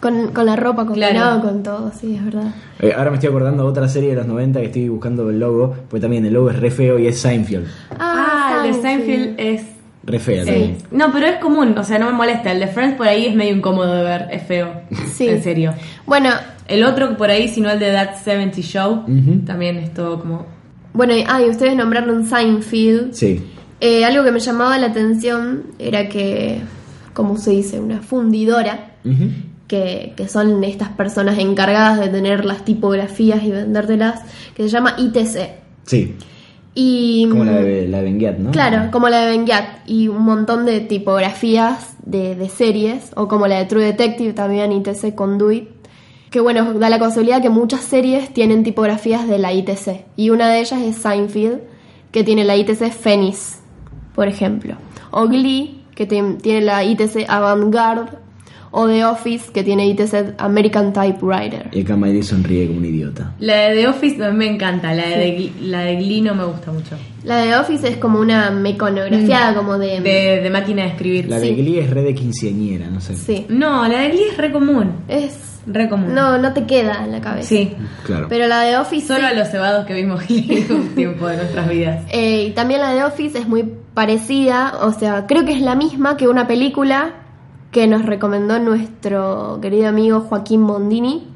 Con, 0.00 0.32
con 0.32 0.46
la 0.46 0.56
ropa 0.56 0.84
combinado 0.84 1.40
Claro. 1.40 1.40
con 1.42 1.62
todo, 1.62 1.92
sí, 1.98 2.16
es 2.16 2.24
verdad. 2.24 2.52
Eh, 2.80 2.92
ahora 2.96 3.10
me 3.10 3.16
estoy 3.16 3.28
acordando 3.30 3.62
de 3.62 3.68
otra 3.70 3.88
serie 3.88 4.10
de 4.10 4.16
los 4.16 4.26
90 4.26 4.58
que 4.60 4.66
estoy 4.66 4.88
buscando 4.88 5.30
el 5.30 5.38
logo, 5.38 5.76
pues 5.88 6.02
también 6.02 6.26
el 6.26 6.32
logo 6.34 6.50
es 6.50 6.58
re 6.58 6.72
feo 6.72 6.98
y 6.98 7.06
es 7.06 7.20
Seinfeld. 7.20 7.68
Ah, 8.00 8.62
el 8.66 8.72
de 8.72 8.82
Seinfeld 8.82 9.34
es... 9.38 9.62
Re 10.04 10.18
fea 10.18 10.42
Sí. 10.42 10.50
también. 10.50 10.76
No, 10.90 11.12
pero 11.12 11.26
es 11.28 11.36
común, 11.36 11.78
o 11.78 11.84
sea, 11.84 12.00
no 12.00 12.06
me 12.06 12.12
molesta. 12.12 12.50
El 12.50 12.58
de 12.58 12.66
Friends 12.66 12.96
por 12.96 13.06
ahí 13.06 13.26
es 13.26 13.36
medio 13.36 13.54
incómodo 13.54 13.94
de 13.94 14.02
ver, 14.02 14.26
es 14.32 14.42
feo. 14.42 14.72
Sí. 15.12 15.28
En 15.28 15.40
serio. 15.44 15.72
Bueno, 16.04 16.30
El 16.68 16.84
otro 16.84 17.16
por 17.16 17.30
ahí, 17.30 17.48
sino 17.48 17.70
el 17.70 17.78
de 17.78 17.92
That 17.92 18.22
70 18.22 18.60
Show, 18.60 19.04
también 19.44 19.78
es 19.78 19.92
todo 19.92 20.20
como... 20.20 20.46
bueno, 20.92 21.14
y, 21.16 21.24
ah, 21.26 21.42
y 21.42 21.50
ustedes 21.50 21.74
nombraron 21.76 22.26
Seinfeld. 22.26 23.12
Sí. 23.12 23.40
Eh, 23.80 24.04
algo 24.04 24.22
que 24.22 24.30
me 24.30 24.38
llamaba 24.38 24.78
la 24.78 24.86
atención 24.86 25.64
era 25.78 26.08
que, 26.08 26.60
¿cómo 27.14 27.36
se 27.36 27.50
dice? 27.50 27.80
Una 27.80 28.00
fundidora. 28.00 28.92
Que, 29.66 30.12
que 30.16 30.28
son 30.28 30.62
estas 30.64 30.90
personas 30.90 31.38
encargadas 31.38 31.98
de 31.98 32.08
tener 32.08 32.44
las 32.44 32.62
tipografías 32.64 33.42
y 33.42 33.50
vendértelas, 33.50 34.20
que 34.54 34.64
se 34.64 34.68
llama 34.68 34.96
ITC. 34.98 35.50
Sí. 35.86 36.14
Y, 36.74 37.26
Como 37.28 37.44
la 37.44 37.52
de, 37.52 37.88
la 37.88 37.98
de 37.98 38.04
Benguiat, 38.04 38.38
¿no? 38.38 38.50
Claro, 38.50 38.90
como 38.90 39.08
la 39.08 39.20
de 39.20 39.30
Benguiat 39.30 39.80
y 39.86 40.08
un 40.08 40.22
montón 40.22 40.64
de 40.66 40.80
tipografías 40.80 41.96
de, 42.04 42.34
de 42.34 42.48
series, 42.48 43.12
o 43.16 43.28
como 43.28 43.46
la 43.46 43.58
de 43.58 43.64
True 43.64 43.84
Detective 43.84 44.32
también, 44.34 44.72
ITC 44.72 45.14
Conduit, 45.14 45.68
que 46.32 46.40
bueno, 46.40 46.74
da 46.74 46.88
la 46.90 46.98
casualidad 46.98 47.40
que 47.42 47.50
muchas 47.50 47.82
series 47.82 48.32
tienen 48.34 48.64
tipografías 48.64 49.28
de 49.28 49.38
la 49.38 49.52
ITC, 49.52 50.04
y 50.16 50.30
una 50.30 50.48
de 50.50 50.60
ellas 50.60 50.80
es 50.82 50.96
Seinfeld, 50.96 51.60
que 52.10 52.24
tiene 52.24 52.42
la 52.44 52.56
ITC 52.56 52.90
Phoenix, 52.90 53.60
por 54.16 54.26
ejemplo, 54.26 54.74
o 55.12 55.28
Glee, 55.28 55.82
que 55.94 56.06
tiene 56.06 56.60
la 56.62 56.82
ITC 56.82 57.26
Avantgarde, 57.28 58.18
o 58.74 58.88
The 58.88 59.04
Office, 59.04 59.52
que 59.52 59.62
tiene 59.62 59.86
ITC 59.88 60.34
American 60.38 60.94
Typewriter. 60.94 61.68
Y 61.72 61.82
acá 61.82 61.94
Miley 61.94 62.22
sonríe 62.22 62.66
como 62.66 62.78
un 62.78 62.86
idiota. 62.86 63.34
La 63.38 63.68
de 63.68 63.74
The 63.82 63.88
Office 63.88 64.32
me 64.32 64.46
encanta, 64.46 64.94
la 64.94 65.06
de, 65.06 65.36
Glee- 65.36 65.52
la 65.60 65.80
de 65.82 65.96
Glee 65.96 66.22
no 66.22 66.34
me 66.34 66.44
gusta 66.46 66.72
mucho. 66.72 66.96
La 67.24 67.36
de 67.42 67.48
The 67.50 67.56
Office 67.56 67.86
es 67.88 67.96
como 67.98 68.18
una 68.18 68.50
meconografiada, 68.50 69.54
como 69.54 69.76
de... 69.76 70.00
De, 70.00 70.40
de 70.40 70.50
máquina 70.50 70.84
de 70.84 70.88
escribir. 70.88 71.28
La 71.28 71.38
de. 71.38 71.52
Glee 71.54 71.78
es 71.80 71.90
re 71.90 72.00
de 72.02 72.14
quinceañera, 72.14 72.88
no 72.88 73.02
sé. 73.02 73.14
Sí. 73.14 73.44
No, 73.50 73.86
la 73.86 74.00
de 74.00 74.08
Glee 74.08 74.24
es 74.30 74.36
re 74.38 74.50
común. 74.50 74.92
Es... 75.06 75.51
Re 75.66 75.88
común. 75.88 76.12
No, 76.14 76.38
no 76.38 76.52
te 76.52 76.64
queda 76.64 77.04
en 77.04 77.12
la 77.12 77.20
cabeza. 77.20 77.48
Sí. 77.48 77.74
Claro. 78.04 78.26
Pero 78.28 78.46
la 78.48 78.60
de 78.62 78.76
Office. 78.76 79.06
Solo 79.06 79.20
sí. 79.20 79.26
a 79.26 79.34
los 79.34 79.48
cebados 79.48 79.86
que 79.86 79.94
vimos 79.94 80.22
un 80.70 80.94
tiempo 80.94 81.26
de 81.28 81.36
nuestras 81.36 81.68
vidas. 81.68 82.04
Eh, 82.10 82.46
y 82.48 82.50
también 82.50 82.80
la 82.80 82.92
de 82.92 83.04
Office 83.04 83.38
es 83.38 83.46
muy 83.48 83.62
parecida, 83.94 84.74
o 84.82 84.92
sea, 84.92 85.26
creo 85.26 85.44
que 85.44 85.52
es 85.52 85.60
la 85.60 85.74
misma 85.74 86.16
que 86.16 86.26
una 86.28 86.46
película 86.46 87.10
que 87.70 87.86
nos 87.86 88.04
recomendó 88.04 88.58
nuestro 88.58 89.58
querido 89.62 89.88
amigo 89.88 90.20
Joaquín 90.20 90.60
Mondini, 90.62 91.28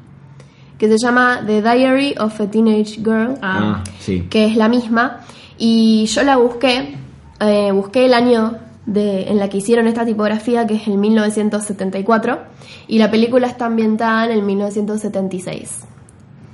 que 0.77 0.87
se 0.87 0.97
llama 0.97 1.41
The 1.45 1.61
Diary 1.61 2.15
of 2.19 2.39
a 2.39 2.47
Teenage 2.51 2.95
Girl, 2.97 3.35
Ah. 3.41 3.81
Ah, 3.81 3.83
sí. 3.99 4.27
que 4.29 4.45
es 4.45 4.55
la 4.57 4.67
misma. 4.67 5.21
Y 5.57 6.05
yo 6.05 6.21
la 6.23 6.37
busqué, 6.37 6.95
eh, 7.39 7.71
busqué 7.71 8.05
el 8.05 8.13
año 8.13 8.57
de, 8.87 9.29
en 9.29 9.37
la 9.37 9.49
que 9.49 9.57
hicieron 9.57 9.85
esta 9.87 10.03
tipografía, 10.05 10.65
que 10.65 10.73
es 10.75 10.87
el 10.87 10.97
1974, 10.97 12.39
y 12.87 12.97
la 12.97 13.11
película 13.11 13.45
está 13.45 13.67
ambientada 13.67 14.25
en 14.25 14.31
el 14.31 14.41
1976. 14.41 15.81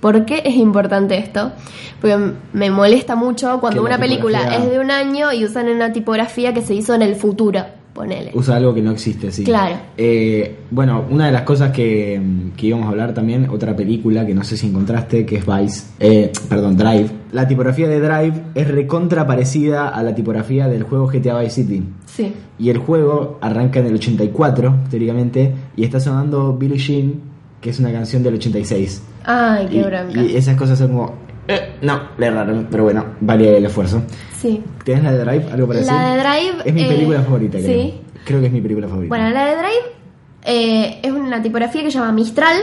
¿Por 0.02 0.26
qué 0.26 0.42
es 0.44 0.56
importante 0.56 1.18
esto? 1.18 1.54
Porque 2.02 2.34
me 2.52 2.70
molesta 2.70 3.16
mucho 3.16 3.62
cuando 3.62 3.82
una 3.82 3.98
película 3.98 4.40
tipografía- 4.40 4.66
es 4.66 4.72
de 4.72 4.80
un 4.80 4.92
año 4.92 5.32
y 5.32 5.46
usan 5.46 5.70
una 5.70 5.94
tipografía 5.94 6.54
que 6.54 6.62
se 6.62 6.74
hizo 6.74 6.94
en 6.94 7.02
el 7.04 7.16
futuro, 7.16 7.64
ponele. 7.94 8.32
Usa 8.34 8.56
algo 8.56 8.74
que 8.74 8.82
no 8.82 8.92
existe, 8.92 9.32
sí. 9.32 9.44
Claro. 9.44 9.76
Eh, 9.98 10.60
bueno, 10.72 11.06
una 11.10 11.28
de 11.28 11.32
las 11.32 11.44
cosas 11.44 11.72
que, 11.72 12.20
que 12.58 12.68
íbamos 12.68 12.88
a 12.88 12.90
hablar 12.90 13.14
también, 13.14 13.50
otra 13.50 13.76
película 13.76 14.26
que 14.26 14.34
no 14.34 14.44
sé 14.44 14.58
si 14.58 14.68
encontraste, 14.68 15.26
que 15.26 15.38
es 15.38 15.46
Vice, 15.46 15.86
eh, 16.00 16.32
perdón, 16.50 16.76
Drive. 16.76 17.10
La 17.32 17.48
tipografía 17.48 17.88
de 17.88 18.00
Drive 18.00 18.34
es 18.56 18.68
recontra 18.68 19.26
parecida 19.26 19.90
a 19.90 20.04
la 20.04 20.14
tipografía 20.14 20.68
del 20.68 20.84
juego 20.84 21.08
GTA 21.08 21.40
Vice 21.40 21.64
City. 21.64 21.84
Sí. 22.06 22.34
Y 22.60 22.70
el 22.70 22.78
juego 22.78 23.38
arranca 23.42 23.80
en 23.80 23.88
el 23.88 23.96
84, 23.96 24.76
teóricamente, 24.90 25.54
y 25.76 25.84
está 25.84 26.00
sonando 26.00 26.54
Billie 26.54 26.78
Jean, 26.78 27.14
que 27.62 27.70
es 27.70 27.80
una 27.80 27.92
canción 27.92 28.24
del 28.24 28.36
86. 28.36 29.02
Ay, 29.26 29.68
qué 29.68 29.78
y, 29.78 29.84
bronca. 29.84 30.22
y 30.22 30.36
esas 30.36 30.56
cosas 30.58 30.78
son 30.78 30.90
como... 30.90 31.23
eh, 31.48 31.76
no, 31.82 32.10
le 32.18 32.26
erraron, 32.28 32.68
pero 32.70 32.84
bueno, 32.84 33.06
vale 33.20 33.58
el 33.58 33.66
esfuerzo. 33.66 34.04
Sí. 34.38 34.64
¿Tienes 34.84 35.04
la 35.04 35.12
de 35.12 35.20
Drive? 35.20 35.52
¿Algo 35.52 35.68
para 35.68 35.80
decir? 35.80 35.94
La 35.94 36.14
de 36.14 36.20
Drive, 36.20 36.64
Es 36.66 36.74
mi 36.74 36.84
eh, 36.84 36.88
película 36.88 37.22
favorita, 37.22 37.58
creo. 37.60 37.70
sí. 37.70 38.02
Creo 38.26 38.40
que 38.40 38.48
es 38.48 38.54
mi 38.54 38.62
película 38.62 38.88
favorita. 38.88 39.10
Bueno, 39.10 39.30
la 39.32 39.46
de 39.46 39.56
Drive 39.56 40.04
eh, 40.46 41.00
es 41.04 41.12
una 41.12 41.42
tipografía 41.42 41.84
que 41.84 41.92
se 41.92 42.00
llama 42.00 42.12
Mistral, 42.12 42.58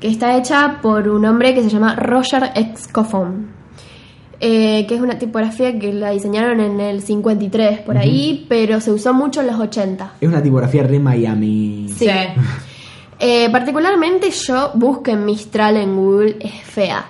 que 0.00 0.08
está 0.08 0.36
hecha 0.36 0.78
por 0.82 1.08
un 1.08 1.24
hombre 1.24 1.54
que 1.54 1.62
se 1.62 1.68
llama 1.68 1.94
Roger 1.96 2.50
Excofon. 2.54 3.54
Eh, 4.38 4.84
que 4.86 4.94
es 4.94 5.00
una 5.00 5.18
tipografía 5.18 5.78
que 5.78 5.94
la 5.94 6.10
diseñaron 6.10 6.60
en 6.60 6.78
el 6.78 7.00
53 7.00 7.80
por 7.80 7.96
ahí, 7.96 8.44
pero 8.50 8.82
se 8.82 8.92
usó 8.92 9.14
mucho 9.14 9.40
en 9.40 9.46
los 9.46 9.58
80. 9.58 10.12
Es 10.20 10.28
una 10.28 10.42
tipografía 10.42 10.82
re 10.82 10.98
Miami. 10.98 11.86
Sí. 11.96 12.06
Eh, 13.18 13.48
particularmente 13.50 14.30
yo 14.30 14.72
busquen 14.74 15.24
Mistral 15.24 15.76
en 15.78 15.96
Google, 15.96 16.36
es 16.38 16.52
fea. 16.64 17.04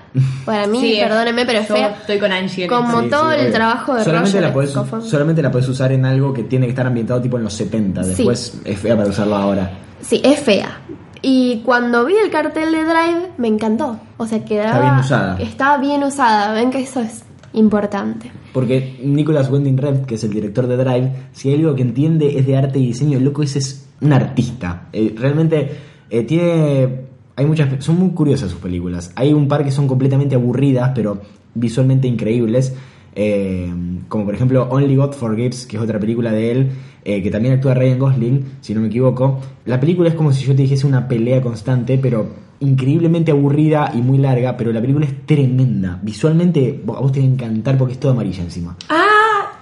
Para 0.45 0.67
mí, 0.69 0.81
Sí, 0.81 0.97
perdónenme, 1.01 1.45
pero 1.45 1.59
es 1.61 1.67
fea. 1.67 1.97
estoy 2.01 2.19
con 2.19 2.31
Angie 2.33 2.65
en 2.65 2.71
Como 2.71 3.03
Sí, 3.03 3.09
todo 3.11 3.31
sí, 3.31 3.35
el 3.37 3.41
obvio. 3.47 3.53
trabajo 3.53 3.95
de 3.95 4.05
solamente 4.05 4.31
Roger 4.31 4.43
la 4.43 4.53
podés. 4.53 5.09
Solamente 5.11 5.43
la 5.43 5.51
puedes 5.51 5.69
usar 5.69 5.91
en 5.93 6.05
algo 6.05 6.33
que 6.33 6.45
tiene 6.45 6.67
que 6.67 6.71
estar 6.71 6.87
ambientado 6.87 7.21
tipo 7.21 7.37
en 7.39 7.43
los 7.45 7.53
70. 7.55 8.03
Sí. 8.05 8.09
Después 8.11 8.61
es 8.65 8.79
fea 8.79 8.97
para 8.97 9.09
usarlo 9.09 9.35
ahora. 9.37 9.71
Sí, 10.01 10.21
es 10.25 10.39
fea. 10.41 10.79
Y 11.23 11.63
cuando 11.65 12.05
vi 12.05 12.15
el 12.23 12.31
cartel 12.31 12.71
de 12.71 12.85
Drive, 12.85 13.31
me 13.39 13.49
encantó. 13.49 13.99
O 14.17 14.27
sea, 14.29 14.45
quedaba. 14.45 14.77
Está 14.77 14.83
bien 14.91 15.01
usada. 15.01 15.37
Estaba 15.41 15.79
bien 15.79 16.03
usada. 16.05 16.53
Ven 16.53 16.71
que 16.71 16.81
eso 16.83 17.01
es 17.01 17.25
importante. 17.53 18.31
Porque 18.53 19.01
Nicholas 19.03 19.51
Winding 19.51 19.77
Refn, 19.79 20.05
que 20.05 20.15
es 20.15 20.23
el 20.25 20.31
director 20.31 20.69
de 20.69 20.77
Drive, 20.77 21.13
si 21.33 21.49
hay 21.49 21.57
algo 21.57 21.75
que 21.75 21.83
entiende 21.83 22.39
es 22.39 22.47
de 22.47 22.57
arte 22.57 22.79
y 22.79 22.87
diseño, 22.87 23.19
el 23.19 23.25
loco 23.25 23.43
ese 23.43 23.59
es 23.59 23.87
un 24.01 24.13
artista. 24.13 24.83
Eh, 24.93 25.15
realmente 25.19 25.77
eh, 26.11 26.23
tiene... 26.23 27.07
Hay 27.37 27.47
muchas... 27.47 27.85
Son 27.85 27.99
muy 27.99 28.11
curiosas 28.11 28.51
sus 28.51 28.61
películas. 28.61 29.13
Hay 29.15 29.33
un 29.33 29.49
par 29.49 29.65
que 29.65 29.71
son 29.71 29.87
completamente 29.87 30.35
aburridas, 30.35 30.93
pero 30.95 31.21
visualmente 31.55 32.09
increíbles. 32.09 32.75
Eh, 33.19 33.73
como 34.09 34.27
por 34.27 34.35
ejemplo 34.35 34.69
Only 34.71 34.95
God 34.95 35.13
Forgives, 35.13 35.67
que 35.67 35.77
es 35.79 35.83
otra 35.83 35.99
película 35.99 36.33
de 36.33 36.51
él, 36.51 36.71
eh, 37.05 37.23
que 37.23 37.31
también 37.31 37.55
actúa 37.55 37.73
Ryan 37.73 37.99
Gosling, 37.99 38.45
si 38.61 38.75
no 38.75 38.81
me 38.81 38.89
equivoco. 38.89 39.41
La 39.65 39.81
película 39.81 40.11
es 40.11 40.15
como 40.15 40.33
si 40.33 40.45
yo 40.45 40.55
te 40.55 40.63
dijese 40.63 40.87
una 40.87 41.09
pelea 41.09 41.41
constante, 41.41 41.99
pero 41.99 42.29
increíblemente 42.61 43.31
aburrida 43.33 43.91
y 43.95 44.03
muy 44.03 44.19
larga, 44.19 44.57
pero 44.57 44.73
la 44.73 44.81
película 44.81 45.07
es 45.07 45.27
tremenda. 45.27 45.99
Visualmente 46.03 46.83
a 46.87 47.01
vos 47.01 47.13
te 47.13 47.21
va 47.21 47.27
a 47.27 47.29
encantar 47.29 47.79
porque 47.79 47.95
es 47.95 48.01
toda 48.01 48.13
amarilla 48.13 48.43
encima. 48.43 48.77
Ah, 48.89 49.53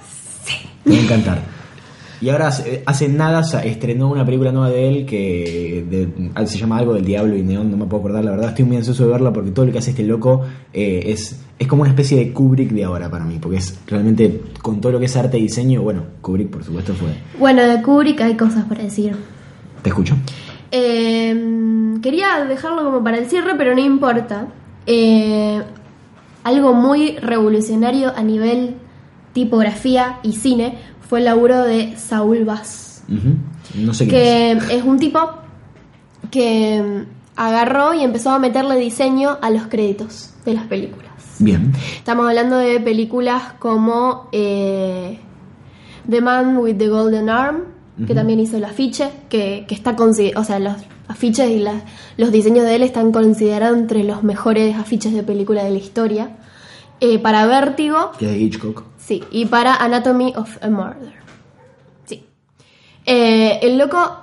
Te 0.84 0.90
va 0.90 0.97
a 0.97 1.01
encantar. 1.01 1.42
Y 2.20 2.28
ahora 2.30 2.48
hace, 2.48 3.08
nada 3.08 3.42
estrenó 3.64 4.08
una 4.10 4.24
película 4.24 4.52
nueva 4.52 4.70
de 4.70 4.88
él 4.88 5.06
que 5.06 5.84
de- 5.88 6.46
se 6.46 6.58
llama 6.58 6.78
algo 6.78 6.94
del 6.94 7.04
Diablo 7.04 7.36
y 7.36 7.42
Neón, 7.42 7.70
no 7.70 7.76
me 7.76 7.84
puedo 7.86 8.00
acordar, 8.02 8.24
la 8.24 8.30
verdad 8.30 8.50
estoy 8.50 8.64
muy 8.64 8.76
ansioso 8.76 9.04
de 9.04 9.10
verla 9.12 9.32
porque 9.32 9.50
todo 9.50 9.66
lo 9.66 9.72
que 9.72 9.78
hace 9.78 9.90
este 9.90 10.04
loco 10.04 10.42
eh, 10.72 11.02
es, 11.06 11.40
es 11.58 11.66
como 11.66 11.82
una 11.82 11.90
especie 11.90 12.16
de 12.18 12.32
Kubrick 12.32 12.70
de 12.70 12.84
ahora 12.84 13.10
para 13.10 13.24
mí, 13.24 13.38
porque 13.40 13.58
es 13.58 13.78
realmente 13.86 14.40
con 14.62 14.80
todo 14.80 14.92
lo 14.92 14.98
que 14.98 15.06
es 15.06 15.16
arte 15.16 15.38
y 15.38 15.42
diseño, 15.42 15.82
bueno, 15.82 16.02
Kubrick 16.20 16.48
por 16.50 16.64
supuesto 16.64 16.94
fue. 16.94 17.08
Bueno, 17.38 17.62
de 17.62 17.82
Kubrick 17.82 18.20
hay 18.20 18.36
cosas 18.36 18.64
para 18.64 18.82
decir. 18.82 19.14
¿Te 19.82 19.90
escucho? 19.90 20.14
Eh, 20.70 21.98
quería 22.02 22.44
dejarlo 22.48 22.84
como 22.84 23.02
para 23.04 23.18
el 23.18 23.26
cierre, 23.26 23.52
pero 23.56 23.74
no 23.74 23.80
importa. 23.80 24.48
Eh, 24.86 25.62
algo 26.42 26.74
muy 26.74 27.16
revolucionario 27.18 28.12
a 28.14 28.22
nivel 28.22 28.74
tipografía 29.32 30.18
y 30.22 30.32
cine 30.32 30.78
fue 31.09 31.18
el 31.20 31.26
laburo 31.26 31.62
de 31.62 31.96
Saúl 31.96 32.44
Bass, 32.44 33.02
Ujú. 33.09 33.36
No 33.84 33.92
sé 33.94 34.07
qué 34.09 34.52
es. 34.52 34.64
que 34.64 34.76
es 34.76 34.84
un 34.84 34.98
tipo 34.98 35.18
que 36.30 36.82
mm, 36.82 37.02
agarró 37.36 37.94
y 37.94 38.02
empezó 38.02 38.30
a 38.30 38.38
meterle 38.38 38.76
diseño 38.76 39.38
a 39.42 39.50
los 39.50 39.66
créditos 39.66 40.30
de 40.44 40.55
las 40.55 40.66
películas. 40.66 41.11
Bien. 41.38 41.72
Estamos 41.96 42.28
hablando 42.28 42.57
de 42.57 42.78
películas 42.80 43.55
como 43.59 44.28
eh, 44.32 45.18
The 46.09 46.20
Man 46.20 46.57
with 46.59 46.76
the 46.76 46.88
Golden 46.88 47.28
Arm, 47.28 47.64
que 48.07 48.14
también 48.14 48.40
hizo 48.40 48.57
el 48.57 48.64
afiche, 48.64 49.09
que, 49.28 49.64
que 49.68 49.74
está 49.74 49.94
o 49.98 50.44
sea, 50.44 50.59
los 50.59 50.74
afiches 51.07 51.48
y 51.50 51.59
las- 51.61 51.82
los 52.16 52.32
diseños 52.32 52.64
de 52.64 52.74
él 52.76 52.82
están 52.82 53.12
considerados 53.12 53.78
entre 53.78 54.02
los 54.05 54.22
mejores 54.24 54.76
afiches 54.76 55.12
de 55.12 55.22
película 55.22 55.62
de 55.64 55.70
la 55.70 55.78
historia. 55.78 56.30
Eh, 57.00 57.18
para 57.18 57.46
Vértigo, 57.46 58.12
Que 58.18 58.26
de 58.26 58.38
Hitchcock. 58.38 58.82
Sí, 59.05 59.22
y 59.30 59.46
para 59.46 59.74
Anatomy 59.76 60.32
of 60.36 60.57
a 60.62 60.68
Murder. 60.68 61.12
Sí. 62.07 62.24
Eh, 63.07 63.59
el 63.62 63.78
loco 63.78 64.16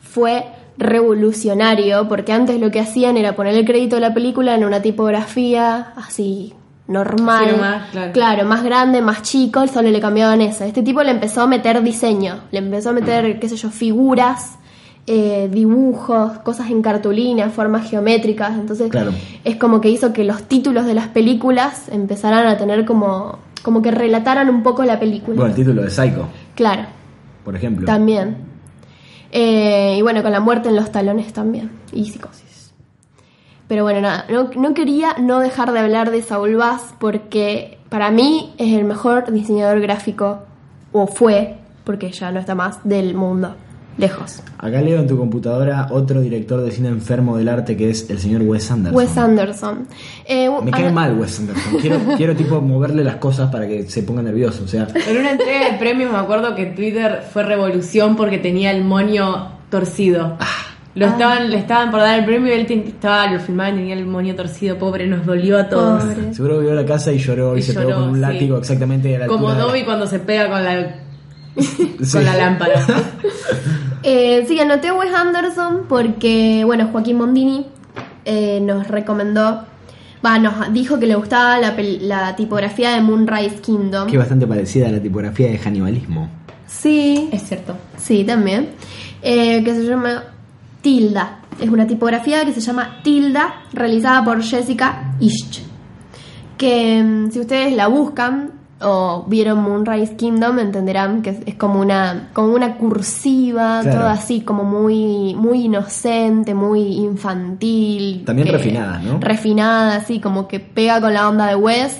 fue 0.00 0.44
revolucionario 0.78 2.08
porque 2.08 2.32
antes 2.32 2.58
lo 2.60 2.70
que 2.70 2.80
hacían 2.80 3.16
era 3.16 3.34
poner 3.34 3.54
el 3.54 3.64
crédito 3.64 3.96
de 3.96 4.00
la 4.02 4.14
película 4.14 4.54
en 4.54 4.64
una 4.64 4.80
tipografía 4.82 5.92
así 5.96 6.54
normal, 6.88 7.44
Así 7.44 7.52
nomás, 7.52 8.12
claro. 8.12 8.44
más 8.44 8.62
grande, 8.64 9.00
más 9.00 9.22
chico, 9.22 9.66
solo 9.68 9.88
le 9.90 10.00
cambiaban 10.00 10.40
eso. 10.40 10.64
Este 10.64 10.82
tipo 10.82 11.02
le 11.02 11.12
empezó 11.12 11.42
a 11.42 11.46
meter 11.46 11.82
diseño, 11.82 12.40
le 12.50 12.58
empezó 12.58 12.90
a 12.90 12.92
meter, 12.92 13.38
qué 13.38 13.48
sé 13.48 13.56
yo, 13.56 13.70
figuras, 13.70 14.58
eh, 15.06 15.48
dibujos, 15.50 16.38
cosas 16.40 16.70
en 16.70 16.82
cartulina, 16.82 17.48
formas 17.50 17.88
geométricas. 17.88 18.52
Entonces 18.54 18.90
Claro. 18.90 19.12
es 19.44 19.56
como 19.56 19.80
que 19.80 19.88
hizo 19.90 20.12
que 20.12 20.24
los 20.24 20.42
títulos 20.44 20.84
de 20.84 20.94
las 20.94 21.08
películas 21.08 21.88
empezaran 21.90 22.46
a 22.46 22.58
tener 22.58 22.84
como, 22.84 23.38
como 23.62 23.80
que 23.82 23.90
relataran 23.90 24.48
un 24.50 24.62
poco 24.62 24.84
la 24.84 24.98
película. 24.98 25.36
Bueno, 25.36 25.50
el 25.50 25.56
título 25.56 25.82
de 25.82 25.90
Psycho, 25.90 26.28
Claro, 26.54 26.84
por 27.44 27.56
ejemplo. 27.56 27.86
también. 27.86 28.36
Eh, 29.30 29.96
y 29.98 30.02
bueno, 30.02 30.22
con 30.22 30.32
la 30.32 30.40
muerte 30.40 30.68
en 30.68 30.76
los 30.76 30.92
talones 30.92 31.32
también. 31.32 31.70
Y 31.92 32.04
psicosis. 32.10 32.74
Pero 33.68 33.84
bueno, 33.84 34.00
nada, 34.02 34.26
no, 34.28 34.50
no 34.54 34.74
quería 34.74 35.14
no 35.18 35.40
dejar 35.40 35.72
de 35.72 35.78
hablar 35.78 36.10
de 36.10 36.20
Saul 36.22 36.56
Bass 36.56 36.94
porque 36.98 37.78
para 37.88 38.10
mí 38.10 38.54
es 38.58 38.74
el 38.76 38.84
mejor 38.84 39.32
diseñador 39.32 39.80
gráfico, 39.80 40.40
o 40.92 41.06
fue, 41.06 41.56
porque 41.84 42.10
ya 42.12 42.30
no 42.30 42.40
está 42.40 42.54
más, 42.54 42.80
del 42.84 43.14
mundo. 43.14 43.54
Lejos. 43.98 44.40
Acá 44.58 44.80
leo 44.80 45.00
en 45.00 45.06
tu 45.06 45.18
computadora 45.18 45.88
otro 45.90 46.20
director 46.22 46.62
de 46.62 46.70
cine 46.70 46.88
enfermo 46.88 47.36
del 47.36 47.48
arte 47.48 47.76
que 47.76 47.90
es 47.90 48.08
el 48.10 48.18
señor 48.18 48.42
Wes 48.42 48.70
Anderson. 48.70 48.96
Wes 48.96 49.16
Anderson. 49.18 49.86
Eh, 50.26 50.48
Me 50.62 50.70
ah, 50.72 50.76
cae 50.76 50.90
mal 50.92 51.18
Wes 51.18 51.38
Anderson. 51.40 51.74
Quiero, 51.80 51.98
quiero 52.16 52.34
tipo 52.34 52.60
moverle 52.60 53.04
las 53.04 53.16
cosas 53.16 53.50
para 53.50 53.66
que 53.68 53.84
se 53.90 54.02
ponga 54.02 54.22
nervioso. 54.22 54.64
O 54.64 54.68
sea, 54.68 54.86
En 55.06 55.16
una 55.18 55.32
entrega 55.32 55.70
de 55.72 55.78
premios 55.78 56.10
me 56.10 56.18
acuerdo 56.18 56.54
que 56.54 56.66
Twitter 56.66 57.22
fue 57.32 57.42
revolución 57.42 58.16
porque 58.16 58.38
tenía 58.38 58.70
el 58.70 58.82
moño 58.84 59.52
torcido. 59.70 60.36
Lo 60.94 61.06
estaban, 61.06 61.50
le 61.50 61.56
estaban 61.56 61.90
por 61.90 62.00
dar 62.00 62.18
el 62.18 62.24
premio 62.26 62.54
y 62.54 62.60
él 62.60 62.66
estaba, 62.86 63.26
lo 63.32 63.40
filmaban 63.40 63.74
y 63.74 63.78
tenía 63.78 63.94
el 63.94 64.04
moño 64.04 64.34
torcido, 64.34 64.76
pobre, 64.78 65.06
nos 65.06 65.24
dolió 65.24 65.58
a 65.58 65.66
todos. 65.68 66.02
Pobre. 66.04 66.34
seguro 66.34 66.58
que 66.58 66.64
vio 66.66 66.74
la 66.74 66.84
casa 66.84 67.10
y 67.12 67.18
lloró 67.18 67.56
y, 67.56 67.60
Y 67.60 67.62
se 67.62 67.72
lloró, 67.72 67.86
pegó 67.88 68.00
con 68.00 68.08
un 68.10 68.14
sí. 68.16 68.20
látigo 68.20 68.58
exactamente 68.58 69.16
a 69.16 69.20
la 69.20 69.26
Como 69.26 69.52
de- 69.54 69.60
Dobby 69.60 69.84
cuando 69.84 70.06
se 70.06 70.18
pega 70.18 70.50
con 70.50 70.62
la, 70.62 70.96
Sí. 71.58 71.96
con 72.12 72.24
la 72.24 72.36
lámpara. 72.36 72.84
Eh, 74.04 74.44
sí, 74.48 74.58
anoté 74.58 74.88
a 74.88 74.94
Wes 74.94 75.14
Anderson 75.14 75.82
porque, 75.88 76.64
bueno, 76.64 76.88
Joaquín 76.90 77.18
Mondini 77.18 77.66
eh, 78.24 78.60
nos 78.60 78.88
recomendó, 78.88 79.62
va, 80.26 80.40
nos 80.40 80.72
dijo 80.72 80.98
que 80.98 81.06
le 81.06 81.14
gustaba 81.14 81.60
la 81.60 82.34
tipografía 82.34 82.90
de 82.90 83.00
Moonrise 83.00 83.60
Kingdom. 83.60 84.08
Que 84.08 84.14
es 84.14 84.18
bastante 84.18 84.44
parecida 84.44 84.88
a 84.88 84.90
la 84.90 85.00
tipografía 85.00 85.46
de 85.46 85.58
Hannibalismo. 85.58 86.28
Sí, 86.66 87.28
es 87.30 87.42
cierto. 87.42 87.76
sí, 87.96 88.24
también. 88.24 88.70
Eh, 89.22 89.62
que 89.62 89.72
se 89.72 89.84
llama 89.84 90.24
Tilda. 90.80 91.38
Es 91.60 91.68
una 91.68 91.86
tipografía 91.86 92.44
que 92.44 92.52
se 92.52 92.60
llama 92.60 93.00
Tilda, 93.04 93.66
realizada 93.72 94.24
por 94.24 94.42
Jessica 94.42 95.14
Isch. 95.20 95.62
Que 96.58 97.02
mm, 97.02 97.30
si 97.30 97.38
ustedes 97.38 97.72
la 97.74 97.86
buscan 97.86 98.61
o 98.84 99.24
vieron 99.28 99.62
Moonrise 99.62 100.16
Kingdom, 100.16 100.58
entenderán 100.58 101.22
que 101.22 101.30
es, 101.46 101.54
como 101.56 101.80
una 101.80 102.30
como 102.32 102.54
una 102.54 102.76
cursiva, 102.76 103.80
Claro. 103.82 103.98
todo 104.00 104.08
así 104.08 104.40
como 104.42 104.64
muy 104.64 105.34
muy 105.34 105.64
inocente, 105.66 106.54
muy 106.54 106.80
infantil. 106.98 108.22
También 108.24 108.46
que- 108.46 108.52
refinada, 108.52 108.98
¿no? 108.98 109.18
Refinada, 109.20 109.96
así 109.96 110.20
como 110.20 110.48
que 110.48 110.60
pega 110.60 111.00
con 111.00 111.14
la 111.14 111.28
onda 111.28 111.46
de 111.46 111.56
Wes 111.56 111.98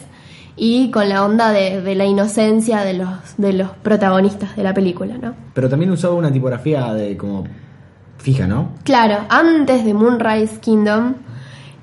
y 0.56 0.90
con 0.90 1.08
la 1.08 1.24
onda 1.24 1.50
de, 1.50 1.80
de 1.80 1.94
la 1.94 2.04
inocencia 2.04 2.80
de 2.82 2.94
los 2.94 3.08
de 3.38 3.52
los 3.54 3.70
protagonistas 3.82 4.54
de 4.56 4.62
la 4.62 4.74
película, 4.74 5.16
¿no? 5.20 5.34
Pero 5.54 5.68
también 5.68 5.90
usaba 5.90 6.14
una 6.14 6.30
tipografía 6.32 6.92
de 6.92 7.16
como 7.16 7.44
fija, 8.18 8.46
¿no? 8.46 8.70
Claro, 8.84 9.18
antes 9.28 9.84
de 9.84 9.94
Moonrise 9.94 10.60
Kingdom, 10.60 11.14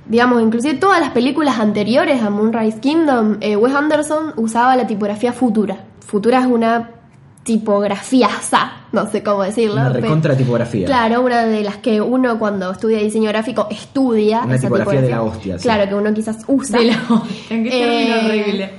digamos, 0.09 0.41
inclusive 0.41 0.73
todas 0.73 0.99
las 0.99 1.11
películas 1.11 1.57
anteriores 1.59 2.21
a 2.21 2.29
Moonrise 2.29 2.79
Kingdom, 2.81 3.37
eh, 3.39 3.55
Wes 3.55 3.73
Anderson 3.73 4.33
usaba 4.35 4.75
la 4.75 4.85
tipografía 4.85 5.31
Futura. 5.31 5.77
Futura 6.05 6.39
es 6.41 6.45
una 6.47 6.89
tipografía 7.43 8.27
sa, 8.41 8.73
no 8.91 9.09
sé 9.09 9.23
cómo 9.23 9.43
decirlo. 9.43 9.75
Una 9.75 9.89
recontra 9.89 10.35
tipografía. 10.35 10.85
Claro, 10.85 11.21
una 11.21 11.43
de 11.45 11.63
las 11.63 11.77
que 11.77 11.99
uno 12.01 12.37
cuando 12.37 12.69
estudia 12.71 12.97
diseño 12.99 13.29
gráfico 13.29 13.67
estudia. 13.71 14.41
Una 14.43 14.55
esa 14.55 14.67
tipografía 14.67 15.01
de 15.01 15.09
la 15.09 15.21
hostia, 15.23 15.57
sí. 15.57 15.63
Claro, 15.63 15.87
que 15.89 15.95
uno 15.95 16.13
quizás 16.13 16.37
usa. 16.47 16.77
De 16.79 16.85
la 16.85 16.93
¿En 17.49 17.63
qué 17.63 17.69
término 17.69 18.15
Eh, 18.15 18.25
horrible? 18.25 18.69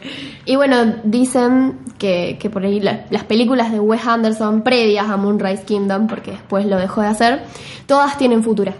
Y 0.44 0.56
bueno, 0.56 0.76
dicen 1.04 1.78
que, 1.98 2.36
que 2.40 2.48
por 2.50 2.64
ahí 2.64 2.80
la- 2.80 3.06
las 3.10 3.24
películas 3.24 3.72
de 3.72 3.80
Wes 3.80 4.06
Anderson 4.06 4.62
previas 4.62 5.08
a 5.08 5.16
Moonrise 5.16 5.64
Kingdom, 5.64 6.06
porque 6.06 6.32
después 6.32 6.64
lo 6.66 6.76
dejó 6.76 7.00
de 7.00 7.08
hacer, 7.08 7.42
todas 7.86 8.18
tienen 8.18 8.42
futura. 8.42 8.74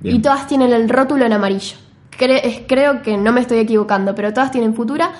Bien. 0.00 0.16
Y 0.16 0.18
todas 0.20 0.46
tienen 0.46 0.72
el 0.72 0.88
rótulo 0.88 1.24
en 1.26 1.32
amarillo. 1.32 1.76
Cre- 2.20 2.40
es- 2.44 2.60
creo 2.68 3.00
que 3.02 3.16
no 3.16 3.32
me 3.32 3.40
estoy 3.40 3.58
equivocando, 3.58 4.14
pero 4.14 4.32
todas 4.34 4.50
tienen 4.50 4.74
futura 4.74 5.12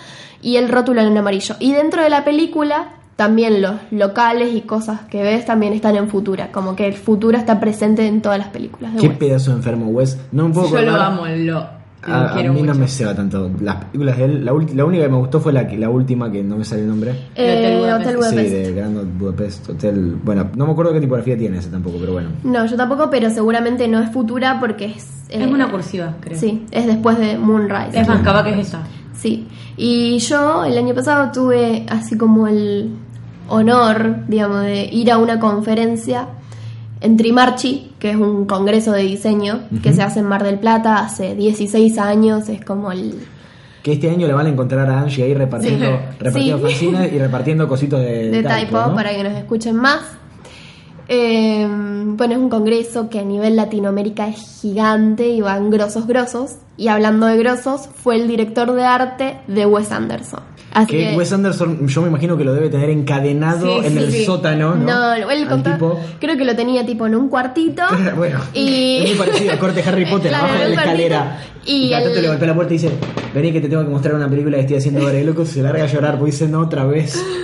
y 0.43 0.57
el 0.57 0.69
rótulo 0.69 1.01
en 1.01 1.17
amarillo. 1.17 1.57
Y 1.59 1.73
dentro 1.73 2.03
de 2.03 2.11
la 2.11 2.23
película, 2.25 2.91
también 3.17 3.61
los 3.63 3.75
locales 3.91 4.55
y 4.55 4.61
cosas 4.63 5.01
que 5.11 5.23
ves 5.23 5.45
también 5.47 5.73
están 5.73 5.97
en 5.97 6.09
futura. 6.09 6.53
Como 6.53 6.77
que 6.77 6.87
el 6.87 6.95
futura 6.95 7.39
está 7.39 7.59
presente 7.61 8.07
en 8.07 8.23
todas 8.23 8.39
las 8.39 8.49
películas 8.49 8.95
de 8.95 9.01
Qué 9.01 9.09
Wes. 9.09 9.19
pedazo 9.19 9.51
de 9.53 9.57
enfermo 9.59 9.87
Wes. 9.89 10.19
No 10.33 10.49
me 10.49 10.55
puedo 10.55 10.69
Yo 10.71 10.83
lo 10.83 10.95
amo, 10.95 11.27
lo 11.27 11.67
A, 12.03 12.33
a 12.33 12.35
mí 12.43 12.49
mucho. 12.49 12.65
no 12.65 12.75
me 12.75 12.89
ceba 12.89 13.15
tanto. 13.15 13.51
Las 13.61 13.77
películas 13.85 14.17
de 14.17 14.25
él, 14.25 14.45
la, 14.45 14.53
ulti- 14.55 14.73
la 14.75 14.85
única 14.87 15.05
que 15.05 15.11
me 15.11 15.17
gustó 15.19 15.39
fue 15.41 15.53
la, 15.53 15.69
que- 15.69 15.77
la 15.77 15.91
última, 15.91 16.31
que 16.33 16.43
no 16.43 16.57
me 16.57 16.65
sale 16.65 16.83
el 16.83 16.89
nombre. 16.89 17.11
Eh, 17.35 17.79
Hotel 17.83 18.01
Hotel 18.01 18.17
Budapest. 18.17 18.49
Sí, 18.49 18.55
de 18.55 18.73
Grand 18.73 19.19
Budapest 19.19 19.69
Hotel. 19.71 20.17
Bueno, 20.25 20.51
no 20.57 20.67
me 20.67 20.73
acuerdo 20.73 20.93
qué 20.95 21.01
tipografía 21.01 21.37
tiene 21.37 21.59
ese 21.59 21.69
tampoco, 21.69 21.99
pero 22.01 22.13
bueno. 22.13 22.31
No, 22.45 22.65
yo 22.67 22.77
tampoco, 22.77 23.11
pero 23.11 23.29
seguramente 23.31 23.87
no 23.89 24.01
es 24.01 24.11
futura 24.11 24.59
porque 24.61 24.87
es... 24.87 25.07
Es 25.29 25.41
eh, 25.43 25.47
una 25.47 25.71
cursiva, 25.71 26.17
creo. 26.21 26.39
Sí, 26.39 26.65
es 26.71 26.87
después 26.87 27.19
de 27.19 27.37
Moonrise. 27.39 28.01
Es 28.01 28.09
más, 28.09 28.21
capaz 28.23 28.45
que 28.45 28.59
es 28.59 28.67
esa. 28.69 28.81
Sí. 29.13 29.47
Y 29.77 30.19
yo 30.19 30.65
el 30.65 30.77
año 30.79 30.95
pasado 30.95 31.31
tuve 31.33 31.85
así 31.89 32.17
como 32.17 32.47
el 32.49 32.91
honor, 33.49 34.27
digamos, 34.29 34.63
de 34.63 34.85
ir 34.91 35.11
a 35.13 35.19
una 35.19 35.39
conferencia 35.39 36.27
en 37.01 37.17
Trimarchi, 37.17 37.93
que 37.99 38.11
es 38.11 38.17
un 38.17 38.45
congreso 38.47 38.93
de 38.93 39.03
diseño 39.03 39.63
que 39.83 39.93
se 39.93 40.03
hace 40.03 40.21
en 40.21 40.27
Mar 40.27 40.43
del 40.45 40.59
Plata 40.59 40.99
hace 40.99 41.35
16 41.35 41.99
años, 41.99 42.49
es 42.49 42.65
como 42.65 42.93
el... 42.93 43.15
Que 43.83 43.93
este 43.93 44.11
año 44.11 44.27
le 44.27 44.35
van 44.35 44.45
a 44.47 44.51
encontrar 44.51 44.89
a 44.91 45.01
Angie 45.01 45.25
ahí 45.25 45.33
repartiendo, 45.35 45.87
Sí. 45.87 45.93
repartiendo 46.21 46.57
Sí. 46.69 46.75
fanzines 46.75 47.13
y 47.15 47.19
repartiendo 47.19 47.67
cositos 47.69 48.01
de, 48.01 48.31
de 48.31 48.43
typo, 48.43 48.55
typo 48.61 48.81
¿no? 48.89 48.95
para 48.95 49.11
que 49.11 49.25
nos 49.25 49.33
escuchen 49.33 49.77
más. 49.77 50.01
Eh, 51.09 51.67
bueno, 51.69 52.35
es 52.35 52.39
un 52.39 52.49
congreso 52.51 53.09
que 53.09 53.19
a 53.19 53.23
nivel 53.25 53.57
Latinoamérica 53.57 54.29
es 54.29 54.61
gigante 54.61 55.29
y 55.29 55.41
van 55.41 55.71
grosos 55.71 56.07
grosos. 56.07 56.57
Y 56.77 56.89
hablando 56.89 57.27
de 57.27 57.37
grosos, 57.39 57.89
fue 57.95 58.17
el 58.17 58.29
director 58.29 58.73
de 58.73 58.85
arte 58.85 59.39
de 59.49 59.67
Wes 59.67 59.91
Anderson. 59.91 60.41
Así 60.73 60.87
Que 60.93 61.11
que, 61.11 61.17
Wes 61.17 61.33
Anderson, 61.33 61.87
yo 61.89 62.03
me 62.03 62.09
imagino 62.09 62.37
que 62.37 62.45
lo 62.45 62.55
debe 62.55 62.69
tener 62.69 62.91
encadenado 62.91 63.67
Sí, 63.81 63.87
en 63.87 63.93
sí, 63.93 63.99
el 63.99 64.13
sí. 64.13 64.25
sótano, 64.25 64.77
¿no? 64.77 64.85
no, 64.87 65.13
él 65.31 65.49
contó- 65.49 65.73
tipo- 65.73 66.01
creo 66.21 66.37
que 66.37 66.45
lo 66.45 66.55
tenía 66.55 66.87
tipo 66.87 67.07
en 67.07 67.17
un 67.17 67.29
cuartito. 67.29 67.83
bueno, 68.17 68.39
Y- 68.55 68.99
es 69.03 69.09
muy 69.11 69.19
parecido 69.27 69.53
a 69.53 69.57
corte 69.59 69.83
Harry 69.87 70.07
Potter, 70.11 70.29
Claro, 70.31 70.45
abajo 70.47 70.63
de 70.63 70.69
la 70.69 70.75
escalera. 70.77 71.41
Y, 71.67 71.93
el- 71.93 72.23
le 72.23 72.29
golpea 72.29 72.49
la 72.49 72.55
puerta 72.55 72.73
y 72.75 72.77
dice, 72.79 72.91
vení 73.35 73.53
que 73.53 73.61
te 73.61 73.69
tengo 73.69 73.83
que 73.83 73.91
mostrar 73.91 74.15
una 74.15 74.29
película 74.29 74.57
que 74.59 74.61
estoy 74.63 74.77
haciendo 74.77 75.01
ahora. 75.03 75.19
Y 75.19 75.25
loco 75.25 75.45
se 75.45 75.61
larga 75.63 75.83
a 75.85 75.87
llorar 75.87 76.19
porque 76.19 76.31
dice, 76.33 76.47
no, 76.47 76.61
otra 76.61 76.85
vez. 76.85 77.21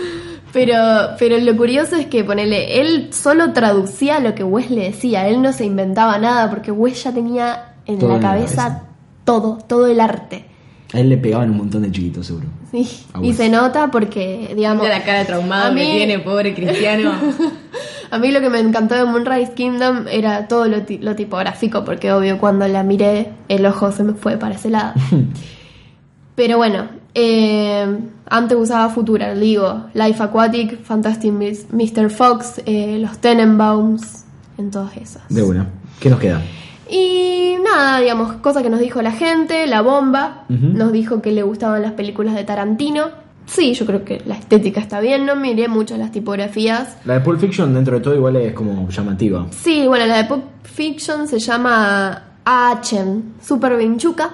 Pero, 0.52 0.74
pero 1.18 1.36
lo 1.38 1.54
curioso 1.54 1.96
es 1.96 2.06
que 2.06 2.24
ponele, 2.24 2.80
él 2.80 3.08
solo 3.12 3.52
traducía 3.52 4.20
lo 4.20 4.34
que 4.34 4.42
Wes 4.42 4.70
le 4.70 4.84
decía, 4.84 5.28
él 5.28 5.42
no 5.42 5.52
se 5.52 5.66
inventaba 5.66 6.16
nada 6.18 6.48
porque 6.48 6.70
Wes 6.70 7.04
ya 7.04 7.12
tenía 7.12 7.74
en 7.84 7.98
Todo 7.98 8.10
la 8.10 8.16
en 8.16 8.22
la 8.22 8.28
cabeza, 8.30 8.56
cabeza. 8.68 8.82
todo, 9.24 9.58
todo 9.68 9.86
el 9.86 10.00
arte. 10.00 10.46
A 10.94 11.00
él 11.00 11.08
le 11.08 11.16
pegaban 11.16 11.50
un 11.50 11.56
montón 11.58 11.82
de 11.82 11.90
chiquitos, 11.90 12.26
seguro. 12.26 12.46
Sí, 12.70 12.88
A 13.12 13.22
y 13.24 13.32
se 13.32 13.48
nota 13.48 13.90
porque, 13.90 14.52
digamos, 14.56 14.82
Mira 14.84 14.98
la 14.98 15.04
cara 15.04 15.24
traumada 15.24 15.68
que 15.70 15.74
mí- 15.74 15.90
tiene, 15.92 16.18
pobre 16.20 16.54
cristiano. 16.54 17.12
A 18.10 18.18
mí 18.18 18.30
lo 18.30 18.40
que 18.40 18.48
me 18.48 18.60
encantó 18.60 18.94
de 18.94 19.04
Moonrise 19.04 19.52
Kingdom 19.54 20.06
era 20.08 20.46
todo 20.46 20.66
lo, 20.68 20.82
ti- 20.82 20.98
lo 20.98 21.16
tipográfico, 21.16 21.84
porque 21.84 22.12
obvio 22.12 22.38
cuando 22.38 22.68
la 22.68 22.84
miré 22.84 23.30
el 23.48 23.66
ojo 23.66 23.90
se 23.90 24.04
me 24.04 24.12
fue 24.14 24.36
para 24.36 24.54
ese 24.54 24.70
lado. 24.70 24.92
Pero 26.36 26.56
bueno, 26.58 26.86
eh, 27.14 27.98
antes 28.28 28.56
usaba 28.58 28.88
Futura, 28.90 29.34
digo, 29.34 29.86
Life 29.94 30.22
Aquatic, 30.22 30.82
Fantastic 30.84 31.32
Mr. 31.32 32.10
Fox, 32.10 32.60
eh, 32.66 32.98
los 33.00 33.18
Tenenbaums, 33.18 34.24
en 34.58 34.70
todas 34.70 34.96
esas. 34.98 35.22
De 35.28 35.42
una. 35.42 35.66
¿Qué 35.98 36.10
nos 36.10 36.20
queda? 36.20 36.42
Y 36.90 37.56
nada, 37.64 38.00
digamos, 38.00 38.32
cosas 38.36 38.62
que 38.62 38.70
nos 38.70 38.80
dijo 38.80 39.02
la 39.02 39.12
gente, 39.12 39.66
la 39.66 39.82
bomba, 39.82 40.44
nos 40.48 40.92
dijo 40.92 41.20
que 41.20 41.32
le 41.32 41.42
gustaban 41.42 41.82
las 41.82 41.92
películas 41.92 42.34
de 42.34 42.44
Tarantino. 42.44 43.06
Sí, 43.46 43.74
yo 43.74 43.86
creo 43.86 44.04
que 44.04 44.22
la 44.26 44.34
estética 44.34 44.80
está 44.80 45.00
bien, 45.00 45.24
no 45.24 45.36
miré 45.36 45.68
mucho 45.68 45.96
las 45.96 46.10
tipografías. 46.12 46.96
La 47.04 47.14
de 47.14 47.20
Pulp 47.20 47.38
Fiction, 47.40 47.72
dentro 47.74 47.96
de 47.96 48.00
todo, 48.02 48.14
igual 48.14 48.36
es 48.36 48.52
como 48.54 48.88
llamativa. 48.88 49.46
Sí, 49.50 49.84
bueno, 49.86 50.06
la 50.06 50.16
de 50.18 50.24
Pulp 50.24 50.42
Fiction 50.64 51.28
se 51.28 51.38
llama 51.38 52.22
Achen, 52.44 53.34
Super 53.40 53.76
Vinchuca. 53.76 54.30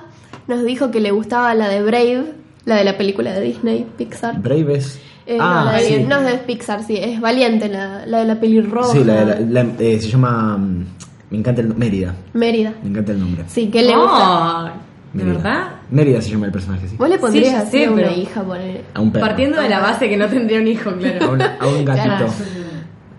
Nos 0.49 0.65
dijo 0.65 0.91
que 0.91 1.01
le 1.01 1.11
gustaba 1.11 1.55
la 1.55 1.69
de 1.69 1.83
Brave, 1.83 2.33
la 2.65 2.77
de 2.77 2.85
la 2.85 2.97
película 2.97 3.33
de 3.33 3.41
Disney, 3.43 3.87
Pixar. 3.99 4.41
Brave 4.41 4.77
es. 4.79 4.99
Eh, 5.27 5.37
no, 5.39 5.45
ah, 5.45 5.65
la 5.67 5.73
de- 5.79 5.87
sí. 5.87 6.05
no 6.09 6.17
es 6.19 6.25
de 6.27 6.39
Pixar, 6.39 6.83
sí, 6.83 6.97
es 6.97 7.21
Valiente, 7.21 7.69
la, 7.69 8.05
la 8.07 8.19
de 8.21 8.25
la 8.25 8.41
pelirroja. 8.41 8.93
Sí, 8.93 9.05
la, 9.05 9.25
de 9.25 9.47
la- 9.47 9.63
la- 9.63 9.71
eh, 9.79 10.01
se 10.01 10.09
llama. 10.09 10.57
mm, 10.59 10.85
Me 11.33 11.39
encanta 11.39 11.63
el 11.63 11.75
Mérida. 11.75 12.15
Mérida. 12.35 12.75
Me 12.83 12.91
encanta 12.91 13.13
el 13.13 13.19
nombre. 13.21 13.45
Sí, 13.49 13.69
que 13.69 13.83
le 13.83 13.97
gusta. 13.97 14.65
Oh, 14.65 14.71
¿De 15.15 15.25
Mérida. 15.25 15.35
verdad? 15.43 15.69
Mérida 15.91 16.21
se 16.21 16.31
llama 16.31 16.45
el 16.47 16.53
personaje, 16.53 16.87
sí. 16.89 16.97
Vos 16.99 17.09
le 17.09 17.19
pondrías 17.19 17.47
Sí, 17.47 17.53
ya 17.53 17.61
así 17.63 17.79
sé, 17.79 17.85
a 17.87 17.91
una 17.91 18.13
hija. 18.13 18.45
A 18.93 19.01
un 19.01 19.11
perro. 19.13 19.27
Partiendo 19.27 19.59
de 19.63 19.69
la 19.71 19.81
base 19.81 20.11
que 20.11 20.17
no 20.19 20.29
tendría 20.29 20.61
un 20.61 20.69
hijo, 20.69 20.91
A, 20.91 20.99
claro. 20.99 21.39
a 21.59 21.67
un 21.69 21.85
gatito. 21.87 22.05
Claro. 22.17 22.27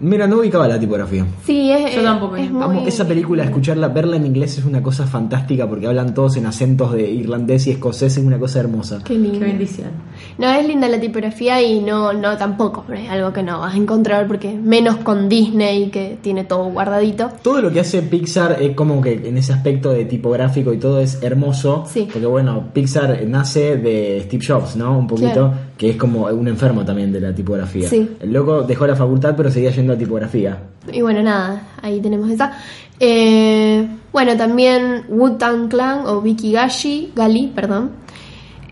Mira, 0.04 0.28
no 0.28 0.39
ubicaba 0.39 0.68
la 0.68 0.78
tipografía. 0.78 1.26
Sí, 1.45 1.72
es, 1.72 1.95
Yo 1.95 2.04
tampoco, 2.04 2.36
es 2.36 2.51
muy... 2.51 2.62
Amo 2.62 2.84
esa 2.86 3.08
película, 3.08 3.45
escucharla, 3.45 3.88
verla 3.88 4.18
en 4.18 4.26
inglés 4.26 4.58
es 4.58 4.66
una 4.66 4.84
cosa 4.84 5.08
fantástica 5.08 5.68
porque 5.68 5.88
hablan 5.88 6.14
todos 6.14 6.36
en 6.36 6.45
acentos 6.45 6.91
de 6.91 7.10
irlandés 7.10 7.68
y 7.68 7.72
escocés, 7.72 8.18
es 8.18 8.24
una 8.24 8.38
cosa 8.38 8.60
hermosa. 8.60 8.99
Qué 9.04 9.14
lindo. 9.14 9.39
Qué 9.39 9.45
bendición. 9.45 9.91
No, 10.38 10.49
es 10.51 10.68
linda 10.68 10.89
la 10.89 10.99
tipografía 10.99 11.62
y 11.62 11.80
no, 11.80 12.12
no 12.12 12.38
tampoco, 12.38 12.84
pero 12.86 12.99
es 12.99 13.10
algo 13.10 13.32
que 13.32 13.43
no 13.43 13.62
vas 13.62 13.74
a 13.74 13.78
encontrar 13.78 14.28
porque 14.28 14.54
menos 14.54 14.97
con 14.97 15.30
Disney 15.30 15.89
que 15.89 16.18
tiene 16.22 16.43
todo 16.43 16.66
guardadito. 16.66 17.30
Todo 17.41 17.62
lo 17.62 17.72
que 17.72 17.80
hace 17.80 18.01
Pixar 18.01 18.62
es 18.62 18.76
como 18.76 19.01
que 19.01 19.14
en 19.14 19.38
ese 19.38 19.54
aspecto 19.54 19.91
de 19.91 20.06
tipográfico 20.06 20.74
y 20.74 20.78
todo 20.78 20.99
es 20.99 21.24
hermoso. 21.24 21.86
Sí. 21.88 22.10
Porque 22.12 22.28
bueno, 22.28 22.66
Pixar 22.74 23.26
nace 23.26 23.78
de 23.78 24.22
Steve 24.26 24.43
Jobs, 24.45 24.76
¿no? 24.76 24.97
Un 24.97 25.08
poquito, 25.08 25.34
Claro. 25.34 25.54
Que 25.84 25.90
es 25.90 25.98
como 25.98 26.28
un 26.28 26.48
enfermo 26.48 26.86
también 26.86 27.12
de 27.12 27.20
la 27.20 27.36
tipografía. 27.36 27.90
Sí. 27.90 28.10
El 28.22 28.32
loco 28.32 28.62
dejó 28.62 28.88
la 28.88 28.96
facultad 28.96 29.34
pero 29.36 29.52
seguía 29.52 29.70
yendo 29.72 29.92
a 29.92 29.98
tipografía. 29.98 30.58
Y 30.90 31.02
bueno, 31.02 31.22
nada, 31.22 31.74
ahí 31.82 32.00
tenemos 32.00 32.32
esa. 32.32 32.54
Eh, 33.02 33.86
bueno, 34.14 34.38
también 34.38 35.04
Wu-Tang 35.10 35.68
Clan 35.68 36.06
o 36.06 36.22
Vicky 36.22 36.54
Gashi, 36.54 37.12
Gali, 37.14 37.52
perdón, 37.54 37.92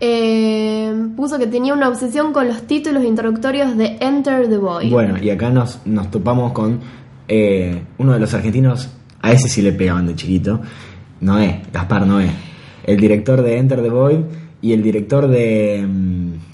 eh, 0.00 0.90
puso 1.14 1.38
que 1.38 1.46
tenía 1.46 1.74
una 1.74 1.90
obsesión 1.90 2.32
con 2.32 2.48
los 2.48 2.62
títulos 2.62 3.04
introductorios 3.04 3.76
de 3.76 3.98
Enter 4.00 4.48
the 4.48 4.56
Void. 4.56 4.90
Bueno, 4.90 5.18
y 5.22 5.28
acá 5.28 5.50
nos, 5.50 5.80
nos 5.84 6.10
topamos 6.10 6.52
con 6.52 6.80
eh, 7.28 7.82
uno 7.98 8.14
de 8.14 8.20
los 8.20 8.32
argentinos, 8.32 8.88
a 9.20 9.32
ese 9.32 9.50
sí 9.50 9.60
le 9.60 9.72
pegaban 9.72 10.06
de 10.06 10.14
chiquito, 10.14 10.62
Noé, 11.20 11.60
Gaspar 11.70 12.06
Noé, 12.06 12.30
el 12.84 12.98
director 12.98 13.42
de 13.42 13.58
Enter 13.58 13.82
the 13.82 13.90
Void 13.90 14.20
y 14.62 14.72
el 14.72 14.82
director 14.82 15.28
de 15.28 15.86
mm, 15.86 16.51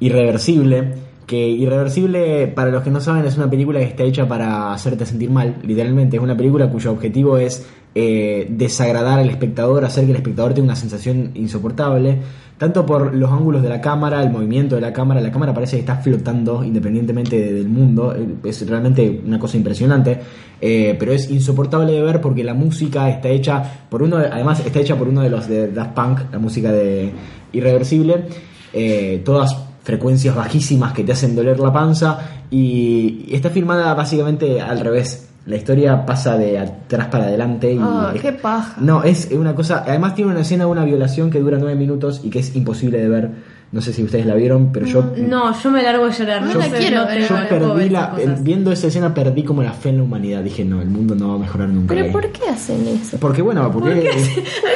Irreversible, 0.00 0.94
que 1.26 1.48
Irreversible, 1.48 2.46
para 2.48 2.70
los 2.70 2.82
que 2.82 2.90
no 2.90 3.00
saben, 3.00 3.24
es 3.26 3.36
una 3.36 3.50
película 3.50 3.78
que 3.80 3.86
está 3.86 4.02
hecha 4.04 4.26
para 4.26 4.72
hacerte 4.72 5.04
sentir 5.04 5.30
mal, 5.30 5.56
literalmente, 5.62 6.16
es 6.16 6.22
una 6.22 6.36
película 6.36 6.70
cuyo 6.70 6.90
objetivo 6.92 7.36
es 7.38 7.66
eh, 7.94 8.46
desagradar 8.50 9.18
al 9.18 9.28
espectador, 9.28 9.84
hacer 9.84 10.04
que 10.04 10.10
el 10.12 10.16
espectador 10.16 10.54
tenga 10.54 10.66
una 10.66 10.76
sensación 10.76 11.32
insoportable, 11.34 12.16
tanto 12.56 12.86
por 12.86 13.14
los 13.14 13.30
ángulos 13.30 13.62
de 13.62 13.68
la 13.68 13.80
cámara, 13.80 14.22
el 14.22 14.30
movimiento 14.30 14.74
de 14.76 14.80
la 14.80 14.92
cámara, 14.92 15.20
la 15.20 15.30
cámara 15.30 15.52
parece 15.54 15.76
que 15.76 15.80
está 15.80 15.96
flotando 15.96 16.64
independientemente 16.64 17.38
de- 17.38 17.52
del 17.54 17.68
mundo, 17.68 18.14
es 18.44 18.68
realmente 18.68 19.20
una 19.26 19.38
cosa 19.38 19.56
impresionante, 19.56 20.18
eh, 20.60 20.96
pero 20.98 21.12
es 21.12 21.30
insoportable 21.30 21.92
de 21.92 22.02
ver 22.02 22.20
porque 22.20 22.42
la 22.42 22.54
música 22.54 23.08
está 23.10 23.28
hecha 23.28 23.62
por 23.90 24.02
uno, 24.02 24.16
de- 24.18 24.26
además 24.28 24.64
está 24.64 24.80
hecha 24.80 24.96
por 24.96 25.08
uno 25.08 25.20
de 25.22 25.30
los 25.30 25.46
de 25.48 25.68
Daft 25.72 25.92
Punk, 25.94 26.18
la 26.32 26.38
música 26.38 26.72
de 26.72 27.10
Irreversible, 27.52 28.24
eh, 28.72 29.22
todas 29.24 29.56
frecuencias 29.82 30.34
bajísimas 30.34 30.92
que 30.92 31.04
te 31.04 31.12
hacen 31.12 31.34
doler 31.34 31.58
la 31.60 31.72
panza 31.72 32.18
y 32.50 33.26
está 33.30 33.50
filmada 33.50 33.94
básicamente 33.94 34.60
al 34.60 34.80
revés. 34.80 35.24
La 35.46 35.56
historia 35.56 36.04
pasa 36.04 36.36
de 36.36 36.58
atrás 36.58 37.06
para 37.06 37.24
adelante 37.24 37.72
y 37.72 37.78
Ah, 37.80 38.12
es- 38.14 38.20
qué 38.20 38.32
paja. 38.32 38.76
no, 38.80 39.02
es 39.02 39.30
una 39.32 39.54
cosa. 39.54 39.82
Además, 39.86 40.14
tiene 40.14 40.30
una 40.30 40.40
escena 40.40 40.64
de 40.64 40.70
una 40.70 40.84
violación 40.84 41.30
que 41.30 41.38
dura 41.40 41.56
nueve 41.58 41.74
minutos 41.74 42.20
y 42.22 42.28
que 42.28 42.40
es 42.40 42.54
imposible 42.54 42.98
de 42.98 43.08
ver. 43.08 43.30
No 43.70 43.82
sé 43.82 43.92
si 43.92 44.02
ustedes 44.02 44.24
la 44.24 44.34
vieron, 44.34 44.72
pero 44.72 44.86
yo. 44.86 45.12
No, 45.18 45.52
yo 45.60 45.70
me 45.70 45.82
largo 45.82 46.06
a 46.06 46.10
llorar. 46.10 46.40
No 46.42 46.52
yo 46.54 46.58
la 46.58 46.68
quiero 46.68 47.02
no 47.02 47.06
ver. 47.06 47.28
Yo 47.28 47.34
ver 47.34 47.48
perdí 47.50 47.88
la. 47.90 48.14
Viendo 48.40 48.72
esa 48.72 48.86
escena, 48.86 49.12
perdí 49.12 49.42
como 49.42 49.62
la 49.62 49.72
fe 49.72 49.90
en 49.90 49.98
la 49.98 50.02
humanidad. 50.04 50.42
Dije, 50.42 50.64
no, 50.64 50.80
el 50.80 50.88
mundo 50.88 51.14
no 51.14 51.28
va 51.28 51.34
a 51.34 51.38
mejorar 51.38 51.68
nunca. 51.68 51.92
¿Pero 51.94 52.06
ahí. 52.06 52.10
por 52.12 52.26
qué 52.32 52.48
hacen 52.48 52.86
eso? 52.88 53.18
Porque, 53.18 53.42
bueno, 53.42 53.70
porque. 53.70 53.90
A 53.90 53.94
mí 53.94 54.00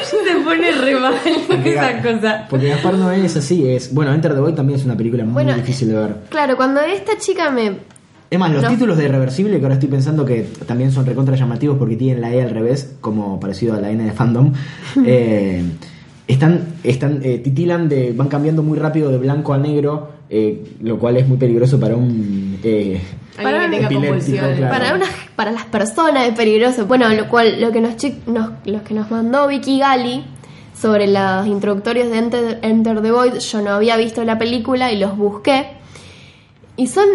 se 0.04 0.44
pone 0.44 0.72
re 0.72 1.00
mal 1.00 1.14
porque, 1.48 1.72
esa 1.72 2.02
cosa. 2.02 2.46
porque 2.50 2.68
Gaspar 2.68 2.94
Noé 2.94 3.24
es 3.24 3.34
así. 3.36 3.66
es 3.66 3.94
Bueno, 3.94 4.12
Enter 4.12 4.34
the 4.34 4.40
Void 4.40 4.54
también 4.54 4.78
es 4.78 4.84
una 4.84 4.96
película 4.96 5.24
muy 5.24 5.32
Bueno, 5.32 5.54
difícil 5.54 5.88
de 5.88 5.94
ver. 5.94 6.16
Claro, 6.28 6.56
cuando 6.58 6.82
esta 6.82 7.16
chica 7.18 7.50
me... 7.50 7.78
Es 8.30 8.38
más, 8.38 8.50
los 8.50 8.62
No. 8.62 8.68
títulos 8.70 8.96
de 8.98 9.08
Reversible, 9.08 9.58
que 9.58 9.62
ahora 9.64 9.74
estoy 9.74 9.88
pensando 9.90 10.24
que 10.24 10.46
también 10.66 10.90
son 10.90 11.04
recontra 11.06 11.36
llamativos 11.36 11.76
porque 11.78 11.96
tienen 11.96 12.20
la 12.22 12.32
E 12.32 12.42
al 12.42 12.48
revés, 12.50 12.94
como 13.00 13.38
parecido 13.40 13.74
a 13.74 13.80
la 13.80 13.90
N 13.90 14.02
de 14.04 14.12
fandom, 14.12 14.52
eh, 15.06 15.62
están, 16.28 16.60
están 16.84 17.20
eh, 17.22 17.38
titilan 17.38 17.88
de, 17.88 18.12
van 18.12 18.28
cambiando 18.28 18.62
muy 18.62 18.78
rápido 18.78 19.10
de 19.10 19.18
blanco 19.18 19.52
a 19.52 19.58
negro, 19.58 20.10
eh, 20.30 20.62
lo 20.80 20.98
cual 20.98 21.16
es 21.16 21.28
muy 21.28 21.36
peligroso 21.36 21.78
para 21.80 21.96
un 21.96 22.58
eh, 22.62 23.00
epiléptico, 23.38 24.00
convulsiones. 24.00 24.58
claro. 24.58 24.72
Para, 24.78 24.94
una, 24.94 25.06
para 25.36 25.50
las 25.52 25.64
personas 25.66 26.28
es 26.28 26.34
peligroso. 26.34 26.86
Bueno, 26.86 27.08
lo 27.10 27.28
cual 27.28 27.60
lo 27.60 27.70
que 27.72 27.80
nos, 27.80 27.94
nos- 28.26 28.50
los 28.64 28.82
que 28.82 28.94
nos 28.94 29.10
mandó 29.10 29.46
Vicky 29.48 29.78
Gali 29.80 30.24
sobre 30.80 31.06
los 31.06 31.46
introductorios 31.46 32.10
de 32.10 32.18
Enter, 32.18 32.58
Enter 32.62 33.02
the 33.02 33.10
Void, 33.10 33.34
yo 33.34 33.60
no 33.60 33.70
había 33.70 33.96
visto 33.96 34.24
la 34.24 34.38
película 34.38 34.90
y 34.92 34.98
los 34.98 35.16
busqué. 35.16 35.66
Y 36.76 36.86
son 36.86 37.06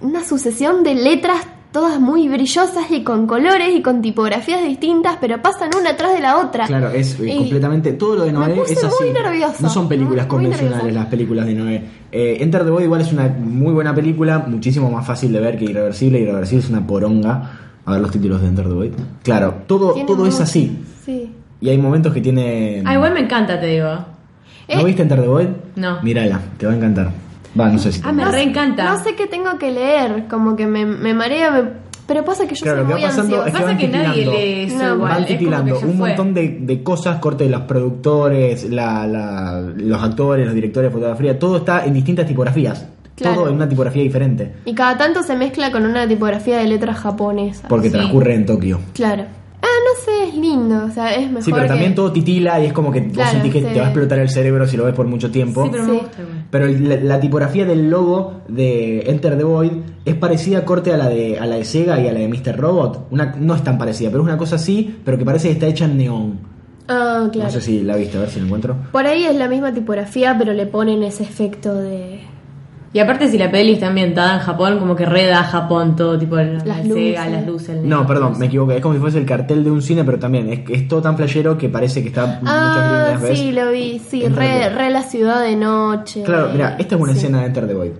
una 0.00 0.24
sucesión 0.24 0.82
de 0.82 0.94
letras 0.94 1.38
todas 1.72 2.00
muy 2.00 2.28
brillosas 2.28 2.90
y 2.90 3.02
con 3.02 3.26
colores 3.26 3.68
y 3.74 3.82
con 3.82 4.00
tipografías 4.02 4.62
distintas, 4.64 5.18
pero 5.20 5.40
pasan 5.42 5.70
una 5.78 5.90
atrás 5.90 6.12
de 6.14 6.20
la 6.20 6.38
otra. 6.38 6.66
Claro, 6.66 6.90
es 6.90 7.18
eh, 7.20 7.34
Y 7.34 7.36
completamente. 7.38 7.92
Todo 7.92 8.16
lo 8.16 8.24
de 8.24 8.32
me 8.32 8.38
Noé 8.38 8.54
puse 8.54 8.72
es 8.74 8.84
así. 8.84 8.96
muy 9.04 9.12
nerviosa. 9.12 9.56
No 9.60 9.68
son 9.68 9.88
películas 9.88 10.26
Muy 10.26 10.30
convencionales 10.30 10.76
nerviosa. 10.78 11.00
las 11.00 11.08
películas 11.08 11.46
de 11.46 11.54
Noé. 11.54 11.82
Eh, 12.10 12.38
Enter 12.40 12.64
the 12.64 12.70
Void 12.70 12.84
igual 12.84 13.00
es 13.02 13.12
una 13.12 13.28
muy 13.28 13.72
buena 13.72 13.94
película, 13.94 14.38
muchísimo 14.46 14.90
más 14.90 15.06
fácil 15.06 15.32
de 15.32 15.40
ver 15.40 15.58
que 15.58 15.66
Irreversible. 15.66 16.20
Irreversible 16.20 16.64
es 16.64 16.70
una 16.70 16.86
poronga. 16.86 17.50
A 17.84 17.92
ver 17.92 18.00
los 18.02 18.10
títulos 18.10 18.42
de 18.42 18.48
Enter 18.48 18.66
the 18.66 18.74
Void. 18.74 18.92
Claro, 19.22 19.54
todo, 19.66 19.94
todo 20.06 20.26
es 20.26 20.38
así. 20.40 20.78
Sí. 21.04 21.32
Y 21.60 21.68
hay 21.70 21.78
momentos 21.78 22.12
que 22.12 22.20
tiene. 22.20 22.82
Ah, 22.84 22.94
igual 22.94 23.12
me 23.14 23.20
encanta, 23.20 23.58
te 23.60 23.66
digo. 23.66 23.88
¿No 23.88 24.80
Eh, 24.80 24.84
viste 24.84 25.02
Enter 25.02 25.20
the 25.22 25.26
Void? 25.28 25.48
No. 25.76 26.02
Mírala, 26.02 26.40
te 26.58 26.66
va 26.66 26.72
a 26.72 26.76
encantar. 26.76 27.10
Va, 27.58 27.68
no 27.68 27.78
sé 27.78 27.92
si. 27.92 28.00
Ah, 28.04 28.12
me 28.12 28.24
no 28.24 28.30
re 28.30 28.38
sé- 28.38 28.42
encanta. 28.44 28.84
No 28.84 29.02
sé 29.02 29.14
qué 29.14 29.26
tengo 29.26 29.58
que 29.58 29.70
leer, 29.70 30.26
como 30.28 30.54
que 30.56 30.66
me, 30.66 30.84
me 30.86 31.14
marea, 31.14 31.50
me- 31.50 31.88
pero 32.06 32.24
pasa 32.24 32.46
que 32.46 32.54
yo 32.54 32.62
Claro, 32.62 32.78
soy 32.78 32.84
lo 32.84 32.88
que 32.88 32.94
muy 32.94 33.02
va 33.02 33.08
pasando 33.08 33.42
ansiosa. 33.42 33.48
es 33.48 33.52
que 33.52 33.58
Pasa 33.60 33.64
van 33.66 33.78
que 33.78 33.88
nadie 33.88 34.26
lee 34.26 34.62
eso 34.74 34.78
No, 34.84 34.94
igual. 34.94 35.12
Van 35.12 35.26
titilando 35.26 35.74
un 35.74 35.80
fue. 35.98 36.08
montón 36.08 36.34
de, 36.34 36.58
de 36.60 36.82
cosas, 36.82 37.18
corte 37.18 37.44
de 37.44 37.50
los 37.50 37.60
productores, 37.62 38.70
la, 38.70 39.06
la- 39.06 39.60
los 39.76 40.02
actores, 40.02 40.46
los 40.46 40.54
directores 40.54 40.90
de 40.90 40.94
fotografía, 40.94 41.38
todo 41.38 41.58
está 41.58 41.84
en 41.84 41.92
distintas 41.94 42.26
tipografías. 42.26 42.86
Claro. 43.16 43.34
Todo 43.40 43.48
en 43.48 43.56
una 43.56 43.68
tipografía 43.68 44.02
diferente. 44.04 44.52
Y 44.64 44.74
cada 44.74 44.96
tanto 44.96 45.24
se 45.24 45.34
mezcla 45.34 45.72
con 45.72 45.84
una 45.84 46.06
tipografía 46.06 46.58
de 46.58 46.68
letras 46.68 46.98
japonesas. 47.00 47.66
Porque 47.68 47.88
Sí. 47.88 47.94
transcurre 47.94 48.34
en 48.36 48.46
Tokio. 48.46 48.78
Claro. 48.94 49.24
Es 50.28 50.34
lindo, 50.34 50.84
o 50.84 50.90
sea, 50.90 51.14
es 51.14 51.26
mejor 51.28 51.42
Sí, 51.42 51.50
pero 51.50 51.62
que- 51.64 51.68
también 51.68 51.94
todo 51.94 52.12
titila 52.12 52.60
y 52.60 52.66
es 52.66 52.72
como 52.72 52.92
que 52.92 53.00
vos 53.00 53.28
sentís 53.30 53.52
que 53.52 53.60
sí. 53.60 53.66
te 53.72 53.78
va 53.78 53.86
a 53.86 53.88
explotar 53.88 54.18
el 54.18 54.28
cerebro 54.28 54.66
si 54.66 54.76
lo 54.76 54.84
ves 54.84 54.94
por 54.94 55.06
mucho 55.06 55.30
tiempo. 55.30 55.64
Sí, 55.64 55.68
pero 55.72 55.84
Sí. 55.84 55.90
me 55.90 55.98
gusta 55.98 56.22
igual. 56.22 56.44
Pero 56.50 56.66
la, 56.66 56.96
la 56.96 57.20
tipografía 57.20 57.64
del 57.64 57.88
logo 57.90 58.42
de 58.48 59.00
Enter 59.10 59.36
the 59.38 59.44
Void 59.44 59.72
es 60.04 60.14
parecida 60.14 60.64
corte 60.64 60.92
a 60.92 60.96
la 60.96 61.08
de 61.08 61.38
a 61.38 61.46
la 61.46 61.56
de 61.56 61.64
Sega 61.64 61.98
y 62.00 62.08
a 62.08 62.12
la 62.12 62.20
de 62.20 62.28
Mr. 62.28 62.56
Robot. 62.56 63.08
Una, 63.10 63.34
no 63.38 63.54
es 63.54 63.62
tan 63.64 63.78
parecida, 63.78 64.10
pero 64.10 64.22
es 64.22 64.28
una 64.28 64.38
cosa 64.38 64.56
así, 64.56 64.96
pero 65.04 65.16
que 65.18 65.24
parece 65.24 65.48
que 65.48 65.54
está 65.54 65.66
hecha 65.66 65.84
en 65.86 65.96
neón. 65.98 66.38
Ah, 66.88 67.28
claro. 67.32 67.48
No 67.48 67.52
sé 67.52 67.60
si 67.60 67.82
la 67.82 67.96
viste, 67.96 68.16
a 68.16 68.20
ver 68.20 68.30
si 68.30 68.38
la 68.40 68.46
encuentro. 68.46 68.76
Por 68.92 69.06
ahí 69.06 69.24
es 69.24 69.34
la 69.36 69.48
misma 69.48 69.72
tipografía, 69.74 70.36
pero 70.38 70.52
le 70.54 70.66
ponen 70.66 71.02
ese 71.02 71.22
efecto 71.22 71.74
de... 71.74 72.20
Y 72.90 73.00
aparte, 73.00 73.28
si 73.28 73.36
la 73.36 73.50
peli 73.50 73.72
está 73.74 73.88
ambientada 73.88 74.34
en 74.34 74.40
Japón, 74.40 74.78
como 74.78 74.96
que 74.96 75.04
reda 75.04 75.44
Japón 75.44 75.94
todo, 75.94 76.18
tipo 76.18 76.36
la, 76.36 76.44
Las 76.44 76.64
la 76.66 76.78
luces. 76.78 76.94
Sega, 76.94 77.28
las 77.28 77.46
luces. 77.46 77.68
el 77.70 77.88
No, 77.88 78.06
perdón, 78.06 78.38
me 78.38 78.46
equivoqué. 78.46 78.76
Es 78.76 78.82
como 78.82 78.94
si 78.94 79.00
fuese 79.00 79.18
el 79.18 79.26
cartel 79.26 79.62
de 79.62 79.70
un 79.70 79.82
cine, 79.82 80.04
pero 80.04 80.18
también 80.18 80.50
es, 80.50 80.60
es 80.70 80.88
todo 80.88 81.02
tan 81.02 81.14
playero 81.14 81.58
que 81.58 81.68
parece 81.68 82.00
que 82.02 82.08
está 82.08 82.40
Ah, 82.46 83.14
muchas 83.18 83.36
sí, 83.38 83.52
¿ves? 83.52 83.54
lo 83.64 83.70
vi, 83.70 83.98
sí, 83.98 84.26
re, 84.28 84.70
re 84.70 84.88
la 84.90 85.02
ciudad 85.02 85.42
de 85.42 85.54
noche. 85.54 86.22
Claro, 86.22 86.48
mira, 86.50 86.76
esta 86.78 86.94
es 86.94 87.00
una 87.00 87.12
Sí. 87.12 87.18
escena 87.18 87.40
de 87.40 87.46
Enter 87.46 87.66
the 87.66 87.74
Void. 87.74 87.92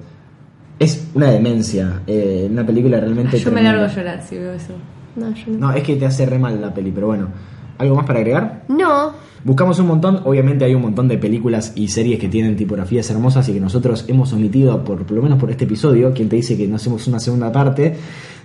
Es 0.78 1.08
una 1.14 1.30
demencia, 1.32 2.00
eh, 2.06 2.48
una 2.50 2.64
película 2.64 2.98
realmente... 2.98 3.38
Yo 3.38 3.50
me 3.52 3.62
largo 3.62 3.84
a 3.84 3.88
llorar 3.88 4.22
si 4.22 4.38
veo 4.38 4.52
eso. 4.54 4.72
No, 5.16 5.30
yo 5.34 5.42
no. 5.48 5.58
No, 5.58 5.72
es 5.72 5.82
que 5.82 5.96
te 5.96 6.06
hace 6.06 6.24
re 6.24 6.38
mal 6.38 6.58
la 6.60 6.72
peli, 6.72 6.92
pero 6.92 7.08
bueno. 7.08 7.28
¿Algo 7.76 7.94
más 7.96 8.06
para 8.06 8.20
agregar? 8.20 8.62
No. 8.68 9.12
Buscamos 9.44 9.78
un 9.78 9.86
montón, 9.86 10.20
obviamente 10.24 10.64
hay 10.64 10.74
un 10.74 10.82
montón 10.82 11.08
de 11.08 11.18
películas 11.18 11.72
y 11.76 11.88
series 11.88 12.18
que 12.18 12.28
tienen 12.28 12.56
tipografías 12.56 13.08
hermosas 13.10 13.48
y 13.48 13.52
que 13.52 13.60
nosotros 13.60 14.04
hemos 14.08 14.32
omitido 14.32 14.82
por, 14.82 15.04
por 15.04 15.16
lo 15.16 15.22
menos 15.22 15.38
por 15.38 15.50
este 15.50 15.64
episodio. 15.64 16.12
Quien 16.12 16.28
te 16.28 16.36
dice 16.36 16.56
que 16.56 16.66
no 16.66 16.76
hacemos 16.76 17.06
una 17.06 17.20
segunda 17.20 17.52
parte. 17.52 17.96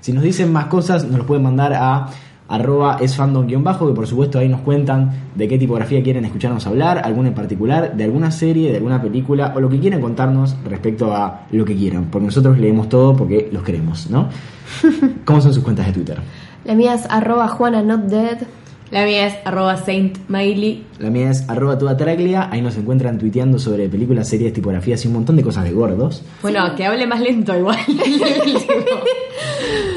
Si 0.02 0.14
nos 0.14 0.24
dicen 0.24 0.52
más 0.52 0.66
cosas, 0.66 1.06
nos 1.06 1.18
los 1.18 1.26
pueden 1.26 1.44
mandar 1.44 1.74
a 1.74 2.10
arroba 2.48 2.98
esfandom-bajo, 3.00 3.88
que 3.88 3.94
por 3.94 4.06
supuesto 4.06 4.38
ahí 4.38 4.48
nos 4.50 4.62
cuentan 4.62 5.12
de 5.34 5.48
qué 5.48 5.58
tipografía 5.58 6.04
quieren 6.04 6.26
escucharnos 6.26 6.68
hablar, 6.68 7.02
alguna 7.04 7.30
en 7.30 7.34
particular, 7.34 7.96
de 7.96 8.04
alguna 8.04 8.32
serie, 8.32 8.70
de 8.70 8.78
alguna 8.78 9.02
película, 9.02 9.54
o 9.56 9.60
lo 9.60 9.70
que 9.70 9.80
quieran 9.80 10.02
contarnos 10.02 10.56
respecto 10.66 11.14
a 11.16 11.48
lo 11.52 11.66
que 11.66 11.76
quieran, 11.76 12.06
porque 12.12 12.26
nosotros 12.26 12.60
leemos 12.60 12.89
todo 12.89 13.16
porque 13.16 13.50
los 13.52 13.64
queremos, 13.64 14.10
¿no? 14.10 14.30
¿Cómo 15.26 15.41
son 15.41 15.54
sus 15.54 15.64
cuentas 15.64 15.88
de 15.88 15.94
Twitter? 15.94 16.18
La 16.66 16.76
mía 16.76 16.94
es 16.94 17.06
arroba 17.10 17.48
Juana 17.48 17.82
Not 17.82 18.02
Dead. 18.02 18.38
La 18.92 19.06
mía 19.06 19.28
es 19.28 19.36
arroba 19.46 19.76
Saint 19.78 20.18
Miley. 20.30 20.84
La 21.00 21.10
mía 21.10 21.32
es 21.32 21.50
arroba 21.50 21.78
toda 21.78 21.98
traglia, 21.98 22.50
ahí 22.52 22.62
nos 22.62 22.78
encuentran 22.78 23.18
tuiteando 23.18 23.58
sobre 23.58 23.90
películas, 23.90 24.30
series, 24.30 24.54
tipografías 24.54 25.04
y 25.04 25.08
un 25.08 25.16
montón 25.16 25.36
de 25.36 25.44
cosas 25.44 25.64
de 25.64 25.72
gordos. 25.72 26.24
Bueno, 26.42 26.76
que 26.76 26.86
hable 26.86 27.08
más 27.08 27.20
lento 27.20 27.58
igual. 27.58 27.78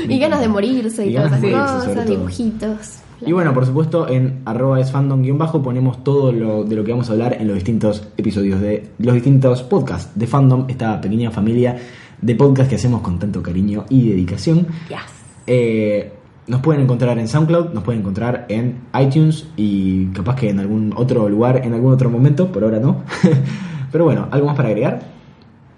Y 0.09 0.19
ganas 0.19 0.41
de 0.41 0.49
morirse 0.49 1.07
y, 1.07 1.11
Y 1.11 1.17
todas 1.17 1.43
esas 1.43 1.51
cosas, 1.51 1.95
todo. 1.95 2.05
dibujitos. 2.05 2.79
Y 3.25 3.33
bueno, 3.33 3.55
por 3.55 3.67
supuesto, 3.67 4.09
en 4.09 4.41
arroba 4.45 4.81
esfandom-bajo 4.81 5.63
ponemos 5.63 6.05
todo 6.05 6.33
lo 6.33 6.65
de 6.65 6.77
lo 6.77 6.85
que 6.85 6.93
vamos 6.93 7.09
a 7.09 7.13
hablar 7.13 7.37
en 7.41 7.49
los 7.49 7.55
distintos 7.55 8.07
episodios 8.17 8.61
de 8.61 8.91
los 8.99 9.15
distintos 9.15 9.63
podcasts 9.63 10.11
de 10.15 10.27
Fandom, 10.27 10.67
esta 10.69 11.01
pequeña 11.01 11.31
familia 11.31 11.77
de 12.21 12.35
podcasts 12.35 12.69
que 12.69 12.77
hacemos 12.77 13.01
con 13.01 13.19
tanto 13.19 13.43
cariño 13.43 13.87
y 13.89 14.11
dedicación. 14.11 14.67
Yes. 14.89 14.99
Eh, 15.47 16.13
nos 16.47 16.61
pueden 16.61 16.83
encontrar 16.83 17.19
en 17.19 17.27
SoundCloud, 17.29 17.73
nos 17.73 17.83
pueden 17.83 18.01
encontrar 18.01 18.47
en 18.49 18.81
iTunes 19.01 19.47
y 19.57 20.07
capaz 20.07 20.37
que 20.37 20.51
en 20.51 20.61
algún 20.61 20.93
otro 20.97 21.29
lugar, 21.29 21.63
en 21.65 21.75
algún 21.75 21.93
otro 21.93 22.09
momento, 22.11 22.51
por 22.53 22.63
ahora 22.65 22.79
no. 22.79 23.03
Pero 23.93 24.05
bueno, 24.05 24.29
¿algo 24.31 24.47
más 24.47 24.57
para 24.57 24.69
agregar? 24.69 25.01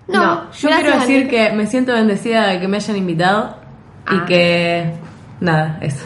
No, 0.08 0.18
No, 0.24 0.40
yo 0.52 0.68
quiero 0.70 0.98
decir 1.00 1.28
que 1.28 1.52
me 1.52 1.66
siento 1.66 1.92
bendecida 1.92 2.46
de 2.48 2.60
que 2.60 2.68
me 2.68 2.76
hayan 2.78 2.96
invitado 2.96 3.56
Ah. 4.06 4.22
y 4.22 4.26
que. 4.26 4.90
Nada, 5.40 5.78
eso. 5.82 6.04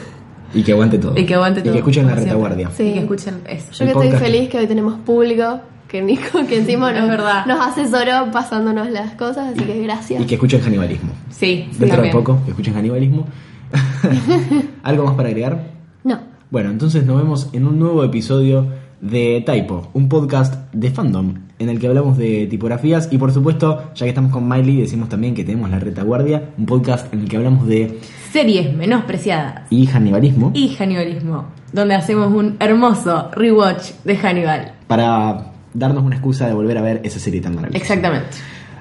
Y 0.53 0.63
que 0.65 0.73
aguante 0.73 0.99
todo. 0.99 1.17
Y 1.17 1.25
que 1.25 1.35
aguante 1.35 1.61
Y 1.61 1.63
todo, 1.63 1.73
que 1.73 1.79
escuchen 1.79 2.07
la 2.07 2.15
retaguardia. 2.17 2.69
Sí. 2.71 2.83
Y 2.83 2.93
que 2.95 2.99
escuchen 3.01 3.41
eso. 3.49 3.73
Yo 3.73 3.85
que 3.87 4.07
estoy 4.07 4.19
feliz 4.21 4.49
que 4.51 4.59
hoy 4.59 4.67
tenemos 4.67 4.99
público, 5.01 5.61
que 5.89 6.03
Nico, 6.03 6.45
que 6.49 6.59
encima 6.59 6.91
Es 6.93 6.99
nos, 7.01 7.09
verdad. 7.09 7.47
nos 7.47 7.65
asesoró 7.67 8.31
pasándonos 8.33 8.91
las 8.91 9.13
cosas, 9.15 9.53
así 9.55 9.65
que 9.65 9.81
gracias. 9.83 10.21
Y 10.21 10.27
que 10.27 10.35
escuchen 10.35 10.61
canibalismo. 10.61 11.11
Sí, 11.31 11.69
sí, 11.71 11.79
Dentro 11.79 11.87
de 11.87 11.93
también. 11.93 12.13
poco, 12.13 12.39
que 12.45 12.51
escuchen 12.51 12.75
canibalismo. 12.75 13.27
¿Algo 14.83 15.05
más 15.05 15.14
para 15.14 15.29
agregar? 15.29 15.70
No. 16.05 16.20
Bueno, 16.51 16.70
entonces 16.70 17.05
nos 17.07 17.16
vemos 17.18 17.49
en 17.53 17.66
un 17.66 17.79
nuevo 17.79 18.05
episodio 18.05 18.66
de 19.01 19.43
Typo, 19.45 19.89
un 19.95 20.09
podcast 20.09 20.73
de 20.73 20.91
fandom 20.91 21.35
en 21.59 21.68
el 21.68 21.79
que 21.79 21.87
hablamos 21.87 22.16
de 22.16 22.47
tipografías 22.47 23.09
y 23.11 23.18
por 23.18 23.33
supuesto, 23.33 23.91
ya 23.95 24.07
que 24.07 24.11
estamos 24.11 24.31
con 24.31 24.49
Miley, 24.49 24.81
decimos 24.81 25.09
también 25.09 25.35
que 25.35 25.45
tenemos 25.45 25.70
La 25.70 25.79
Retaguardia, 25.79 26.51
un 26.59 26.66
podcast 26.66 27.12
en 27.12 27.20
el 27.20 27.29
que 27.29 27.37
hablamos 27.37 27.66
de 27.66 27.99
Series 28.33 28.75
menospreciadas 28.75 29.62
y 29.70 29.87
canibalismo 29.87 30.53
y 30.55 30.75
Hanibalismo, 30.79 31.47
donde 31.73 31.95
hacemos 31.95 32.33
un 32.33 32.57
hermoso 32.61 33.31
rewatch 33.33 33.91
de 34.05 34.16
Hannibal. 34.16 34.73
para 34.87 35.53
darnos 35.75 36.05
una 36.05 36.16
excusa 36.16 36.47
de 36.47 36.55
volver 36.55 36.79
a 36.79 36.83
ver 36.83 37.01
esa 37.05 37.18
serie 37.18 37.41
tan 37.41 37.55
maravillosa. 37.55 37.83
Exactamente. 37.83 38.29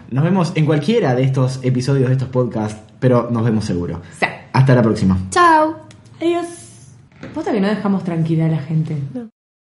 Nos 0.09 0.23
vemos 0.23 0.51
en 0.55 0.65
cualquiera 0.65 1.15
de 1.15 1.23
estos 1.23 1.59
episodios 1.63 2.07
de 2.07 2.13
estos 2.13 2.27
podcasts, 2.29 2.79
pero 2.99 3.29
nos 3.31 3.43
vemos 3.43 3.65
seguro. 3.65 4.01
Sí. 4.19 4.25
Hasta 4.53 4.75
la 4.75 4.81
próxima. 4.81 5.17
Chao. 5.29 5.75
Adiós. 6.19 6.47
Posta 7.33 7.51
que 7.51 7.61
no 7.61 7.67
dejamos 7.67 8.03
tranquila 8.03 8.45
a 8.45 8.49
la 8.49 8.59
gente. 8.59 8.97